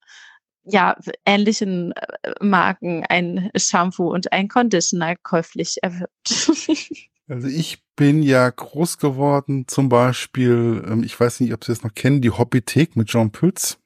ja, 0.63 0.95
ähnlichen 1.25 1.93
äh, 1.93 2.33
Marken 2.39 3.05
ein 3.07 3.51
Shampoo 3.55 4.11
und 4.11 4.31
ein 4.31 4.47
Conditioner 4.47 5.15
käuflich 5.17 5.77
erwirbt. 5.81 6.51
Also 7.27 7.47
ich 7.47 7.81
bin 7.95 8.23
ja 8.23 8.49
groß 8.49 8.97
geworden, 8.97 9.63
zum 9.65 9.87
Beispiel, 9.87 10.83
ähm, 10.85 11.01
ich 11.01 11.17
weiß 11.17 11.39
nicht, 11.39 11.53
ob 11.53 11.63
Sie 11.63 11.71
das 11.71 11.81
noch 11.81 11.93
kennen, 11.93 12.19
die 12.19 12.31
Hobbythek 12.31 12.97
mit 12.97 13.07
Jean 13.07 13.31
Pütz. 13.31 13.77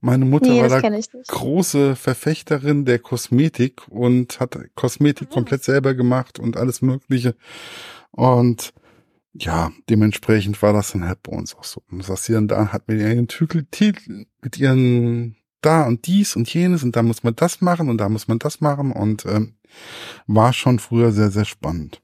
Meine 0.00 0.24
Mutter 0.24 0.48
nee, 0.48 0.62
war 0.62 0.80
da 0.80 1.00
große 1.28 1.96
Verfechterin 1.96 2.86
der 2.86 2.98
Kosmetik 2.98 3.86
und 3.88 4.40
hat 4.40 4.58
Kosmetik 4.74 5.28
mhm. 5.28 5.34
komplett 5.34 5.64
selber 5.64 5.92
gemacht 5.92 6.38
und 6.38 6.56
alles 6.56 6.80
Mögliche. 6.80 7.36
Und 8.10 8.72
ja, 9.34 9.70
dementsprechend 9.90 10.60
war 10.62 10.72
das 10.72 10.92
dann 10.92 11.06
halt 11.06 11.22
bei 11.22 11.32
uns 11.32 11.54
auch 11.54 11.64
so. 11.64 11.82
Und 11.90 12.08
was 12.08 12.24
sie 12.24 12.32
dann 12.32 12.48
da 12.48 12.72
hat 12.72 12.88
mit 12.88 13.00
ihren 13.00 13.28
Tügel, 13.28 13.66
mit 14.40 14.58
ihren 14.58 15.36
da 15.62 15.86
und 15.86 16.06
dies 16.06 16.36
und 16.36 16.52
jenes 16.52 16.82
und 16.82 16.96
da 16.96 17.02
muss 17.02 17.22
man 17.22 17.34
das 17.36 17.60
machen 17.60 17.88
und 17.88 17.98
da 17.98 18.08
muss 18.08 18.28
man 18.28 18.38
das 18.38 18.60
machen 18.60 18.92
und 18.92 19.24
ähm, 19.26 19.54
war 20.26 20.52
schon 20.52 20.78
früher 20.78 21.12
sehr, 21.12 21.30
sehr 21.30 21.44
spannend. 21.44 22.02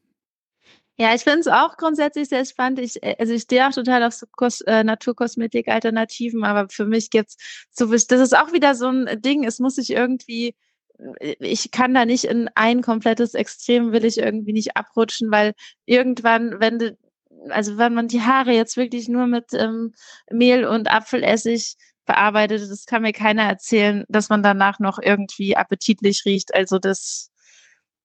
Ja, 1.01 1.15
ich 1.15 1.23
finde 1.23 1.41
es 1.41 1.47
auch 1.47 1.77
grundsätzlich 1.77 2.29
sehr 2.29 2.45
spannend. 2.45 2.81
Ich, 2.81 3.01
äh, 3.05 3.15
also 3.21 3.33
ich 3.33 3.43
stehe 3.43 3.69
auch 3.69 3.73
total 3.73 4.03
auf 4.03 4.15
so 4.15 4.27
Kos 4.33 4.61
äh, 4.63 4.83
Naturkosmetik-Alternativen, 4.83 6.45
aber 6.45 6.69
für 6.71 6.87
mich 6.87 7.11
gibt's 7.11 7.37
so, 7.71 7.87
das 7.87 8.03
ist 8.11 8.37
auch 8.37 8.53
wieder 8.53 8.75
so 8.75 8.89
ein 8.89 9.23
Ding, 9.23 9.45
es 9.45 9.61
muss 9.61 9.77
sich 9.77 9.91
irgendwie, 9.91 10.57
äh, 11.21 11.37
ich 11.39 11.71
kann 11.71 11.95
da 11.95 12.05
nicht 12.05 12.25
in 12.25 12.51
ein 12.57 12.83
komplettes 12.83 13.35
Extrem, 13.35 13.93
will 13.93 14.05
ich 14.05 14.19
irgendwie 14.19 14.53
nicht 14.53 14.77
abrutschen, 14.77 15.31
weil 15.31 15.55
irgendwann, 15.87 16.59
wenn 16.61 16.81
du, 16.81 16.99
also 17.51 17.79
wenn 17.79 17.95
man 17.95 18.09
die 18.09 18.23
Haare 18.23 18.53
jetzt 18.53 18.77
wirklich 18.77 19.09
nur 19.09 19.29
mit 19.29 19.47
ähm, 19.53 19.95
Mehl 20.31 20.65
und 20.65 20.91
Apfelessig 20.91 21.77
bearbeitet, 22.09 22.69
das 22.69 22.87
kann 22.87 23.03
mir 23.03 23.13
keiner 23.13 23.45
erzählen, 23.45 24.05
dass 24.09 24.31
man 24.31 24.43
danach 24.43 24.81
noch 24.81 24.99
irgendwie 24.99 25.57
appetitlich 25.57 26.25
riecht. 26.25 26.55
Also 26.55 26.81
das, 26.81 27.31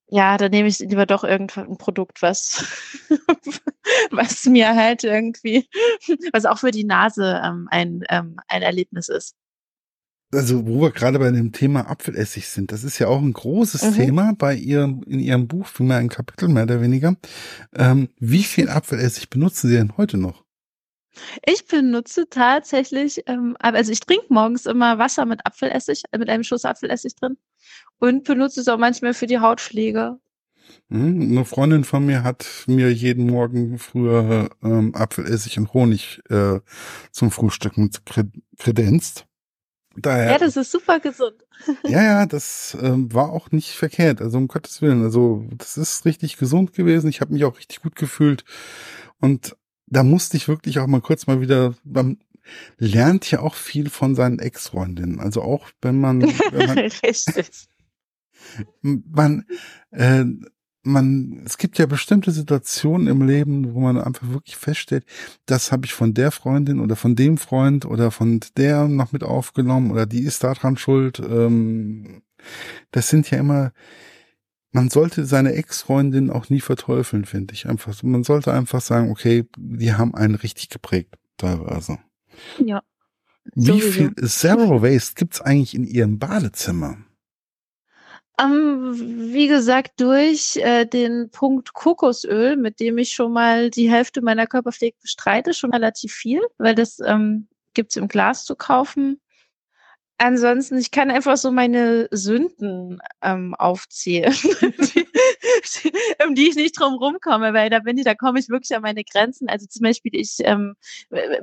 ja, 0.08 0.38
da 0.38 0.50
nehme 0.50 0.68
ich 0.68 0.78
lieber 0.78 1.08
doch 1.08 1.24
irgendein 1.24 1.78
Produkt, 1.78 2.22
was, 2.22 2.64
was 4.12 4.46
mir 4.46 4.76
halt 4.76 5.04
irgendwie, 5.04 5.68
was 6.34 6.46
auch 6.46 6.60
für 6.60 6.72
die 6.72 6.84
Nase 6.84 7.42
ähm, 7.44 7.68
ein, 7.72 8.04
ähm, 8.10 8.36
ein 8.48 8.62
Erlebnis 8.62 9.10
ist. 9.10 9.36
Also, 10.34 10.66
wo 10.66 10.82
wir 10.82 10.92
gerade 10.92 11.20
bei 11.20 11.30
dem 11.30 11.52
Thema 11.52 11.88
Apfelessig 11.88 12.48
sind, 12.48 12.72
das 12.72 12.84
ist 12.84 12.98
ja 12.98 13.08
auch 13.08 13.22
ein 13.22 13.34
großes 13.34 13.84
mhm. 13.84 13.94
Thema 13.94 14.34
bei 14.36 14.56
ihrem, 14.56 15.04
in 15.04 15.20
ihrem 15.20 15.48
Buch, 15.48 15.68
für 15.68 15.84
mehr 15.84 15.98
ein 15.98 16.10
Kapitel 16.10 16.50
mehr 16.50 16.64
oder 16.64 16.82
weniger. 16.82 17.16
Ähm, 17.74 18.10
wie 18.20 18.44
viel 18.44 18.68
Apfelessig 18.68 19.30
benutzen 19.30 19.70
Sie 19.70 19.76
denn 19.76 19.96
heute 19.96 20.18
noch? 20.18 20.44
Ich 21.46 21.66
benutze 21.66 22.28
tatsächlich, 22.30 23.24
ähm, 23.28 23.56
also 23.60 23.92
ich 23.92 24.00
trinke 24.00 24.26
morgens 24.30 24.66
immer 24.66 24.98
Wasser 24.98 25.26
mit 25.26 25.46
Apfelessig, 25.46 26.04
äh, 26.12 26.18
mit 26.18 26.30
einem 26.30 26.44
Schuss 26.44 26.66
Apfelessig 26.66 27.16
drin 27.16 27.38
und 28.00 28.24
benutze 28.24 28.62
es 28.62 28.68
auch 28.68 28.78
manchmal 28.78 29.14
für 29.14 29.28
die 29.28 29.40
Hautpflege. 29.40 30.18
Hm, 30.90 31.32
eine 31.32 31.46
Freundin 31.46 31.84
von 31.84 32.06
mir 32.06 32.24
hat 32.24 32.46
mir 32.68 32.92
jeden 32.92 33.28
Morgen 33.28 33.78
früher 33.78 34.50
ähm, 34.64 34.96
Apfelessig 34.96 35.58
und 35.58 35.74
Honig 35.74 36.22
äh, 36.30 36.60
zum 37.12 37.32
Frühstücken 37.32 37.92
kredenzt. 38.58 39.26
Daher, 39.96 40.32
ja, 40.32 40.38
das 40.40 40.58
ist 40.58 40.72
super 40.72 41.00
gesund. 41.00 41.36
ja, 41.84 42.02
ja, 42.04 42.26
das 42.26 42.76
ähm, 42.82 43.14
war 43.14 43.32
auch 43.32 43.52
nicht 43.52 43.72
verkehrt. 43.72 44.22
Also 44.22 44.40
um 44.40 44.48
Gottes 44.48 44.82
Willen. 44.82 45.04
Also 45.04 45.46
das 45.56 45.78
ist 45.78 46.06
richtig 46.06 46.38
gesund 46.38 46.74
gewesen. 46.74 47.10
Ich 47.10 47.22
habe 47.22 47.34
mich 47.34 47.46
auch 47.46 47.58
richtig 47.58 47.82
gut 47.82 47.96
gefühlt. 47.96 48.44
Und 49.20 49.56
da 49.94 50.04
musste 50.04 50.38
ich 50.38 50.48
wirklich 50.48 50.80
auch 50.80 50.88
mal 50.88 51.02
kurz 51.02 51.28
mal 51.28 51.42
wieder, 51.42 51.76
man 51.84 52.18
lernt 52.78 53.30
ja 53.32 53.40
auch 53.40 53.56
viel 53.56 53.90
von 53.90 54.16
seinen 54.16 54.40
Ex-Freundinnen. 54.40 55.20
Also 55.20 55.42
auch 55.42 55.70
wenn 55.82 56.00
man, 56.00 56.22
wenn 56.22 56.68
man 56.68 56.78
Richtig. 57.04 57.68
man, 58.82 59.46
äh, 59.92 60.26
man, 60.84 61.44
es 61.46 61.58
gibt 61.58 61.78
ja 61.78 61.86
bestimmte 61.86 62.32
Situationen 62.32 63.08
im 63.08 63.26
Leben, 63.26 63.74
wo 63.74 63.80
man 63.80 63.98
einfach 63.98 64.28
wirklich 64.30 64.58
feststellt, 64.58 65.06
das 65.46 65.72
habe 65.72 65.86
ich 65.86 65.94
von 65.94 66.14
der 66.14 66.32
Freundin 66.32 66.82
oder 66.82 66.98
von 66.98 67.16
dem 67.16 67.38
Freund 67.38 67.86
oder 67.86 68.12
von 68.12 68.42
der 68.58 68.88
noch 68.90 69.14
mit 69.14 69.24
aufgenommen 69.24 69.92
oder 69.92 70.06
die 70.06 70.24
ist 70.24 70.44
daran 70.44 70.76
schuld. 70.76 71.20
Ähm, 71.20 72.24
das 72.92 73.08
sind 73.08 73.32
ja 73.32 73.38
immer, 73.38 73.72
man 74.74 74.90
sollte 74.90 75.26
seine 75.26 75.54
Ex-Freundin 75.54 76.30
auch 76.32 76.50
nie 76.50 76.60
verteufeln, 76.60 77.26
finde 77.26 77.54
ich. 77.54 77.68
Einfach, 77.68 78.02
man 78.04 78.24
sollte 78.24 78.52
einfach 78.52 78.82
sagen, 78.82 79.12
okay, 79.12 79.46
die 79.56 79.94
haben 79.94 80.16
einen 80.16 80.36
richtig 80.36 80.70
geprägt, 80.70 81.16
teilweise. 81.38 82.00
Ja. 82.58 82.82
Wie 83.56 83.66
sowieso. 83.66 83.92
viel 83.92 84.16
Zero 84.28 84.82
Waste 84.82 85.14
gibt's 85.16 85.42
eigentlich 85.42 85.76
in 85.76 85.84
Ihrem 85.84 86.18
Badezimmer? 86.18 86.98
Um, 88.42 88.52
ähm, 88.52 89.32
wie 89.32 89.48
gesagt, 89.48 90.02
durch 90.02 90.58
äh, 90.58 90.86
den 90.86 91.30
Punkt 91.30 91.74
Kokosöl, 91.74 92.58
mit 92.58 92.80
dem 92.80 92.98
ich 92.98 93.12
schon 93.12 93.32
mal 93.32 93.70
die 93.70 93.92
Hälfte 93.92 94.24
meiner 94.24 94.48
Körperpflege 94.48 94.98
bestreite, 95.00 95.54
schon 95.54 95.72
relativ 95.72 96.14
viel, 96.14 96.42
weil 96.58 96.74
das 96.74 97.00
ähm, 97.06 97.48
gibt's 97.76 97.96
im 97.96 98.08
Glas 98.08 98.46
zu 98.46 98.56
kaufen. 98.56 99.20
Ansonsten, 100.18 100.78
ich 100.78 100.92
kann 100.92 101.12
einfach 101.12 101.38
so 101.38 101.52
meine 101.52 102.08
Sünden 102.12 103.02
ähm, 103.22 103.56
aufzählen, 103.56 104.34
die, 104.62 105.06
um 106.26 106.36
die 106.36 106.50
ich 106.50 106.56
nicht 106.56 106.80
drum 106.80 106.94
rumkomme, 106.94 107.54
weil 107.54 107.70
da 107.70 107.80
bin 107.80 107.98
ich, 107.98 108.06
da 108.06 108.14
komme 108.14 108.40
ich 108.40 108.48
wirklich 108.48 108.76
an 108.76 108.84
meine 108.84 109.04
Grenzen. 109.04 109.50
Also 109.50 109.66
zum 109.66 109.82
Beispiel, 109.82 110.16
ich 110.16 110.38
ähm, 110.40 110.76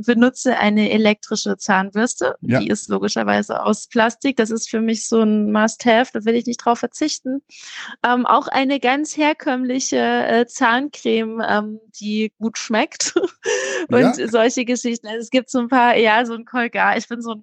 benutze 0.06 0.56
eine 0.56 0.90
elektrische 0.90 1.56
Zahnbürste, 1.56 2.36
ja. 2.40 2.60
die 2.60 2.68
ist 2.68 2.88
logischerweise 2.88 3.62
aus 3.62 3.88
Plastik. 3.88 4.36
Das 4.36 4.50
ist 4.50 4.70
für 4.70 4.80
mich 4.80 5.08
so 5.08 5.20
ein 5.20 5.50
Must-Have, 5.52 6.12
da 6.12 6.24
will 6.24 6.36
ich 6.36 6.46
nicht 6.46 6.64
drauf 6.64 6.78
verzichten. 6.78 7.42
Ähm, 8.06 8.24
auch 8.24 8.46
eine 8.48 8.80
ganz 8.80 9.16
herkömmliche 9.16 9.98
äh, 9.98 10.46
Zahncreme, 10.46 11.42
ähm, 11.46 11.80
die 12.00 12.32
gut 12.38 12.56
schmeckt 12.56 13.14
und 13.88 14.16
ja. 14.16 14.28
solche 14.28 14.64
Geschichten. 14.64 15.08
Also 15.08 15.18
es 15.18 15.30
gibt 15.30 15.50
so 15.50 15.58
ein 15.58 15.68
paar, 15.68 15.96
ja, 15.96 16.24
so 16.24 16.34
ein 16.34 16.44
Colgate. 16.44 16.98
Ich 16.98 17.08
bin 17.08 17.20
so 17.20 17.32
ein 17.32 17.42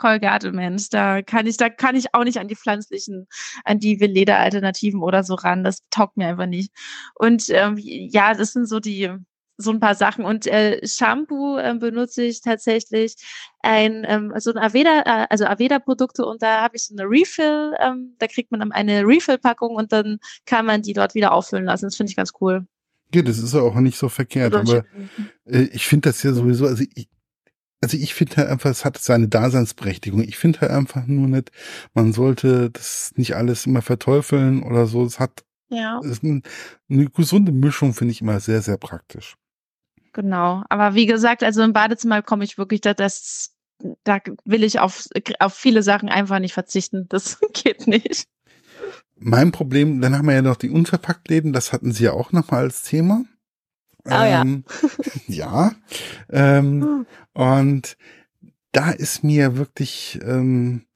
Colgate 0.00 0.40
Colgate-Mensch. 0.40 0.88
Da 0.90 1.22
kann 1.22 1.46
ich, 1.46 1.56
da 1.56 1.68
kann 1.68 1.96
ich 1.96 2.14
auch 2.14 2.24
nicht 2.24 2.38
an 2.38 2.48
die 2.48 2.56
pflanzlichen, 2.56 3.26
an 3.64 3.78
die 3.78 4.00
Veleda-Alternativen 4.00 5.02
oder 5.02 5.22
so 5.24 5.34
ran. 5.34 5.64
Das 5.64 5.80
taugt 5.90 6.16
mir 6.16 6.28
einfach 6.28 6.46
nicht. 6.46 6.72
Und 7.14 7.44
ähm, 7.50 7.76
ja, 7.78 8.34
das 8.34 8.52
sind 8.52 8.66
so 8.66 8.80
die 8.80 9.10
so 9.62 9.70
ein 9.72 9.80
paar 9.80 9.94
Sachen. 9.94 10.24
Und 10.24 10.46
äh, 10.46 10.86
Shampoo 10.86 11.58
äh, 11.58 11.74
benutze 11.78 12.22
ich 12.22 12.40
tatsächlich 12.40 13.14
ein 13.60 14.06
ähm, 14.08 14.32
so 14.38 14.52
ein 14.52 14.58
Aveda, 14.58 15.02
äh, 15.04 15.26
also 15.28 15.44
Aveda-Produkte 15.44 16.24
und 16.24 16.42
da 16.42 16.62
habe 16.62 16.76
ich 16.76 16.84
so 16.84 16.94
eine 16.94 17.04
Refill, 17.04 17.74
ähm, 17.78 18.14
da 18.18 18.26
kriegt 18.26 18.50
man 18.50 18.72
eine 18.72 19.06
Refill-Packung 19.06 19.74
und 19.76 19.92
dann 19.92 20.18
kann 20.46 20.64
man 20.64 20.80
die 20.80 20.94
dort 20.94 21.14
wieder 21.14 21.32
auffüllen 21.32 21.66
lassen. 21.66 21.84
Das 21.84 21.96
finde 21.96 22.10
ich 22.10 22.16
ganz 22.16 22.32
cool. 22.40 22.66
Ja, 23.14 23.20
das 23.20 23.38
ist 23.38 23.52
ja 23.52 23.60
auch 23.60 23.74
nicht 23.74 23.98
so 23.98 24.08
verkehrt, 24.08 24.54
aber 24.54 24.84
äh, 25.44 25.68
ich 25.72 25.86
finde 25.86 26.08
das 26.08 26.22
ja 26.22 26.32
sowieso, 26.32 26.66
also 26.66 26.84
ich, 26.94 27.08
also 27.82 27.96
ich 27.96 28.14
finde 28.14 28.36
halt 28.36 28.48
einfach, 28.48 28.70
es 28.70 28.84
hat 28.84 28.98
seine 28.98 29.28
Daseinsberechtigung. 29.28 30.22
Ich 30.22 30.36
finde 30.36 30.60
halt 30.60 30.70
einfach 30.70 31.06
nur 31.06 31.28
nicht, 31.28 31.50
man 31.94 32.12
sollte 32.12 32.70
das 32.70 33.12
nicht 33.16 33.36
alles 33.36 33.66
immer 33.66 33.82
verteufeln 33.82 34.62
oder 34.62 34.86
so. 34.86 35.04
Es 35.04 35.18
hat 35.18 35.44
ja. 35.70 36.00
ist 36.02 36.22
ein, 36.22 36.42
eine 36.90 37.08
gesunde 37.08 37.52
Mischung, 37.52 37.94
finde 37.94 38.12
ich 38.12 38.20
immer 38.20 38.40
sehr, 38.40 38.60
sehr 38.60 38.76
praktisch. 38.76 39.36
Genau. 40.12 40.62
Aber 40.68 40.94
wie 40.94 41.06
gesagt, 41.06 41.42
also 41.42 41.62
im 41.62 41.72
Badezimmer 41.72 42.22
komme 42.22 42.44
ich 42.44 42.58
wirklich, 42.58 42.80
da, 42.80 42.94
das, 42.94 43.54
da 44.04 44.18
will 44.44 44.64
ich 44.64 44.80
auf, 44.80 45.06
auf 45.38 45.54
viele 45.54 45.82
Sachen 45.82 46.08
einfach 46.08 46.38
nicht 46.38 46.52
verzichten. 46.52 47.06
Das 47.08 47.38
geht 47.52 47.86
nicht. 47.86 48.26
Mein 49.16 49.52
Problem, 49.52 50.00
dann 50.00 50.16
haben 50.16 50.26
wir 50.26 50.34
ja 50.34 50.42
noch 50.42 50.56
die 50.56 50.70
Unverpacktläden, 50.70 51.52
das 51.52 51.72
hatten 51.72 51.92
Sie 51.92 52.04
ja 52.04 52.12
auch 52.12 52.32
nochmal 52.32 52.62
als 52.62 52.82
Thema. 52.82 53.24
Oh 54.04 54.10
ähm, 54.10 54.64
ja. 55.26 55.74
ja. 56.30 56.58
Ähm, 56.58 56.82
hm. 56.82 57.06
und 57.32 57.96
da 58.72 58.90
ist 58.90 59.24
mir 59.24 59.56
wirklich, 59.56 60.18
ähm, 60.22 60.86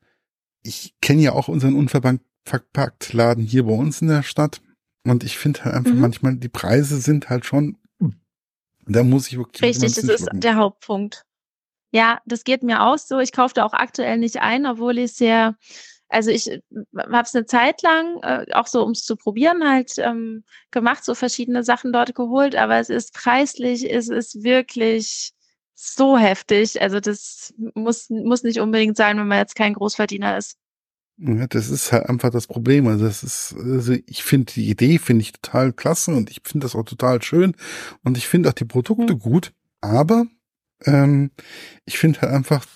ich 0.63 0.95
kenne 1.01 1.23
ja 1.23 1.33
auch 1.33 1.49
unseren 1.49 1.75
Unverpackt-Laden 1.75 3.45
hier 3.45 3.65
bei 3.65 3.73
uns 3.73 4.01
in 4.01 4.09
der 4.09 4.23
Stadt. 4.23 4.61
Und 5.07 5.25
ich 5.25 5.37
finde 5.37 5.65
halt 5.65 5.75
einfach 5.75 5.93
mhm. 5.93 6.01
manchmal, 6.01 6.37
die 6.37 6.49
Preise 6.49 6.99
sind 6.99 7.29
halt 7.29 7.45
schon, 7.45 7.77
da 8.87 9.03
muss 9.03 9.29
ich 9.29 9.37
wirklich. 9.39 9.63
Richtig, 9.63 9.95
das 9.95 10.05
ist 10.05 10.29
der 10.33 10.57
Hauptpunkt. 10.57 11.25
Ja, 11.91 12.21
das 12.27 12.45
geht 12.45 12.63
mir 12.63 12.83
auch 12.83 12.99
so. 12.99 13.19
Ich 13.19 13.33
kaufe 13.33 13.55
da 13.55 13.65
auch 13.65 13.73
aktuell 13.73 14.19
nicht 14.19 14.41
ein, 14.41 14.67
obwohl 14.67 14.99
ich 14.99 15.13
sehr 15.13 15.57
also 16.15 16.31
ich 16.31 16.51
äh, 16.51 16.61
habe 16.97 17.23
es 17.23 17.35
eine 17.35 17.45
Zeit 17.45 17.83
lang, 17.83 18.23
äh, 18.23 18.47
auch 18.53 18.69
so 18.69 18.85
um 18.85 18.93
es 18.93 19.05
zu 19.05 19.17
probieren, 19.17 19.69
halt 19.69 19.95
ähm, 19.99 20.45
gemacht, 20.71 21.05
so 21.05 21.15
verschiedene 21.15 21.65
Sachen 21.65 21.93
dort 21.93 22.15
geholt, 22.15 22.55
aber 22.55 22.79
es 22.79 22.89
ist 22.89 23.13
preislich, 23.13 23.93
es 23.93 24.09
ist 24.09 24.45
wirklich 24.45 25.33
so 25.75 26.17
heftig. 26.17 26.81
Also 26.81 27.01
das 27.01 27.53
muss, 27.75 28.09
muss 28.11 28.45
nicht 28.45 28.61
unbedingt 28.61 28.97
sein, 28.97 29.19
wenn 29.19 29.27
man 29.27 29.39
jetzt 29.39 29.57
kein 29.57 29.75
Großverdiener 29.75 30.39
ist. 30.39 30.57
Ja, 31.17 31.47
das 31.49 31.69
ist 31.69 31.93
halt 31.93 32.09
einfach 32.09 32.31
das 32.31 32.47
Problem. 32.47 32.87
Also 32.87 33.05
das 33.05 33.23
ist, 33.23 33.55
also 33.59 33.95
ich 34.07 34.23
finde 34.23 34.53
die 34.53 34.69
Idee 34.69 34.99
finde 34.99 35.23
ich 35.23 35.33
total 35.33 35.73
klasse 35.73 36.13
und 36.13 36.31
ich 36.31 36.41
finde 36.45 36.65
das 36.65 36.77
auch 36.77 36.85
total 36.85 37.23
schön 37.23 37.57
und 38.03 38.17
ich 38.17 38.29
finde 38.29 38.49
auch 38.49 38.55
die 38.55 38.65
Produkte 38.65 39.15
mhm. 39.15 39.19
gut. 39.19 39.53
Aber 39.81 40.27
ähm, 40.85 41.31
ich 41.85 41.99
finde 41.99 42.21
halt 42.21 42.33
einfach 42.33 42.67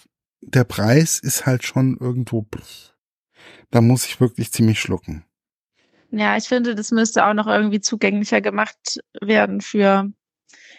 der 0.40 0.64
Preis 0.64 1.18
ist 1.18 1.46
halt 1.46 1.64
schon 1.64 1.96
irgendwo. 1.98 2.46
Da 3.70 3.80
muss 3.80 4.06
ich 4.06 4.20
wirklich 4.20 4.52
ziemlich 4.52 4.80
schlucken. 4.80 5.24
Ja, 6.10 6.36
ich 6.36 6.44
finde, 6.44 6.74
das 6.74 6.90
müsste 6.90 7.26
auch 7.26 7.34
noch 7.34 7.46
irgendwie 7.46 7.80
zugänglicher 7.80 8.40
gemacht 8.40 8.98
werden 9.20 9.60
für 9.60 10.10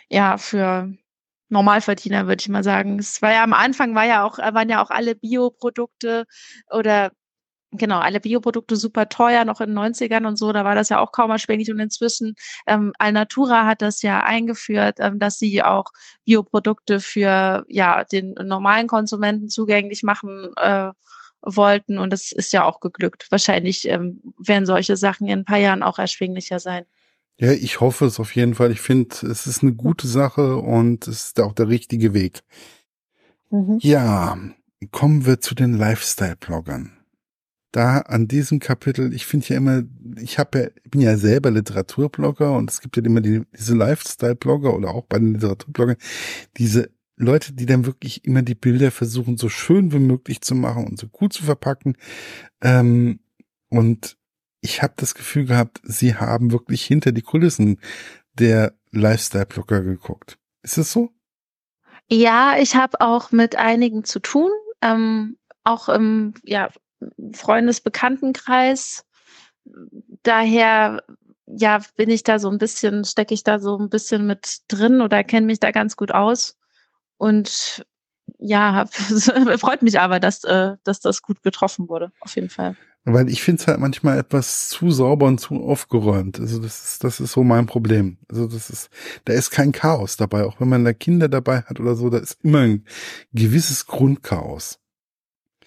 ja 0.10 0.38
für 0.38 0.92
Normalverdiener, 1.50 2.28
würde 2.28 2.42
ich 2.42 2.50
mal 2.50 2.64
sagen. 2.64 3.00
Es 3.00 3.22
war 3.22 3.32
ja 3.32 3.44
am 3.44 3.54
Anfang 3.54 3.96
war 3.96 4.06
ja 4.06 4.24
auch 4.24 4.38
waren 4.40 4.70
ja 4.70 4.84
auch 4.84 4.90
alle 4.90 5.16
Bioprodukte 5.16 6.26
oder 6.72 7.12
Genau, 7.72 8.00
alle 8.00 8.20
Bioprodukte 8.20 8.76
super 8.76 9.10
teuer, 9.10 9.46
noch 9.46 9.62
in 9.62 9.70
den 9.70 9.78
90ern 9.78 10.26
und 10.26 10.38
so, 10.38 10.52
da 10.52 10.66
war 10.66 10.74
das 10.74 10.90
ja 10.90 11.00
auch 11.00 11.12
kaum 11.12 11.30
erschwinglich. 11.30 11.70
Und 11.70 11.80
inzwischen, 11.80 12.34
ähm, 12.66 12.94
Alnatura 12.98 13.68
hat 13.68 13.84
das 13.84 14.02
ja 14.02 14.24
eingeführt, 14.24 14.98
ähm, 15.00 15.20
dass 15.20 15.38
sie 15.38 15.62
auch 15.62 15.86
Bioprodukte 16.26 17.00
für 17.00 17.66
ja 17.68 18.04
den 18.06 18.34
normalen 18.34 18.88
Konsumenten 18.88 19.50
zugänglich 19.50 20.02
machen 20.02 20.50
äh, 20.58 20.92
wollten. 21.42 21.98
Und 21.98 22.12
das 22.12 22.32
ist 22.32 22.54
ja 22.54 22.66
auch 22.66 22.80
geglückt. 22.80 23.28
Wahrscheinlich 23.30 23.88
ähm, 23.88 24.22
werden 24.38 24.66
solche 24.66 24.98
Sachen 24.98 25.28
in 25.28 25.40
ein 25.40 25.46
paar 25.46 25.58
Jahren 25.58 25.84
auch 25.84 26.00
erschwinglicher 26.00 26.60
sein. 26.60 26.86
Ja, 27.38 27.52
ich 27.52 27.80
hoffe 27.80 28.06
es 28.06 28.20
auf 28.20 28.36
jeden 28.36 28.56
Fall. 28.56 28.72
Ich 28.72 28.82
finde, 28.82 29.16
es 29.28 29.48
ist 29.48 29.64
eine 29.64 29.74
gute 29.74 30.08
Sache 30.08 30.58
und 30.58 31.08
es 31.08 31.28
ist 31.28 31.40
auch 31.40 31.54
der 31.54 31.70
richtige 31.70 32.14
Weg. 32.14 32.42
Mhm. 33.50 33.78
Ja, 33.82 34.38
kommen 34.92 35.26
wir 35.26 35.40
zu 35.40 35.56
den 35.56 35.74
Lifestyle-Bloggern 35.74 37.00
da 37.72 38.00
an 38.00 38.28
diesem 38.28 38.60
Kapitel, 38.60 39.14
ich 39.14 39.26
finde 39.26 39.48
ja 39.48 39.58
immer, 39.58 39.84
ich 40.20 40.40
habe 40.40 40.60
ja, 40.60 40.68
ich 40.84 40.92
bin 40.92 41.02
ja 41.02 41.18
selber 41.18 41.52
Literaturblogger 41.52 42.52
und 42.54 42.70
es 42.70 42.82
gibt 42.82 42.98
ja 42.98 43.04
immer 43.04 43.22
die, 43.22 43.44
diese 43.58 43.76
Lifestyle-Blogger 43.76 44.74
oder 44.74 44.90
auch 44.90 45.06
bei 45.06 45.20
den 45.20 45.34
Literaturbloggern, 45.34 45.98
diese 46.58 46.90
Leute, 47.20 47.54
die 47.54 47.66
dann 47.66 47.86
wirklich 47.86 48.26
immer 48.26 48.42
die 48.42 48.56
Bilder 48.56 48.92
versuchen, 48.92 49.38
so 49.38 49.50
schön 49.50 49.92
wie 49.92 50.00
möglich 50.00 50.42
zu 50.42 50.56
machen 50.56 50.88
und 50.88 50.98
so 50.98 51.08
gut 51.08 51.34
zu 51.34 51.44
verpacken. 51.44 51.98
Ähm, 52.62 53.20
und 53.70 54.18
ich 54.62 54.82
habe 54.82 54.94
das 54.96 55.16
Gefühl 55.16 55.46
gehabt, 55.46 55.82
sie 55.84 56.16
haben 56.16 56.52
wirklich 56.52 56.84
hinter 56.84 57.12
die 57.12 57.22
Kulissen 57.22 57.80
der 58.34 58.74
Lifestyle-Blogger 58.92 59.82
geguckt. 59.82 60.40
Ist 60.64 60.78
es 60.78 60.92
so? 60.92 61.10
Ja, 62.10 62.56
ich 62.58 62.76
habe 62.76 63.02
auch 63.02 63.32
mit 63.32 63.58
einigen 63.58 64.06
zu 64.06 64.20
tun. 64.20 64.50
Ähm, 64.82 65.38
auch 65.66 65.90
im, 65.90 66.34
ja, 66.44 66.70
Freundesbekanntenkreis. 67.34 69.06
Daher 70.24 71.04
ja, 71.46 71.82
bin 71.96 72.10
ich 72.10 72.24
da 72.24 72.40
so 72.40 72.50
ein 72.50 72.60
bisschen, 72.60 73.04
stecke 73.04 73.34
ich 73.34 73.44
da 73.44 73.60
so 73.60 73.78
ein 73.78 73.90
bisschen 73.90 74.26
mit 74.28 74.60
drin 74.68 75.02
oder 75.02 75.24
kenne 75.24 75.48
mich 75.48 75.60
da 75.60 75.72
ganz 75.72 75.98
gut 75.98 76.12
aus. 76.12 76.59
Und 77.20 77.86
ja, 78.40 78.74
hab, 78.74 78.94
freut 79.60 79.82
mich 79.82 80.00
aber, 80.00 80.20
dass, 80.20 80.44
äh, 80.46 80.78
dass 80.84 81.02
das 81.02 81.22
gut 81.22 81.44
getroffen 81.44 81.90
wurde, 81.90 82.12
auf 82.22 82.36
jeden 82.36 82.50
Fall. 82.50 82.76
Weil 83.04 83.30
ich 83.30 83.44
finde 83.44 83.62
es 83.62 83.68
halt 83.68 83.80
manchmal 83.80 84.20
etwas 84.20 84.70
zu 84.70 84.92
sauber 84.92 85.28
und 85.28 85.40
zu 85.40 85.56
aufgeräumt. 85.64 86.40
Also 86.40 86.60
das 86.60 86.84
ist, 86.84 87.04
das 87.04 87.20
ist 87.20 87.34
so 87.34 87.44
mein 87.44 87.66
Problem. 87.66 88.18
Also 88.30 88.48
das 88.48 88.70
ist, 88.70 88.90
da 89.26 89.34
ist 89.34 89.52
kein 89.52 89.72
Chaos 89.72 90.16
dabei. 90.16 90.46
Auch 90.46 90.60
wenn 90.60 90.70
man 90.70 90.86
da 90.86 90.94
Kinder 90.94 91.28
dabei 91.28 91.62
hat 91.62 91.80
oder 91.80 91.96
so, 91.96 92.10
da 92.10 92.20
ist 92.20 92.38
immer 92.44 92.60
ein 92.60 92.86
gewisses 93.34 93.86
Grundchaos. 93.86 94.80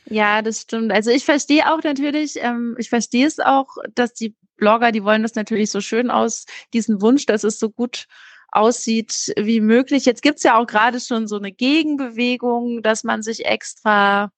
Ja, 0.07 0.43
das 0.43 0.62
stimmt. 0.62 0.93
Also 0.93 1.11
ich 1.11 1.25
verstehe 1.25 1.71
auch 1.71 1.83
natürlich, 1.83 2.37
ähm, 2.41 2.77
ich 2.79 2.88
verstehe 2.88 3.27
es 3.27 3.41
auch, 3.41 3.77
dass 3.95 4.15
die 4.15 4.37
Blogger, 4.57 4.93
die 4.93 5.05
wollen 5.05 5.23
das 5.23 5.35
natürlich 5.35 5.71
so 5.71 5.81
schön 5.81 6.11
aus, 6.11 6.47
diesen 6.73 7.03
Wunsch, 7.03 7.27
dass 7.27 7.45
es 7.45 7.59
so 7.59 7.71
gut 7.71 8.07
aussieht 8.53 9.33
wie 9.37 9.61
möglich. 9.61 10.05
Jetzt 10.05 10.23
gibt's 10.23 10.43
ja 10.43 10.59
auch 10.59 10.67
gerade 10.67 11.01
schon 11.01 11.27
so 11.27 11.37
eine 11.37 11.53
Gegenbewegung, 11.53 12.83
dass 12.83 13.05
man 13.05 13.23
sich 13.23 13.47
extra 13.47 14.31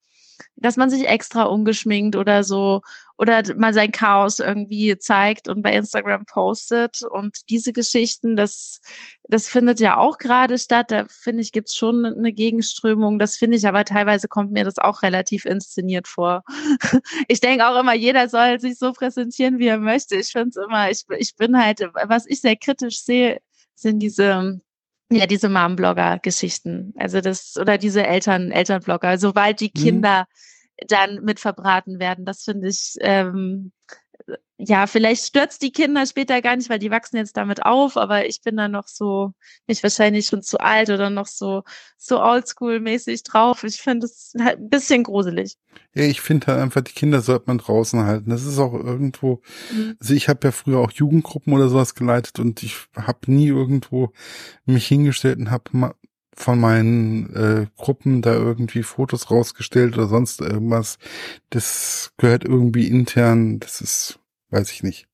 dass 0.57 0.77
man 0.77 0.90
sich 0.90 1.07
extra 1.09 1.44
ungeschminkt 1.44 2.16
oder 2.16 2.44
so 2.44 2.83
oder 3.16 3.42
mal 3.57 3.72
sein 3.72 3.92
Chaos 3.92 4.40
irgendwie 4.40 4.98
zeigt 4.98 5.48
und 5.48 5.62
bei 5.62 5.72
Instagram 5.74 6.24
postet 6.27 7.03
und 7.03 7.48
diese 7.48 7.72
Geschichten, 7.72 8.35
das, 8.35 8.81
das 9.29 9.48
findet 9.48 9.79
ja 9.79 9.98
auch 9.98 10.18
gerade 10.18 10.59
statt. 10.59 10.90
Da 10.90 11.07
finde 11.09 11.42
ich, 11.42 11.53
gibt's 11.53 11.77
schon 11.77 12.05
eine 12.05 12.33
Gegenströmung. 12.33 13.18
Das 13.20 13.37
finde 13.37 13.57
ich 13.57 13.68
aber 13.68 13.85
teilweise 13.85 14.27
kommt 14.27 14.50
mir 14.50 14.64
das 14.64 14.79
auch 14.79 15.03
relativ 15.03 15.44
inszeniert 15.44 16.09
vor. 16.09 16.42
Ich 17.29 17.40
denke 17.40 17.66
auch 17.66 17.79
immer, 17.79 17.94
jeder 17.94 18.29
soll 18.29 18.61
sich 18.61 18.79
so 18.79 18.92
präsentieren, 18.92 19.59
wie 19.59 19.66
er 19.68 19.79
möchte. 19.79 20.16
Ich 20.16 20.33
finde 20.33 20.50
es 20.50 20.57
immer, 20.57 20.90
ich, 20.90 21.05
ich 21.18 21.37
bin 21.37 21.59
halt, 21.59 21.81
was 22.07 22.27
ich 22.27 22.40
sehr 22.40 22.57
kritisch 22.57 23.03
sehe, 23.03 23.40
sind 23.74 24.00
diese 24.00 24.60
ja, 25.10 25.26
diese 25.26 25.48
Mom-Blogger-Geschichten. 25.48 26.94
Also 26.96 27.20
das, 27.20 27.56
oder 27.56 27.78
diese 27.78 28.06
Eltern, 28.06 28.50
Elternblogger. 28.50 29.18
Sobald 29.18 29.60
die 29.60 29.70
mhm. 29.74 29.80
Kinder 29.80 30.20
mhm. 30.20 30.87
dann 30.88 31.24
mit 31.24 31.40
verbraten 31.40 31.98
werden, 31.98 32.24
das 32.24 32.42
finde 32.42 32.68
ich, 32.68 32.94
ähm, 33.00 33.72
ja, 34.57 34.87
vielleicht 34.87 35.24
stürzt 35.24 35.62
die 35.62 35.72
Kinder 35.72 36.07
später 36.07 36.40
gar 36.40 36.57
nicht, 36.57 36.70
weil 36.70 36.79
die 36.79 36.90
wachsen 36.90 37.16
jetzt 37.16 37.37
damit 37.37 37.64
auf, 37.64 37.96
aber 37.96 38.27
ich 38.27 38.40
bin 38.40 38.57
da 38.57 38.68
noch 38.68 38.87
so, 38.87 39.33
nicht 39.66 39.83
wahrscheinlich 39.83 40.27
schon 40.27 40.42
zu 40.42 40.59
alt 40.59 40.90
oder 40.90 41.11
noch 41.11 41.27
so, 41.27 41.64
so 41.96 42.20
oldschool-mäßig 42.20 43.24
drauf. 43.24 43.64
Ich 43.64 43.81
finde 43.81 44.07
es 44.07 44.33
halt 44.38 44.61
ein 44.61 44.70
bisschen 44.70 45.03
gruselig. 45.03 45.57
Ja, 45.94 46.05
ich 46.05 46.20
finde 46.20 46.46
halt 46.46 46.61
einfach, 46.61 46.83
die 46.83 46.92
Kinder 46.92 47.20
sollte 47.20 47.44
man 47.46 47.59
draußen 47.59 48.05
halten. 48.05 48.31
Das 48.31 48.44
ist 48.44 48.59
auch 48.59 48.74
irgendwo, 48.74 49.42
mhm. 49.72 49.96
also 50.00 50.14
ich 50.14 50.29
habe 50.29 50.40
ja 50.44 50.53
früher 50.53 50.79
auch 50.79 50.92
Jugendgruppen 50.92 51.53
oder 51.53 51.68
sowas 51.68 51.94
geleitet 51.94 52.38
und 52.38 52.62
ich 52.62 52.77
habe 52.96 53.33
nie 53.33 53.48
irgendwo 53.48 54.12
mich 54.66 54.87
hingestellt 54.87 55.38
und 55.38 55.50
habe 55.50 55.94
von 56.37 56.59
meinen 56.59 57.35
äh, 57.35 57.66
Gruppen 57.77 58.23
da 58.23 58.35
irgendwie 58.35 58.83
Fotos 58.83 59.31
rausgestellt 59.31 59.94
oder 59.97 60.09
sonst 60.09 60.40
irgendwas. 60.40 60.99
Das 61.51 62.12
gehört 62.16 62.44
irgendwie 62.44 62.88
intern, 62.88 63.61
das 63.61 63.81
ist 63.81 64.18
weiß 64.55 64.70
ich 64.70 64.83
nicht. 64.83 65.07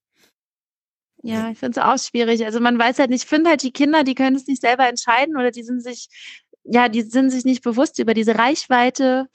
Ja, 1.23 1.51
ich 1.51 1.59
finde 1.59 1.81
es 1.81 1.85
auch 1.85 1.99
schwierig. 1.99 2.45
Also 2.45 2.61
man 2.61 2.79
weiß 2.79 2.99
halt 2.99 3.11
nicht, 3.11 3.25
ich 3.25 3.29
finde 3.29 3.51
halt 3.51 3.63
die 3.63 3.73
Kinder, 3.73 4.05
die 4.05 4.15
können 4.15 4.37
es 4.37 4.47
nicht 4.47 4.63
selber 4.63 4.89
entscheiden 4.89 5.37
oder 5.37 5.51
die 5.51 5.63
sind 5.63 5.83
sich, 5.83 6.09
ja, 6.65 6.89
die 6.89 7.03
sind 7.03 7.31
sich 7.31 7.45
nicht 7.45 7.63
bewusst 7.63 7.99
über 7.99 8.15
diese 8.15 8.37
Reichweite. 8.37 9.29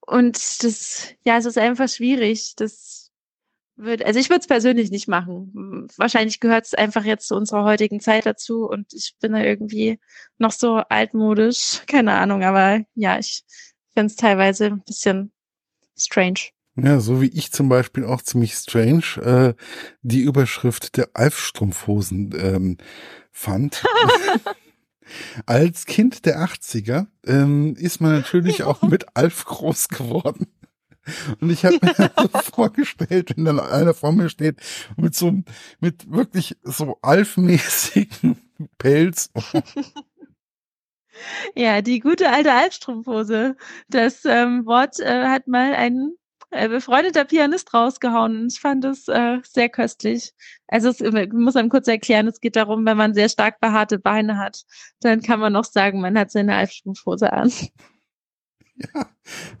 Und 0.00 0.62
das, 0.62 1.14
ja, 1.24 1.38
es 1.38 1.46
ist 1.46 1.58
einfach 1.58 1.88
schwierig. 1.88 2.54
Das 2.56 3.03
wird, 3.76 4.04
also 4.04 4.18
ich 4.20 4.30
würde 4.30 4.40
es 4.40 4.46
persönlich 4.46 4.90
nicht 4.90 5.08
machen. 5.08 5.88
Wahrscheinlich 5.96 6.40
gehört 6.40 6.66
es 6.66 6.74
einfach 6.74 7.04
jetzt 7.04 7.28
zu 7.28 7.34
unserer 7.34 7.64
heutigen 7.64 8.00
Zeit 8.00 8.26
dazu 8.26 8.68
und 8.68 8.92
ich 8.92 9.14
bin 9.20 9.32
da 9.32 9.42
irgendwie 9.42 9.98
noch 10.38 10.52
so 10.52 10.76
altmodisch. 10.76 11.82
Keine 11.86 12.12
Ahnung, 12.12 12.42
aber 12.42 12.80
ja, 12.94 13.18
ich 13.18 13.44
finde 13.92 14.06
es 14.06 14.16
teilweise 14.16 14.66
ein 14.66 14.82
bisschen 14.84 15.32
strange. 15.96 16.50
Ja, 16.76 16.98
so 16.98 17.20
wie 17.20 17.28
ich 17.28 17.52
zum 17.52 17.68
Beispiel 17.68 18.04
auch 18.04 18.22
ziemlich 18.22 18.54
strange 18.54 19.04
äh, 19.22 19.54
die 20.02 20.22
Überschrift 20.22 20.96
der 20.96 21.10
Alf-Strumpfhosen 21.14 22.34
ähm, 22.36 22.78
fand. 23.30 23.84
Als 25.46 25.86
Kind 25.86 26.24
der 26.24 26.40
80er 26.40 27.06
ähm, 27.26 27.76
ist 27.76 28.00
man 28.00 28.12
natürlich 28.12 28.64
auch 28.64 28.82
mit 28.82 29.06
Alf 29.14 29.44
groß 29.44 29.88
geworden. 29.88 30.46
Und 31.40 31.50
ich 31.50 31.64
habe 31.64 31.78
mir 31.82 31.94
so 32.16 32.28
vorgestellt, 32.54 33.36
wenn 33.36 33.44
dann 33.44 33.60
einer 33.60 33.94
vor 33.94 34.12
mir 34.12 34.28
steht 34.28 34.60
mit 34.96 35.14
so 35.14 35.42
mit 35.80 36.10
wirklich 36.10 36.56
so 36.62 36.98
Alf-mäßigen 37.02 38.36
Pelz. 38.78 39.30
Ja, 41.54 41.80
die 41.80 42.00
gute 42.00 42.28
alte 42.28 42.52
Alfstrumpfhose. 42.52 43.56
Das 43.88 44.24
ähm, 44.24 44.66
Wort 44.66 44.98
äh, 44.98 45.26
hat 45.26 45.46
mal 45.46 45.72
ein 45.74 46.16
äh, 46.50 46.68
befreundeter 46.68 47.24
Pianist 47.24 47.72
rausgehauen. 47.74 48.48
Ich 48.48 48.60
fand 48.60 48.84
es 48.84 49.08
äh, 49.08 49.38
sehr 49.42 49.68
köstlich. 49.68 50.32
Also 50.68 50.88
es, 50.88 51.00
ich 51.00 51.32
muss 51.32 51.56
einem 51.56 51.68
kurz 51.68 51.88
erklären, 51.88 52.28
es 52.28 52.40
geht 52.40 52.56
darum, 52.56 52.86
wenn 52.86 52.96
man 52.96 53.14
sehr 53.14 53.28
stark 53.28 53.60
behaarte 53.60 53.98
Beine 53.98 54.38
hat, 54.38 54.64
dann 55.00 55.22
kann 55.22 55.40
man 55.40 55.52
noch 55.52 55.64
sagen, 55.64 56.00
man 56.00 56.18
hat 56.18 56.30
seine 56.30 56.56
Alpstrumpfhose 56.56 57.32
an. 57.32 57.52
Ja, 58.76 59.06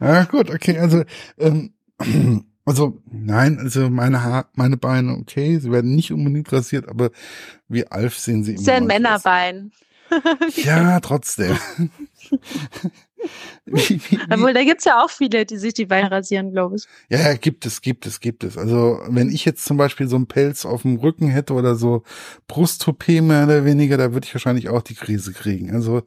ja 0.00 0.24
gut, 0.24 0.50
okay, 0.50 0.78
also 0.78 1.04
ähm, 1.38 1.74
also 2.64 3.00
nein, 3.10 3.58
also 3.58 3.90
meine 3.90 4.22
Haar, 4.22 4.50
meine 4.54 4.76
Beine, 4.76 5.12
okay, 5.12 5.58
sie 5.58 5.70
werden 5.70 5.94
nicht 5.94 6.12
unbedingt 6.12 6.52
rasiert, 6.52 6.88
aber 6.88 7.10
wie 7.68 7.86
Alf 7.86 8.18
sehen 8.18 8.44
sie 8.44 8.52
immer. 8.52 8.60
Ist 8.60 8.66
ja 8.66 8.74
ein 8.74 8.86
Männerbein. 8.86 9.72
ja, 10.56 11.00
trotzdem. 11.00 11.56
wie, 13.64 14.00
wie, 14.08 14.18
Obwohl, 14.30 14.52
da 14.52 14.62
gibt's 14.64 14.84
ja 14.84 15.02
auch 15.02 15.10
viele, 15.10 15.46
die 15.46 15.56
sich 15.56 15.74
die 15.74 15.86
Beine 15.86 16.10
rasieren, 16.10 16.52
glaube 16.52 16.76
ich. 16.76 16.86
Ja, 17.08 17.18
ja, 17.20 17.34
gibt 17.34 17.66
es, 17.66 17.80
gibt 17.80 18.06
es, 18.06 18.20
gibt 18.20 18.44
es. 18.44 18.58
Also 18.58 19.00
wenn 19.08 19.30
ich 19.30 19.44
jetzt 19.44 19.64
zum 19.64 19.76
Beispiel 19.76 20.08
so 20.08 20.16
einen 20.16 20.26
Pelz 20.26 20.64
auf 20.64 20.82
dem 20.82 20.96
Rücken 20.96 21.28
hätte 21.28 21.54
oder 21.54 21.74
so 21.74 22.02
Brusttoupet 22.48 23.22
mehr 23.22 23.44
oder 23.44 23.64
weniger, 23.64 23.96
da 23.96 24.12
würde 24.12 24.26
ich 24.26 24.34
wahrscheinlich 24.34 24.68
auch 24.68 24.82
die 24.82 24.94
Krise 24.94 25.32
kriegen. 25.32 25.74
Also 25.74 26.02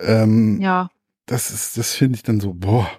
ähm, 0.00 0.60
ja. 0.60 0.90
Das 1.26 1.50
ist, 1.50 1.78
das 1.78 1.94
finde 1.94 2.16
ich 2.16 2.22
dann 2.22 2.40
so, 2.40 2.52
boah. 2.54 2.90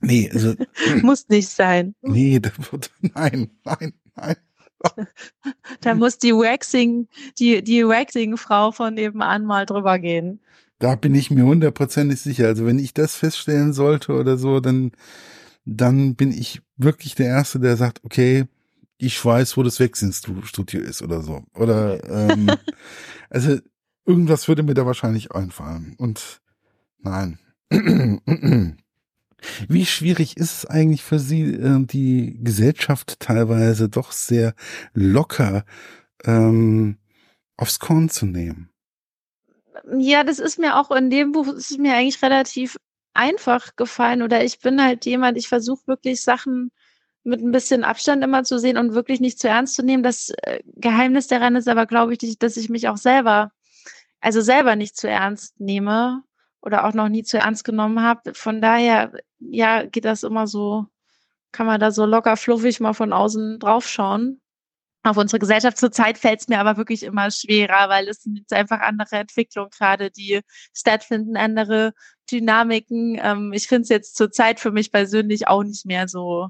Nee, 0.00 0.30
also. 0.32 0.54
muss 1.02 1.28
nicht 1.28 1.48
sein. 1.48 1.94
Nee, 2.02 2.38
das 2.40 2.52
wird, 2.70 2.90
nein, 3.00 3.50
nein, 3.64 3.94
nein. 4.14 4.36
da 5.80 5.94
muss 5.94 6.18
die 6.18 6.32
Waxing, 6.32 7.08
die, 7.38 7.62
die 7.62 7.86
Waxing-Frau 7.86 8.72
von 8.72 8.94
nebenan 8.94 9.46
mal 9.46 9.64
drüber 9.64 9.98
gehen. 9.98 10.40
Da 10.78 10.94
bin 10.96 11.14
ich 11.14 11.30
mir 11.30 11.44
hundertprozentig 11.44 12.20
sicher. 12.20 12.46
Also 12.46 12.66
wenn 12.66 12.78
ich 12.78 12.92
das 12.92 13.16
feststellen 13.16 13.72
sollte 13.72 14.12
oder 14.12 14.36
so, 14.36 14.60
dann, 14.60 14.92
dann 15.64 16.16
bin 16.16 16.32
ich 16.32 16.60
wirklich 16.76 17.14
der 17.14 17.28
Erste, 17.28 17.60
der 17.60 17.76
sagt, 17.76 18.04
okay, 18.04 18.44
ich 18.98 19.24
weiß, 19.24 19.56
wo 19.56 19.62
das 19.62 19.80
Waxing-Studio 19.80 20.80
ist 20.80 21.00
oder 21.00 21.22
so. 21.22 21.44
Oder, 21.54 22.04
ähm, 22.30 22.50
also 23.30 23.58
irgendwas 24.04 24.48
würde 24.48 24.62
mir 24.62 24.74
da 24.74 24.84
wahrscheinlich 24.84 25.32
einfallen. 25.32 25.94
Und 25.96 26.42
nein. 27.04 27.38
Wie 29.68 29.86
schwierig 29.86 30.36
ist 30.36 30.58
es 30.58 30.66
eigentlich 30.66 31.02
für 31.02 31.18
Sie, 31.18 31.42
äh, 31.42 31.84
die 31.84 32.38
Gesellschaft 32.42 33.20
teilweise 33.20 33.88
doch 33.88 34.12
sehr 34.12 34.54
locker 34.94 35.64
ähm, 36.24 36.98
aufs 37.56 37.78
Korn 37.78 38.08
zu 38.08 38.26
nehmen? 38.26 38.70
Ja, 39.98 40.24
das 40.24 40.38
ist 40.38 40.58
mir 40.58 40.76
auch 40.76 40.90
in 40.90 41.10
dem 41.10 41.32
Buch, 41.32 41.48
ist 41.48 41.78
mir 41.78 41.94
eigentlich 41.94 42.22
relativ 42.22 42.76
einfach 43.12 43.76
gefallen. 43.76 44.22
Oder 44.22 44.44
ich 44.44 44.60
bin 44.60 44.82
halt 44.82 45.04
jemand, 45.04 45.36
ich 45.36 45.48
versuche 45.48 45.86
wirklich 45.86 46.22
Sachen 46.22 46.70
mit 47.22 47.40
ein 47.40 47.52
bisschen 47.52 47.84
Abstand 47.84 48.22
immer 48.22 48.44
zu 48.44 48.58
sehen 48.58 48.76
und 48.76 48.94
wirklich 48.94 49.20
nicht 49.20 49.38
zu 49.38 49.48
ernst 49.48 49.74
zu 49.74 49.82
nehmen. 49.82 50.02
Das 50.02 50.30
äh, 50.42 50.60
Geheimnis 50.76 51.26
daran 51.26 51.56
ist 51.56 51.68
aber, 51.68 51.86
glaube 51.86 52.14
ich, 52.14 52.38
dass 52.38 52.56
ich 52.56 52.68
mich 52.68 52.88
auch 52.88 52.98
selber, 52.98 53.50
also 54.20 54.40
selber 54.40 54.76
nicht 54.76 54.96
zu 54.96 55.08
ernst 55.08 55.58
nehme 55.60 56.22
oder 56.64 56.86
auch 56.86 56.94
noch 56.94 57.08
nie 57.08 57.22
zu 57.22 57.38
ernst 57.38 57.64
genommen 57.64 58.02
habe. 58.02 58.34
Von 58.34 58.60
daher, 58.62 59.12
ja, 59.38 59.84
geht 59.84 60.06
das 60.06 60.22
immer 60.22 60.46
so, 60.46 60.86
kann 61.52 61.66
man 61.66 61.80
da 61.80 61.90
so 61.90 62.06
locker 62.06 62.36
fluffig 62.36 62.80
mal 62.80 62.94
von 62.94 63.12
außen 63.12 63.58
draufschauen. 63.60 64.40
Auf 65.04 65.18
unsere 65.18 65.38
Gesellschaft 65.38 65.76
zurzeit 65.76 66.16
fällt 66.16 66.40
es 66.40 66.48
mir 66.48 66.58
aber 66.60 66.78
wirklich 66.78 67.02
immer 67.02 67.30
schwerer, 67.30 67.90
weil 67.90 68.08
es 68.08 68.22
sind 68.22 68.38
jetzt 68.38 68.54
einfach 68.54 68.80
andere 68.80 69.16
Entwicklungen 69.16 69.70
gerade, 69.70 70.10
die 70.10 70.40
stattfinden, 70.72 71.36
andere 71.36 71.92
Dynamiken. 72.32 73.20
Ähm, 73.22 73.52
ich 73.52 73.68
finde 73.68 73.82
es 73.82 73.90
jetzt 73.90 74.16
zurzeit 74.16 74.60
für 74.60 74.70
mich 74.72 74.90
persönlich 74.90 75.46
auch 75.48 75.62
nicht 75.62 75.84
mehr 75.84 76.08
so 76.08 76.48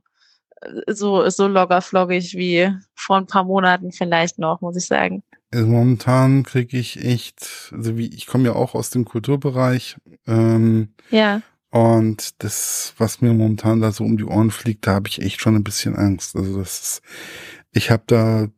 äh, 0.63 0.95
so 0.95 1.29
so 1.31 1.49
loggerfloggig 1.49 2.35
wie 2.37 2.73
vor 2.95 3.17
ein 3.17 3.27
paar 3.27 3.45
Monaten 3.45 3.93
vielleicht 3.93 4.39
noch, 4.39 4.61
muss 4.61 4.77
ich 4.77 4.87
sagen. 4.87 5.25
Also 5.55 5.69
momentan 5.69 6.43
kriege 6.43 6.77
ich 6.79 7.05
echt, 7.05 7.71
also 7.73 7.97
wie 7.97 8.09
ich 8.09 8.27
komme 8.27 8.47
ja 8.47 8.55
auch 8.55 8.75
aus 8.75 8.91
dem 8.91 9.05
Kulturbereich. 9.05 9.97
Ähm, 10.27 10.95
ja. 11.11 11.43
Und 11.71 12.43
das, 12.43 12.95
was 12.99 13.21
mir 13.21 13.33
momentan 13.33 13.81
da 13.81 13.93
so 13.93 14.05
um 14.05 14.17
die 14.17 14.25
Ohren 14.25 14.51
fliegt, 14.51 14.87
da 14.87 14.95
habe 14.95 15.09
ich 15.09 15.21
echt 15.21 15.41
schon 15.41 15.55
ein 15.55 15.65
bisschen 15.65 15.95
Angst. 15.95 16.35
Also 16.35 16.59
das 16.59 16.81
ist, 16.81 17.03
ich 17.71 17.91
habe 17.91 18.03
da, 18.07 18.49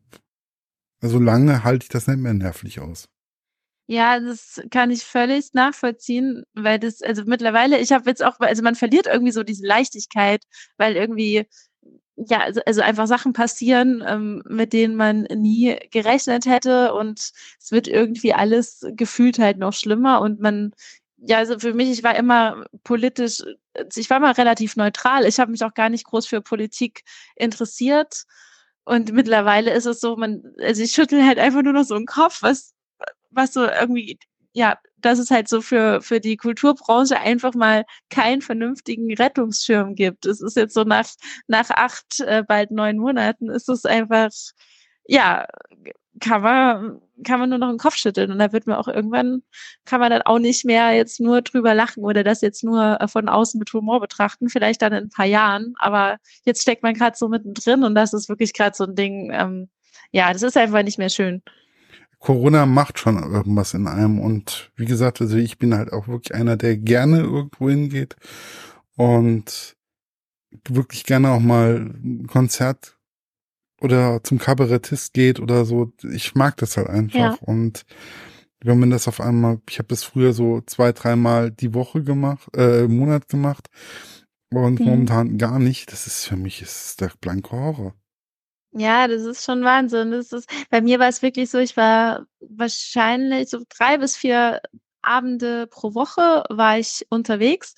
so 1.03 1.19
lange 1.19 1.65
halte 1.65 1.85
ich 1.85 1.89
das 1.91 2.07
nicht 2.07 2.19
mehr 2.19 2.35
nervlich 2.35 2.81
aus. 2.81 3.09
Ja, 3.89 4.19
das 4.19 4.61
kann 4.71 4.91
ich 4.91 5.05
völlig 5.05 5.53
nachvollziehen, 5.53 6.45
weil 6.55 6.79
das, 6.79 7.03
also 7.03 7.23
mittlerweile, 7.25 7.79
ich 7.79 7.93
habe 7.93 8.09
jetzt 8.11 8.25
auch, 8.25 8.41
also 8.41 8.63
man 8.63 8.75
verliert 8.75 9.07
irgendwie 9.07 9.33
so 9.33 9.45
diese 9.45 9.65
Leichtigkeit, 9.65 10.43
weil 10.77 10.97
irgendwie 10.97 11.47
ja, 12.17 12.41
also, 12.41 12.61
also 12.67 12.81
einfach 12.83 13.07
Sachen 13.07 13.33
passieren, 13.33 14.03
ähm, 14.07 14.43
mit 14.49 14.73
denen 14.73 14.97
man 14.97 15.23
nie 15.25 15.77
gerechnet 15.91 16.47
hätte 16.47 16.95
und 16.95 17.33
es 17.61 17.71
wird 17.73 17.89
irgendwie 17.89 18.33
alles 18.35 18.87
gefühlt 18.93 19.39
halt 19.39 19.59
noch 19.59 19.75
schlimmer 19.75 20.21
und 20.23 20.41
man, 20.41 20.73
ja, 21.19 21.39
also 21.39 21.59
für 21.59 21.75
mich, 21.75 21.91
ich 21.91 22.03
war 22.05 22.17
immer 22.17 22.65
politisch, 22.85 23.43
ich 23.95 24.11
war 24.11 24.21
mal 24.21 24.33
relativ 24.33 24.77
neutral. 24.77 25.27
Ich 25.27 25.39
habe 25.41 25.51
mich 25.51 25.65
auch 25.65 25.75
gar 25.75 25.89
nicht 25.91 26.05
groß 26.07 26.27
für 26.27 26.41
Politik 26.43 27.03
interessiert. 27.37 28.25
Und 28.85 29.13
mittlerweile 29.13 29.73
ist 29.73 29.87
es 29.87 30.01
so, 30.01 30.17
man, 30.17 30.43
also 30.61 30.83
ich 30.83 30.93
schüttel 30.93 31.25
halt 31.27 31.39
einfach 31.39 31.63
nur 31.63 31.73
noch 31.73 31.85
so 31.85 31.95
einen 31.97 32.07
Kopf, 32.07 32.43
was, 32.43 32.75
was 33.31 33.53
so 33.53 33.65
irgendwie 33.67 34.19
ja, 34.57 34.79
dass 34.97 35.19
es 35.19 35.31
halt 35.31 35.49
so 35.49 35.61
für, 35.61 36.01
für 36.01 36.19
die 36.19 36.39
Kulturbranche 36.39 37.21
einfach 37.21 37.55
mal 37.55 37.85
keinen 38.09 38.41
vernünftigen 38.41 39.15
Rettungsschirm 39.15 39.95
gibt. 39.95 40.25
Es 40.25 40.41
ist 40.41 40.57
jetzt 40.57 40.73
so 40.73 40.83
nach, 40.85 41.07
nach 41.47 41.69
acht, 41.71 42.21
äh, 42.21 42.43
bald 42.43 42.71
neun 42.71 42.97
Monaten 42.97 43.51
ist 43.51 43.69
es 43.69 43.85
einfach, 43.85 44.31
ja, 45.07 45.47
kann 46.21 46.41
man, 46.41 47.01
kann 47.23 47.39
man 47.39 47.51
nur 47.51 47.59
noch 47.59 47.69
den 47.69 47.77
Kopf 47.77 47.97
schütteln. 47.97 48.33
Und 48.33 48.39
da 48.39 48.51
wird 48.53 48.67
man 48.67 48.77
auch 48.77 48.89
irgendwann, 48.89 49.43
kann 49.85 50.01
man 50.01 50.11
dann 50.11 50.23
auch 50.23 50.39
nicht 50.39 50.65
mehr 50.65 50.93
jetzt 50.93 51.21
nur 51.21 51.43
drüber 51.43 51.75
lachen 51.75 52.03
oder 52.03 52.25
das 52.25 52.41
jetzt 52.41 52.65
nur 52.65 52.99
äh, 52.99 53.09
von 53.09 53.29
außen 53.29 53.59
mit 53.59 53.71
Humor 53.75 54.01
betrachten, 54.01 54.49
vielleicht 54.49 54.81
dann 54.81 54.95
in 54.95 55.05
ein 55.05 55.11
paar 55.11 55.27
Jahren. 55.27 55.75
Aber 55.79 56.17
jetzt 56.47 56.63
steckt 56.63 56.83
man 56.83 56.95
gerade 56.95 57.17
so 57.19 57.29
mittendrin 57.29 57.85
und 57.85 57.95
das 57.95 58.15
ist 58.15 58.31
wirklich 58.31 58.55
gerade 58.55 58.75
so 58.75 58.85
ein 58.85 58.95
Ding, 58.95 59.31
ähm, 59.35 59.69
ja, 60.13 60.33
das 60.33 60.43
ist 60.43 60.57
einfach 60.57 60.83
nicht 60.83 60.99
mehr 60.99 61.11
schön. 61.11 61.43
Corona 62.19 62.67
macht 62.67 62.99
schon 62.99 63.23
irgendwas 63.23 63.75
in 63.75 63.87
einem. 63.87 64.19
Und 64.19 64.73
wie 64.77 64.87
gesagt, 64.87 65.21
also 65.21 65.37
ich 65.37 65.59
bin 65.59 65.75
halt 65.75 65.93
auch 65.93 66.09
wirklich 66.09 66.35
einer, 66.35 66.57
der 66.57 66.77
gerne 66.77 67.21
irgendwo 67.21 67.69
hingeht 67.69 68.17
und 68.97 69.77
wirklich 70.69 71.05
gerne 71.05 71.31
auch 71.31 71.41
mal 71.41 71.91
ein 72.03 72.27
Konzert 72.27 72.97
oder 73.81 74.23
zum 74.23 74.39
Kabarettist 74.39 75.13
geht 75.13 75.41
oder 75.41 75.65
so. 75.65 75.93
Ich 76.11 76.35
mag 76.35 76.57
das 76.57 76.77
halt 76.77 76.89
einfach. 76.89 77.19
Ja. 77.19 77.39
Und 77.41 77.85
wenn 78.61 78.79
man 78.79 78.91
das 78.91 79.07
auf 79.07 79.21
einmal, 79.21 79.61
ich 79.69 79.79
habe 79.79 79.89
das 79.89 80.03
früher 80.03 80.33
so 80.33 80.63
zwei, 80.63 80.93
dreimal 80.93 81.51
die 81.51 81.75
Woche 81.75 82.03
gemacht, 82.03 82.49
äh, 82.57 82.85
im 82.85 82.97
Monat 82.97 83.29
gemacht 83.29 83.69
und 84.51 84.81
mhm. 84.81 84.87
momentan 84.87 85.39
gar 85.39 85.59
nicht. 85.59 85.93
Das 85.93 86.07
ist 86.07 86.25
für 86.25 86.37
mich 86.37 86.63
ist 86.63 87.01
der 87.01 87.13
blanke 87.21 87.53
Horror. 87.53 87.95
Ja, 88.79 89.09
das 89.09 89.23
ist 89.23 89.45
schon 89.45 89.65
Wahnsinn. 89.65 90.11
Das 90.11 90.33
ist 90.33 90.51
bei 90.71 90.83
mir 90.83 90.99
war 90.99 91.09
es 91.09 91.23
wirklich 91.23 91.51
so, 91.51 91.59
ich 91.59 91.77
war 91.77 92.27
wahrscheinlich 92.41 93.49
so 93.49 93.61
drei 93.69 93.97
bis 93.97 94.17
vier 94.17 94.61
Abende 95.01 95.67
pro 95.67 95.95
Woche 95.95 96.45
war 96.51 96.79
ich 96.79 97.07
unterwegs. 97.09 97.75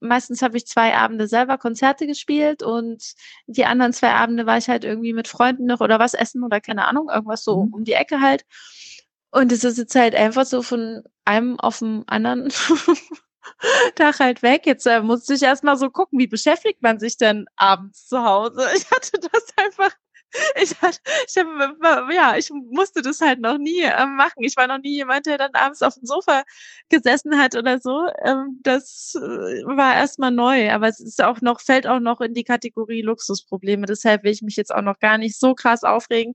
Meistens 0.00 0.42
habe 0.42 0.56
ich 0.56 0.66
zwei 0.66 0.96
Abende 0.96 1.28
selber 1.28 1.58
Konzerte 1.58 2.06
gespielt 2.06 2.62
und 2.62 3.14
die 3.46 3.64
anderen 3.64 3.92
zwei 3.92 4.12
Abende 4.12 4.46
war 4.46 4.58
ich 4.58 4.68
halt 4.68 4.84
irgendwie 4.84 5.12
mit 5.12 5.28
Freunden 5.28 5.66
noch 5.66 5.80
oder 5.80 5.98
was 5.98 6.14
essen 6.14 6.42
oder 6.42 6.60
keine 6.60 6.86
Ahnung, 6.86 7.10
irgendwas 7.10 7.44
so 7.44 7.64
mhm. 7.64 7.74
um 7.74 7.84
die 7.84 7.92
Ecke 7.92 8.20
halt. 8.20 8.44
Und 9.30 9.52
es 9.52 9.64
ist 9.64 9.78
jetzt 9.78 9.94
halt 9.94 10.14
einfach 10.14 10.46
so 10.46 10.62
von 10.62 11.04
einem 11.24 11.60
auf 11.60 11.80
den 11.80 12.04
anderen 12.08 12.48
Tag 13.96 14.20
halt 14.20 14.42
weg. 14.42 14.66
Jetzt 14.66 14.86
äh, 14.86 15.00
musste 15.02 15.34
ich 15.34 15.42
erstmal 15.42 15.76
so 15.76 15.90
gucken, 15.90 16.18
wie 16.18 16.26
beschäftigt 16.26 16.82
man 16.82 16.98
sich 16.98 17.16
denn 17.18 17.46
abends 17.56 18.06
zu 18.08 18.24
Hause. 18.24 18.66
Ich 18.76 18.90
hatte 18.90 19.18
das 19.20 19.46
einfach 19.56 19.94
ich 20.60 20.80
hatte, 20.80 20.98
ich 21.26 21.36
hab, 21.36 22.12
ja, 22.12 22.36
ich 22.36 22.50
musste 22.50 23.02
das 23.02 23.20
halt 23.20 23.40
noch 23.40 23.58
nie 23.58 23.82
äh, 23.82 24.06
machen. 24.06 24.42
Ich 24.42 24.56
war 24.56 24.66
noch 24.66 24.78
nie 24.78 24.96
jemand, 24.96 25.26
der 25.26 25.38
dann 25.38 25.52
abends 25.54 25.82
auf 25.82 25.94
dem 25.94 26.06
Sofa 26.06 26.42
gesessen 26.88 27.38
hat 27.38 27.54
oder 27.56 27.78
so. 27.78 28.08
Ähm, 28.24 28.60
das 28.62 29.14
äh, 29.16 29.20
war 29.20 29.94
erstmal 29.94 30.30
neu, 30.30 30.70
aber 30.72 30.88
es 30.88 31.00
ist 31.00 31.22
auch 31.22 31.40
noch, 31.40 31.60
fällt 31.60 31.86
auch 31.86 32.00
noch 32.00 32.20
in 32.20 32.34
die 32.34 32.44
Kategorie 32.44 33.02
Luxusprobleme. 33.02 33.86
Deshalb 33.86 34.24
will 34.24 34.32
ich 34.32 34.42
mich 34.42 34.56
jetzt 34.56 34.74
auch 34.74 34.82
noch 34.82 34.98
gar 34.98 35.18
nicht 35.18 35.38
so 35.38 35.54
krass 35.54 35.84
aufregen. 35.84 36.34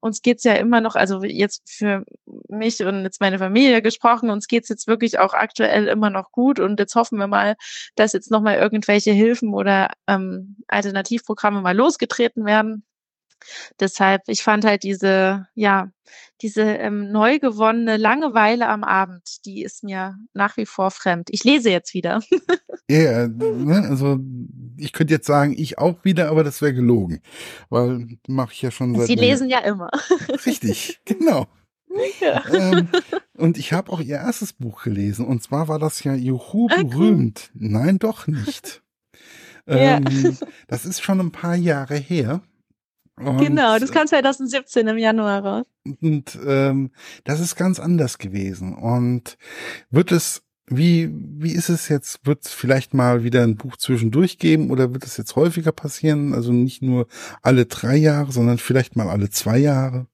Uns 0.00 0.22
geht's 0.22 0.44
ja 0.44 0.54
immer 0.54 0.80
noch, 0.80 0.94
also 0.94 1.22
jetzt 1.24 1.62
für 1.70 2.04
mich 2.48 2.82
und 2.84 3.04
jetzt 3.04 3.20
meine 3.20 3.38
Familie 3.38 3.82
gesprochen, 3.82 4.30
uns 4.30 4.48
geht's 4.48 4.68
jetzt 4.68 4.86
wirklich 4.86 5.18
auch 5.18 5.34
aktuell 5.34 5.88
immer 5.88 6.10
noch 6.10 6.32
gut 6.32 6.60
und 6.60 6.78
jetzt 6.80 6.94
hoffen 6.94 7.18
wir 7.18 7.26
mal, 7.26 7.56
dass 7.96 8.12
jetzt 8.12 8.30
nochmal 8.30 8.56
irgendwelche 8.56 9.12
Hilfen 9.12 9.54
oder 9.54 9.90
ähm, 10.06 10.56
Alternativprogramme 10.68 11.60
mal 11.62 11.76
losgetreten 11.76 12.44
werden 12.44 12.84
Deshalb, 13.80 14.22
ich 14.26 14.42
fand 14.42 14.64
halt 14.64 14.82
diese, 14.82 15.46
ja, 15.54 15.90
diese 16.40 16.62
ähm, 16.62 17.10
neu 17.10 17.38
gewonnene 17.38 17.96
Langeweile 17.96 18.68
am 18.68 18.84
Abend, 18.84 19.44
die 19.44 19.62
ist 19.62 19.84
mir 19.84 20.16
nach 20.32 20.56
wie 20.56 20.66
vor 20.66 20.90
fremd. 20.90 21.28
Ich 21.30 21.44
lese 21.44 21.70
jetzt 21.70 21.94
wieder. 21.94 22.20
Ja, 22.90 22.96
yeah, 22.96 23.28
ne, 23.28 23.86
also 23.88 24.18
ich 24.78 24.92
könnte 24.92 25.12
jetzt 25.12 25.26
sagen, 25.26 25.54
ich 25.56 25.78
auch 25.78 26.04
wieder, 26.04 26.30
aber 26.30 26.42
das 26.42 26.62
wäre 26.62 26.72
gelogen, 26.72 27.20
weil 27.68 28.18
mache 28.26 28.52
ich 28.54 28.62
ja 28.62 28.70
schon 28.70 28.94
seit. 28.94 29.08
Sie 29.08 29.14
lesen 29.14 29.48
ja 29.50 29.58
immer. 29.58 29.90
Richtig, 30.46 31.00
genau. 31.04 31.46
Ja. 32.20 32.42
Ähm, 32.52 32.88
und 33.36 33.58
ich 33.58 33.72
habe 33.72 33.92
auch 33.92 34.00
ihr 34.00 34.16
erstes 34.16 34.52
Buch 34.52 34.84
gelesen 34.84 35.26
und 35.26 35.42
zwar 35.42 35.68
war 35.68 35.78
das 35.78 36.02
ja 36.04 36.14
Juhu 36.14 36.68
berühmt. 36.68 37.50
Ah, 37.50 37.58
cool. 37.58 37.68
Nein, 37.68 37.98
doch 37.98 38.26
nicht. 38.26 38.82
Ja. 39.66 39.96
Ähm, 39.96 40.38
das 40.66 40.86
ist 40.86 41.02
schon 41.02 41.20
ein 41.20 41.32
paar 41.32 41.56
Jahre 41.56 41.96
her. 41.96 42.42
Und, 43.20 43.38
genau, 43.38 43.78
das 43.78 43.90
kam 43.90 44.06
2017 44.06 44.86
im 44.86 44.98
Januar 44.98 45.44
raus. 45.44 45.66
Und 46.00 46.38
ähm, 46.46 46.90
das 47.24 47.40
ist 47.40 47.56
ganz 47.56 47.80
anders 47.80 48.18
gewesen. 48.18 48.74
Und 48.74 49.36
wird 49.90 50.12
es, 50.12 50.42
wie, 50.66 51.10
wie 51.12 51.52
ist 51.52 51.68
es 51.68 51.88
jetzt? 51.88 52.26
Wird 52.26 52.44
es 52.46 52.52
vielleicht 52.52 52.94
mal 52.94 53.24
wieder 53.24 53.42
ein 53.42 53.56
Buch 53.56 53.76
zwischendurch 53.76 54.38
geben 54.38 54.70
oder 54.70 54.92
wird 54.92 55.04
es 55.04 55.16
jetzt 55.16 55.36
häufiger 55.36 55.72
passieren? 55.72 56.34
Also 56.34 56.52
nicht 56.52 56.82
nur 56.82 57.06
alle 57.42 57.66
drei 57.66 57.96
Jahre, 57.96 58.32
sondern 58.32 58.58
vielleicht 58.58 58.96
mal 58.96 59.08
alle 59.08 59.30
zwei 59.30 59.58
Jahre? 59.58 60.06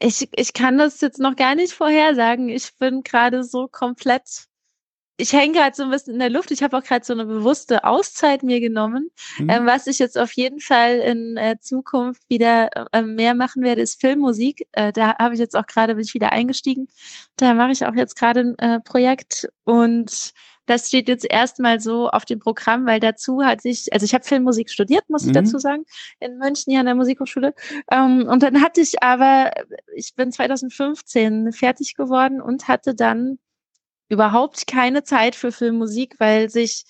Ich, 0.00 0.28
ich 0.34 0.52
kann 0.52 0.78
das 0.78 1.00
jetzt 1.00 1.18
noch 1.18 1.36
gar 1.36 1.54
nicht 1.54 1.72
vorhersagen. 1.72 2.48
Ich 2.48 2.76
bin 2.78 3.02
gerade 3.02 3.44
so 3.44 3.68
komplett 3.68 4.46
ich 5.16 5.32
hänge 5.32 5.54
gerade 5.54 5.74
so 5.74 5.82
ein 5.82 5.90
bisschen 5.90 6.14
in 6.14 6.20
der 6.20 6.30
Luft. 6.30 6.50
Ich 6.50 6.62
habe 6.62 6.76
auch 6.76 6.82
gerade 6.82 7.04
so 7.04 7.12
eine 7.12 7.24
bewusste 7.24 7.84
Auszeit 7.84 8.42
mir 8.42 8.60
genommen. 8.60 9.10
Mhm. 9.38 9.50
Ähm, 9.50 9.66
was 9.66 9.86
ich 9.86 9.98
jetzt 9.98 10.18
auf 10.18 10.32
jeden 10.32 10.60
Fall 10.60 10.98
in 10.98 11.36
äh, 11.36 11.56
Zukunft 11.60 12.22
wieder 12.28 12.68
äh, 12.92 13.02
mehr 13.02 13.34
machen 13.34 13.62
werde, 13.62 13.80
ist 13.80 14.00
Filmmusik. 14.00 14.66
Äh, 14.72 14.92
da 14.92 15.16
habe 15.18 15.34
ich 15.34 15.40
jetzt 15.40 15.56
auch 15.56 15.66
gerade 15.66 15.94
bin 15.94 16.04
ich 16.04 16.14
wieder 16.14 16.32
eingestiegen. 16.32 16.88
Da 17.36 17.54
mache 17.54 17.72
ich 17.72 17.86
auch 17.86 17.94
jetzt 17.94 18.16
gerade 18.16 18.40
ein 18.40 18.58
äh, 18.58 18.80
Projekt 18.80 19.48
und 19.64 20.32
das 20.66 20.88
steht 20.88 21.08
jetzt 21.08 21.24
erstmal 21.28 21.80
so 21.80 22.08
auf 22.08 22.24
dem 22.24 22.40
Programm, 22.40 22.86
weil 22.86 22.98
dazu 23.00 23.42
hat 23.42 23.62
sich, 23.62 23.92
also 23.92 24.04
ich 24.04 24.12
habe 24.14 24.24
Filmmusik 24.24 24.68
studiert, 24.68 25.08
muss 25.08 25.22
ich 25.22 25.28
mhm. 25.28 25.34
dazu 25.34 25.58
sagen, 25.58 25.84
in 26.18 26.38
München 26.38 26.72
hier 26.72 26.80
an 26.80 26.86
der 26.86 26.96
Musikhochschule. 26.96 27.54
Ähm, 27.90 28.26
und 28.28 28.42
dann 28.42 28.60
hatte 28.60 28.80
ich 28.80 29.02
aber, 29.02 29.52
ich 29.94 30.14
bin 30.14 30.32
2015 30.32 31.52
fertig 31.52 31.94
geworden 31.94 32.40
und 32.42 32.66
hatte 32.66 32.94
dann 32.94 33.38
überhaupt 34.08 34.66
keine 34.66 35.04
Zeit 35.04 35.34
für 35.34 35.52
Filmmusik, 35.52 36.16
weil 36.18 36.50
sich 36.50 36.84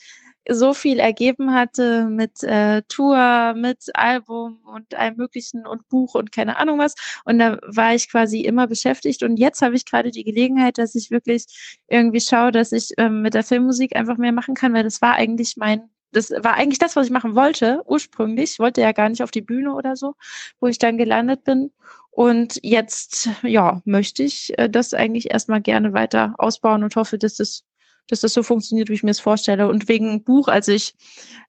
so 0.48 0.74
viel 0.74 0.98
ergeben 0.98 1.52
hatte 1.52 2.06
mit 2.08 2.42
äh, 2.42 2.82
Tour, 2.88 3.54
mit 3.56 3.90
Album 3.94 4.60
und 4.64 4.94
allem 4.94 5.16
möglichen 5.16 5.66
und 5.66 5.88
Buch 5.88 6.14
und 6.14 6.32
keine 6.32 6.58
Ahnung 6.58 6.78
was. 6.78 6.94
Und 7.24 7.38
da 7.38 7.58
war 7.66 7.94
ich 7.94 8.10
quasi 8.10 8.40
immer 8.42 8.66
beschäftigt. 8.66 9.22
Und 9.22 9.38
jetzt 9.38 9.62
habe 9.62 9.74
ich 9.74 9.84
gerade 9.84 10.10
die 10.10 10.24
Gelegenheit, 10.24 10.78
dass 10.78 10.94
ich 10.94 11.10
wirklich 11.10 11.46
irgendwie 11.88 12.20
schaue, 12.20 12.52
dass 12.52 12.72
ich 12.72 12.90
ähm, 12.98 13.22
mit 13.22 13.34
der 13.34 13.44
Filmmusik 13.44 13.96
einfach 13.96 14.18
mehr 14.18 14.32
machen 14.32 14.54
kann, 14.54 14.72
weil 14.72 14.84
das 14.84 15.02
war 15.02 15.14
eigentlich 15.14 15.56
mein 15.56 15.88
das 16.16 16.30
war 16.30 16.54
eigentlich 16.54 16.78
das, 16.78 16.96
was 16.96 17.06
ich 17.06 17.12
machen 17.12 17.34
wollte, 17.34 17.82
ursprünglich. 17.84 18.52
Ich 18.52 18.58
wollte 18.58 18.80
ja 18.80 18.92
gar 18.92 19.10
nicht 19.10 19.22
auf 19.22 19.30
die 19.30 19.42
Bühne 19.42 19.74
oder 19.74 19.96
so, 19.96 20.14
wo 20.60 20.66
ich 20.66 20.78
dann 20.78 20.96
gelandet 20.96 21.44
bin. 21.44 21.72
Und 22.10 22.58
jetzt, 22.62 23.28
ja, 23.42 23.82
möchte 23.84 24.22
ich 24.22 24.58
äh, 24.58 24.70
das 24.70 24.94
eigentlich 24.94 25.30
erstmal 25.30 25.60
gerne 25.60 25.92
weiter 25.92 26.34
ausbauen 26.38 26.84
und 26.84 26.96
hoffe, 26.96 27.18
dass 27.18 27.36
das, 27.36 27.64
dass 28.08 28.20
das 28.20 28.32
so 28.32 28.42
funktioniert, 28.42 28.88
wie 28.88 28.94
ich 28.94 29.02
mir 29.02 29.10
es 29.10 29.20
vorstelle. 29.20 29.68
Und 29.68 29.88
wegen 29.88 30.24
Buch, 30.24 30.48
also 30.48 30.72
ich, 30.72 30.94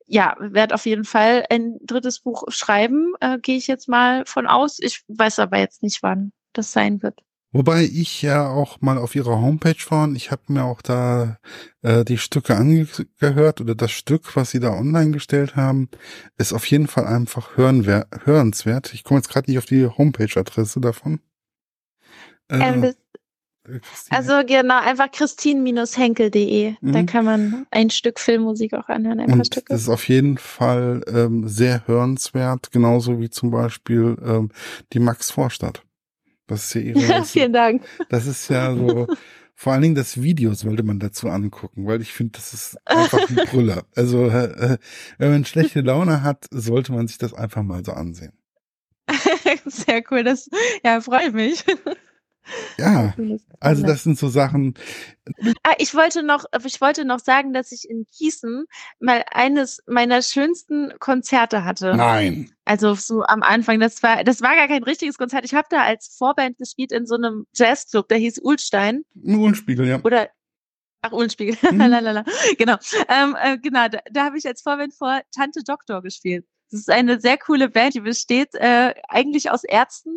ja, 0.05 0.35
werde 0.39 0.75
auf 0.75 0.85
jeden 0.85 1.05
Fall 1.05 1.45
ein 1.49 1.77
drittes 1.81 2.19
Buch 2.19 2.43
schreiben, 2.49 3.13
äh, 3.21 3.39
gehe 3.39 3.57
ich 3.57 3.67
jetzt 3.67 3.87
mal 3.87 4.25
von 4.25 4.47
aus. 4.47 4.79
Ich 4.79 5.03
weiß 5.07 5.39
aber 5.39 5.59
jetzt 5.59 5.81
nicht, 5.81 6.03
wann 6.03 6.33
das 6.51 6.73
sein 6.73 7.01
wird. 7.01 7.21
Wobei 7.51 7.83
ich 7.83 8.21
ja 8.21 8.49
auch 8.49 8.81
mal 8.81 8.97
auf 8.97 9.15
ihrer 9.15 9.39
Homepage 9.39 9.75
war 9.89 10.11
ich 10.11 10.31
habe 10.31 10.41
mir 10.47 10.65
auch 10.65 10.81
da 10.81 11.37
äh, 11.81 12.03
die 12.03 12.17
Stücke 12.17 12.55
angehört 12.55 13.61
oder 13.61 13.73
das 13.73 13.91
Stück, 13.91 14.35
was 14.35 14.51
sie 14.51 14.59
da 14.59 14.71
online 14.71 15.11
gestellt 15.11 15.55
haben, 15.55 15.89
ist 16.37 16.53
auf 16.53 16.65
jeden 16.65 16.87
Fall 16.87 17.07
einfach 17.07 17.55
hörenswert. 17.55 18.93
Ich 18.93 19.03
komme 19.03 19.19
jetzt 19.19 19.29
gerade 19.29 19.49
nicht 19.49 19.57
auf 19.57 19.65
die 19.65 19.87
Homepage-Adresse 19.87 20.81
davon. 20.81 21.21
Äh, 22.49 22.59
ähm, 22.59 22.83
äh, 22.83 22.93
also 24.09 24.41
genau, 24.45 24.79
einfach 24.79 25.11
christine-henkel.de. 25.11 26.75
Mhm. 26.81 26.91
Da 26.91 27.03
kann 27.03 27.25
man 27.25 27.65
ein 27.71 27.89
Stück 27.89 28.19
Filmmusik 28.19 28.73
auch 28.73 28.87
anhören, 28.89 29.19
ein 29.19 29.31
Und 29.31 29.37
paar 29.37 29.45
Stücke. 29.45 29.67
Das 29.69 29.81
ist 29.81 29.89
auf 29.89 30.07
jeden 30.07 30.37
Fall 30.37 31.01
ähm, 31.07 31.47
sehr 31.47 31.87
hörenswert, 31.87 32.71
genauso 32.71 33.19
wie 33.19 33.29
zum 33.29 33.51
Beispiel 33.51 34.17
ähm, 34.23 34.49
die 34.93 34.99
Max 34.99 35.31
Vorstadt. 35.31 35.83
Das 36.47 36.65
ist 36.65 36.73
ja 36.73 36.81
ihre. 36.93 36.99
Ja, 36.99 37.23
vielen 37.23 37.53
Dank. 37.53 37.83
Das 38.09 38.25
ist 38.25 38.49
ja 38.49 38.73
so. 38.73 39.07
Vor 39.59 39.73
allen 39.73 39.81
Dingen 39.81 39.95
das 39.95 40.21
Video 40.21 40.53
sollte 40.53 40.83
man 40.83 40.99
dazu 40.99 41.29
angucken, 41.29 41.87
weil 41.87 41.99
ich 41.99 42.13
finde, 42.13 42.33
das 42.33 42.53
ist 42.53 42.77
einfach 42.85 43.27
ein 43.27 43.35
Brüller. 43.47 43.85
Also 43.95 44.27
äh, 44.27 44.73
äh, 44.73 44.77
wenn 45.17 45.31
man 45.31 45.45
schlechte 45.45 45.81
Laune 45.81 46.21
hat, 46.21 46.45
sollte 46.51 46.91
man 46.91 47.07
sich 47.07 47.17
das 47.17 47.33
einfach 47.33 47.63
mal 47.63 47.83
so 47.83 47.93
ansehen. 47.93 48.33
Sehr 49.65 50.03
cool, 50.11 50.23
das 50.23 50.47
ja 50.83 51.01
freut 51.01 51.33
mich. 51.33 51.65
Ja, 52.77 53.13
also 53.59 53.85
das 53.85 54.03
sind 54.03 54.17
so 54.17 54.27
Sachen. 54.29 54.75
Ah, 55.63 55.73
ich 55.77 55.93
wollte 55.93 56.23
noch, 56.23 56.45
ich 56.65 56.79
wollte 56.79 57.05
noch 57.05 57.19
sagen, 57.19 57.53
dass 57.53 57.71
ich 57.71 57.89
in 57.89 58.05
Gießen 58.17 58.65
mal 58.99 59.23
eines 59.31 59.83
meiner 59.87 60.21
schönsten 60.21 60.93
Konzerte 60.99 61.63
hatte. 61.63 61.95
Nein. 61.95 62.51
Also 62.65 62.93
so 62.95 63.23
am 63.23 63.43
Anfang, 63.43 63.79
das 63.79 64.01
war, 64.03 64.23
das 64.23 64.41
war 64.41 64.55
gar 64.55 64.67
kein 64.67 64.83
richtiges 64.83 65.17
Konzert. 65.17 65.45
Ich 65.45 65.53
habe 65.53 65.67
da 65.69 65.83
als 65.83 66.15
Vorband 66.17 66.57
gespielt 66.57 66.91
in 66.91 67.05
so 67.05 67.15
einem 67.15 67.45
Jazzclub, 67.53 68.07
der 68.07 68.17
hieß 68.17 68.39
Ulstein. 68.39 69.03
Uhlenspiegel, 69.15 69.87
ja. 69.87 69.99
Oder 70.03 70.29
Ach, 71.01 71.11
Uhlenspiegel. 71.11 71.55
Mhm. 71.71 71.77
genau. 72.57 72.77
Ähm, 73.07 73.35
äh, 73.39 73.57
genau, 73.59 73.87
da, 73.87 73.99
da 74.11 74.25
habe 74.25 74.37
ich 74.37 74.45
als 74.45 74.61
Vorband 74.61 74.93
vor 74.93 75.21
Tante 75.35 75.61
Doktor 75.63 76.01
gespielt. 76.01 76.45
Das 76.69 76.81
ist 76.81 76.89
eine 76.89 77.19
sehr 77.21 77.37
coole 77.37 77.69
Band, 77.69 77.93
die 77.93 78.01
besteht 78.01 78.53
äh, 78.53 78.93
eigentlich 79.07 79.51
aus 79.51 79.63
Ärzten. 79.63 80.11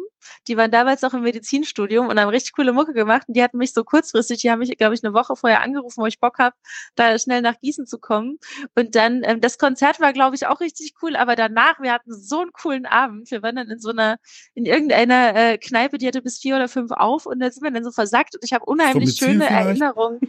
Die 0.48 0.56
waren 0.56 0.70
damals 0.70 1.02
noch 1.02 1.14
im 1.14 1.22
Medizinstudium 1.22 2.08
und 2.08 2.18
haben 2.18 2.28
richtig 2.28 2.54
coole 2.54 2.72
Mucke 2.72 2.92
gemacht. 2.92 3.28
Und 3.28 3.36
die 3.36 3.42
hatten 3.42 3.56
mich 3.56 3.72
so 3.72 3.84
kurzfristig, 3.84 4.40
die 4.40 4.50
haben 4.50 4.58
mich, 4.58 4.76
glaube 4.76 4.94
ich, 4.94 5.04
eine 5.04 5.14
Woche 5.14 5.36
vorher 5.36 5.62
angerufen, 5.62 6.02
wo 6.02 6.06
ich 6.06 6.18
Bock 6.18 6.38
habe, 6.38 6.56
da 6.96 7.16
schnell 7.18 7.40
nach 7.40 7.58
Gießen 7.60 7.86
zu 7.86 7.98
kommen. 7.98 8.38
Und 8.74 8.96
dann, 8.96 9.22
ähm, 9.24 9.40
das 9.40 9.58
Konzert 9.58 10.00
war, 10.00 10.12
glaube 10.12 10.34
ich, 10.34 10.46
auch 10.46 10.60
richtig 10.60 10.94
cool. 11.02 11.14
Aber 11.14 11.36
danach, 11.36 11.80
wir 11.80 11.92
hatten 11.92 12.12
so 12.12 12.40
einen 12.40 12.52
coolen 12.52 12.86
Abend. 12.86 13.30
Wir 13.30 13.42
waren 13.42 13.56
dann 13.56 13.70
in 13.70 13.78
so 13.78 13.90
einer, 13.90 14.16
in 14.54 14.66
irgendeiner 14.66 15.36
äh, 15.36 15.58
Kneipe, 15.58 15.98
die 15.98 16.08
hatte 16.08 16.22
bis 16.22 16.38
vier 16.38 16.56
oder 16.56 16.68
fünf 16.68 16.90
auf. 16.90 17.26
Und 17.26 17.38
da 17.38 17.50
sind 17.50 17.62
wir 17.62 17.70
dann 17.70 17.84
so 17.84 17.92
versackt. 17.92 18.34
Und 18.34 18.44
ich 18.44 18.52
habe 18.52 18.64
unheimlich 18.64 19.16
schöne 19.16 19.46
vielleicht? 19.46 19.66
Erinnerungen. 19.66 20.20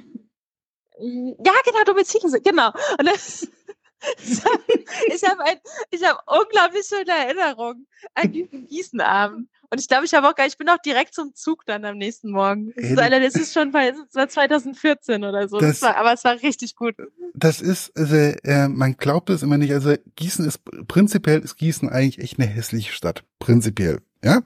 Ja, 1.03 1.53
genau, 1.65 1.83
Domizil, 1.85 2.21
genau. 2.43 2.67
Und 2.99 3.07
das, 3.07 3.47
ich 5.07 5.23
habe 5.23 5.43
ein, 5.43 5.57
ich 5.91 6.03
habe 6.03 6.19
unglaublich 6.25 6.85
schöne 6.87 7.11
Erinnerungen 7.11 7.87
an 8.15 8.31
diesen 8.31 8.67
Gießenabend. 8.67 9.49
Und 9.73 9.79
ich 9.79 9.87
glaube, 9.87 10.05
ich 10.05 10.13
habe 10.13 10.27
auch 10.27 10.35
gar, 10.35 10.45
ich 10.47 10.57
bin 10.57 10.67
auch 10.67 10.79
direkt 10.85 11.13
zum 11.13 11.33
Zug 11.33 11.65
dann 11.65 11.85
am 11.85 11.97
nächsten 11.97 12.31
Morgen. 12.31 12.73
Das 12.75 12.91
ist, 12.91 12.99
Alter, 12.99 13.21
das 13.21 13.35
ist 13.35 13.53
schon 13.53 13.73
war 13.73 14.27
2014 14.27 15.23
oder 15.23 15.47
so. 15.47 15.59
Das, 15.59 15.79
das 15.79 15.81
war, 15.81 15.95
aber 15.95 16.11
es 16.11 16.25
war 16.25 16.33
richtig 16.33 16.75
gut. 16.75 16.95
Das 17.33 17.61
ist, 17.61 17.97
also, 17.97 18.15
äh, 18.15 18.67
man 18.67 18.97
glaubt 18.97 19.29
es 19.29 19.43
immer 19.43 19.57
nicht. 19.57 19.71
Also 19.71 19.95
Gießen 20.17 20.45
ist 20.45 20.59
prinzipiell 20.89 21.39
ist 21.39 21.55
Gießen 21.55 21.87
eigentlich 21.87 22.19
echt 22.19 22.37
eine 22.37 22.49
hässliche 22.49 22.91
Stadt. 22.91 23.23
Prinzipiell. 23.39 24.01
Ja. 24.23 24.41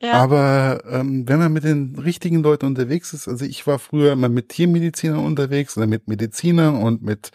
ja. 0.00 0.12
Aber 0.12 0.82
ähm, 0.88 1.28
wenn 1.28 1.38
man 1.38 1.52
mit 1.52 1.64
den 1.64 1.98
richtigen 1.98 2.42
Leuten 2.42 2.66
unterwegs 2.66 3.12
ist, 3.12 3.28
also 3.28 3.44
ich 3.44 3.66
war 3.66 3.78
früher 3.78 4.12
immer 4.12 4.28
mit 4.28 4.48
Tiermedizinern 4.48 5.24
unterwegs 5.24 5.76
oder 5.76 5.86
mit 5.86 6.08
Medizinern 6.08 6.76
und 6.76 7.02
mit 7.02 7.30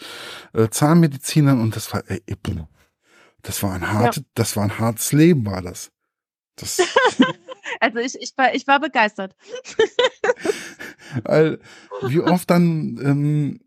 äh, 0.53 0.69
Zahnmedizinern 0.69 1.61
und 1.61 1.75
das 1.75 1.93
war, 1.93 2.03
ey, 2.07 2.21
das 3.41 3.63
war 3.63 3.73
ein 3.73 3.91
hartes, 3.91 4.23
ja. 4.23 4.29
das 4.35 4.55
war 4.55 4.63
ein 4.63 4.79
hartes 4.79 5.13
Leben, 5.13 5.45
war 5.45 5.61
das. 5.61 5.91
das 6.55 6.81
also 7.79 7.99
ich, 7.99 8.15
ich 8.19 8.33
war, 8.37 8.53
ich 8.53 8.67
war 8.67 8.79
begeistert. 8.79 9.35
Weil, 11.23 11.59
wie 12.03 12.19
oft 12.19 12.49
dann, 12.49 12.99
ähm, 13.03 13.59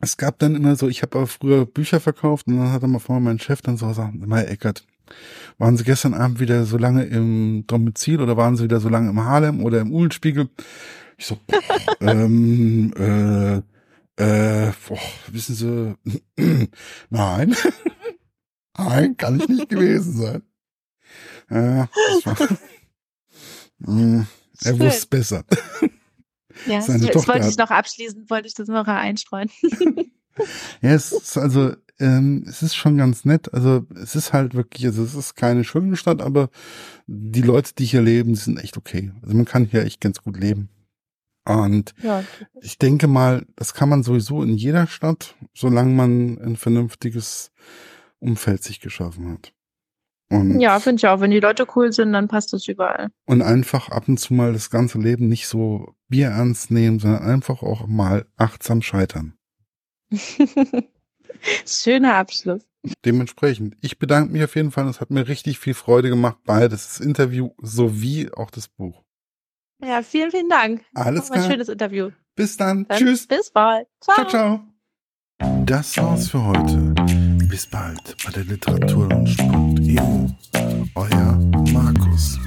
es 0.00 0.16
gab 0.16 0.38
dann 0.38 0.54
immer 0.54 0.76
so, 0.76 0.88
ich 0.88 1.02
habe 1.02 1.18
aber 1.18 1.26
früher 1.26 1.66
Bücher 1.66 2.00
verkauft 2.00 2.46
und 2.46 2.58
dann 2.58 2.72
hat 2.72 2.82
dann 2.82 2.92
mal 2.92 2.98
vorher 2.98 3.22
mein 3.22 3.40
Chef 3.40 3.62
dann 3.62 3.76
so 3.76 3.88
gesagt, 3.88 4.14
mal 4.14 4.46
Eckert, 4.46 4.86
waren 5.58 5.76
Sie 5.76 5.84
gestern 5.84 6.14
Abend 6.14 6.40
wieder 6.40 6.64
so 6.64 6.78
lange 6.78 7.04
im 7.04 7.64
Domizil 7.66 8.20
oder 8.20 8.36
waren 8.36 8.56
Sie 8.56 8.64
wieder 8.64 8.80
so 8.80 8.88
lange 8.88 9.10
im 9.10 9.24
Harlem 9.24 9.62
oder 9.64 9.80
im 9.80 9.92
Uhlenspiegel? 9.92 10.48
Ich 11.16 11.26
so, 11.26 11.38
boah, 11.46 11.60
ähm, 12.00 12.92
äh, 12.96 13.56
äh, 14.22 14.72
boah, 14.88 14.98
wissen 15.28 15.54
Sie, 15.54 15.96
nein, 17.10 17.56
nein, 18.78 19.16
kann 19.16 19.40
ich 19.40 19.48
nicht 19.48 19.68
gewesen 19.68 20.12
sein. 20.16 20.42
Ja, 21.50 21.88
das 22.22 22.26
war, 22.26 22.48
mh, 23.78 24.26
er 24.64 24.78
wusste 24.78 24.86
es 24.86 25.06
besser. 25.06 25.44
Ja, 26.66 26.82
Seine 26.82 27.06
das 27.06 27.12
Tochter 27.12 27.34
wollte 27.34 27.48
ich 27.48 27.56
noch 27.56 27.70
abschließend, 27.70 28.30
wollte 28.30 28.48
ich 28.48 28.54
das 28.54 28.68
noch 28.68 28.86
einstreuen. 28.86 29.50
ja, 30.82 30.90
es 30.90 31.12
ist 31.12 31.36
also, 31.38 31.74
ähm, 32.00 32.44
es 32.46 32.62
ist 32.62 32.74
schon 32.74 32.96
ganz 32.96 33.24
nett. 33.24 33.52
Also 33.52 33.86
es 33.94 34.14
ist 34.14 34.32
halt 34.32 34.54
wirklich, 34.54 34.86
also 34.86 35.02
es 35.02 35.14
ist 35.14 35.34
keine 35.34 35.64
schöne 35.64 35.96
Stadt, 35.96 36.22
aber 36.22 36.50
die 37.06 37.42
Leute, 37.42 37.72
die 37.76 37.84
hier 37.84 38.02
leben, 38.02 38.34
die 38.34 38.38
sind 38.38 38.58
echt 38.58 38.76
okay. 38.76 39.12
Also 39.22 39.34
man 39.34 39.44
kann 39.44 39.64
hier 39.64 39.84
echt 39.84 40.00
ganz 40.00 40.22
gut 40.22 40.38
leben. 40.38 40.68
Und 41.44 41.94
ja. 42.02 42.22
ich 42.60 42.78
denke 42.78 43.08
mal, 43.08 43.46
das 43.56 43.72
kann 43.72 43.88
man 43.88 44.02
sowieso 44.02 44.42
in 44.42 44.54
jeder 44.54 44.86
Stadt, 44.86 45.34
solange 45.54 45.92
man 45.94 46.38
ein 46.38 46.56
vernünftiges 46.56 47.50
Umfeld 48.18 48.62
sich 48.62 48.80
geschaffen 48.80 49.30
hat. 49.32 49.52
Und 50.30 50.60
ja, 50.60 50.78
finde 50.78 51.00
ich 51.00 51.06
auch. 51.06 51.20
Wenn 51.20 51.30
die 51.30 51.40
Leute 51.40 51.66
cool 51.74 51.90
sind, 51.90 52.12
dann 52.12 52.28
passt 52.28 52.52
das 52.52 52.68
überall. 52.68 53.08
Und 53.24 53.40
einfach 53.40 53.88
ab 53.88 54.08
und 54.08 54.18
zu 54.18 54.34
mal 54.34 54.52
das 54.52 54.68
ganze 54.68 54.98
Leben 54.98 55.28
nicht 55.28 55.48
so 55.48 55.94
Bier 56.08 56.28
ernst 56.28 56.70
nehmen, 56.70 56.98
sondern 56.98 57.22
einfach 57.22 57.62
auch 57.62 57.86
mal 57.86 58.26
achtsam 58.36 58.82
scheitern. 58.82 59.32
Schöner 61.66 62.14
Abschluss. 62.16 62.62
Dementsprechend, 63.04 63.76
ich 63.80 63.98
bedanke 63.98 64.32
mich 64.32 64.44
auf 64.44 64.54
jeden 64.54 64.70
Fall. 64.70 64.88
Es 64.88 65.00
hat 65.00 65.10
mir 65.10 65.26
richtig 65.28 65.58
viel 65.58 65.74
Freude 65.74 66.08
gemacht, 66.08 66.38
beides 66.44 66.86
das 66.86 67.00
Interview 67.00 67.50
sowie 67.60 68.30
auch 68.32 68.50
das 68.50 68.68
Buch. 68.68 69.02
Ja, 69.82 70.02
vielen, 70.02 70.30
vielen 70.30 70.48
Dank. 70.48 70.84
Alles 70.94 71.30
klar. 71.30 71.44
Ein 71.44 71.50
schönes 71.50 71.68
Interview. 71.68 72.10
Bis 72.34 72.56
dann. 72.56 72.86
dann. 72.88 72.98
Tschüss. 72.98 73.26
Bis 73.26 73.50
bald. 73.50 73.86
Ciao. 74.00 74.16
ciao, 74.16 74.28
ciao. 74.28 74.60
Das 75.64 75.96
war's 75.98 76.30
für 76.30 76.44
heute. 76.44 76.94
Bis 77.48 77.66
bald 77.66 78.16
bei 78.24 78.32
der 78.32 78.44
Literaturlaunch.eu. 78.44 80.28
Euer 80.94 81.38
Markus. 81.72 82.38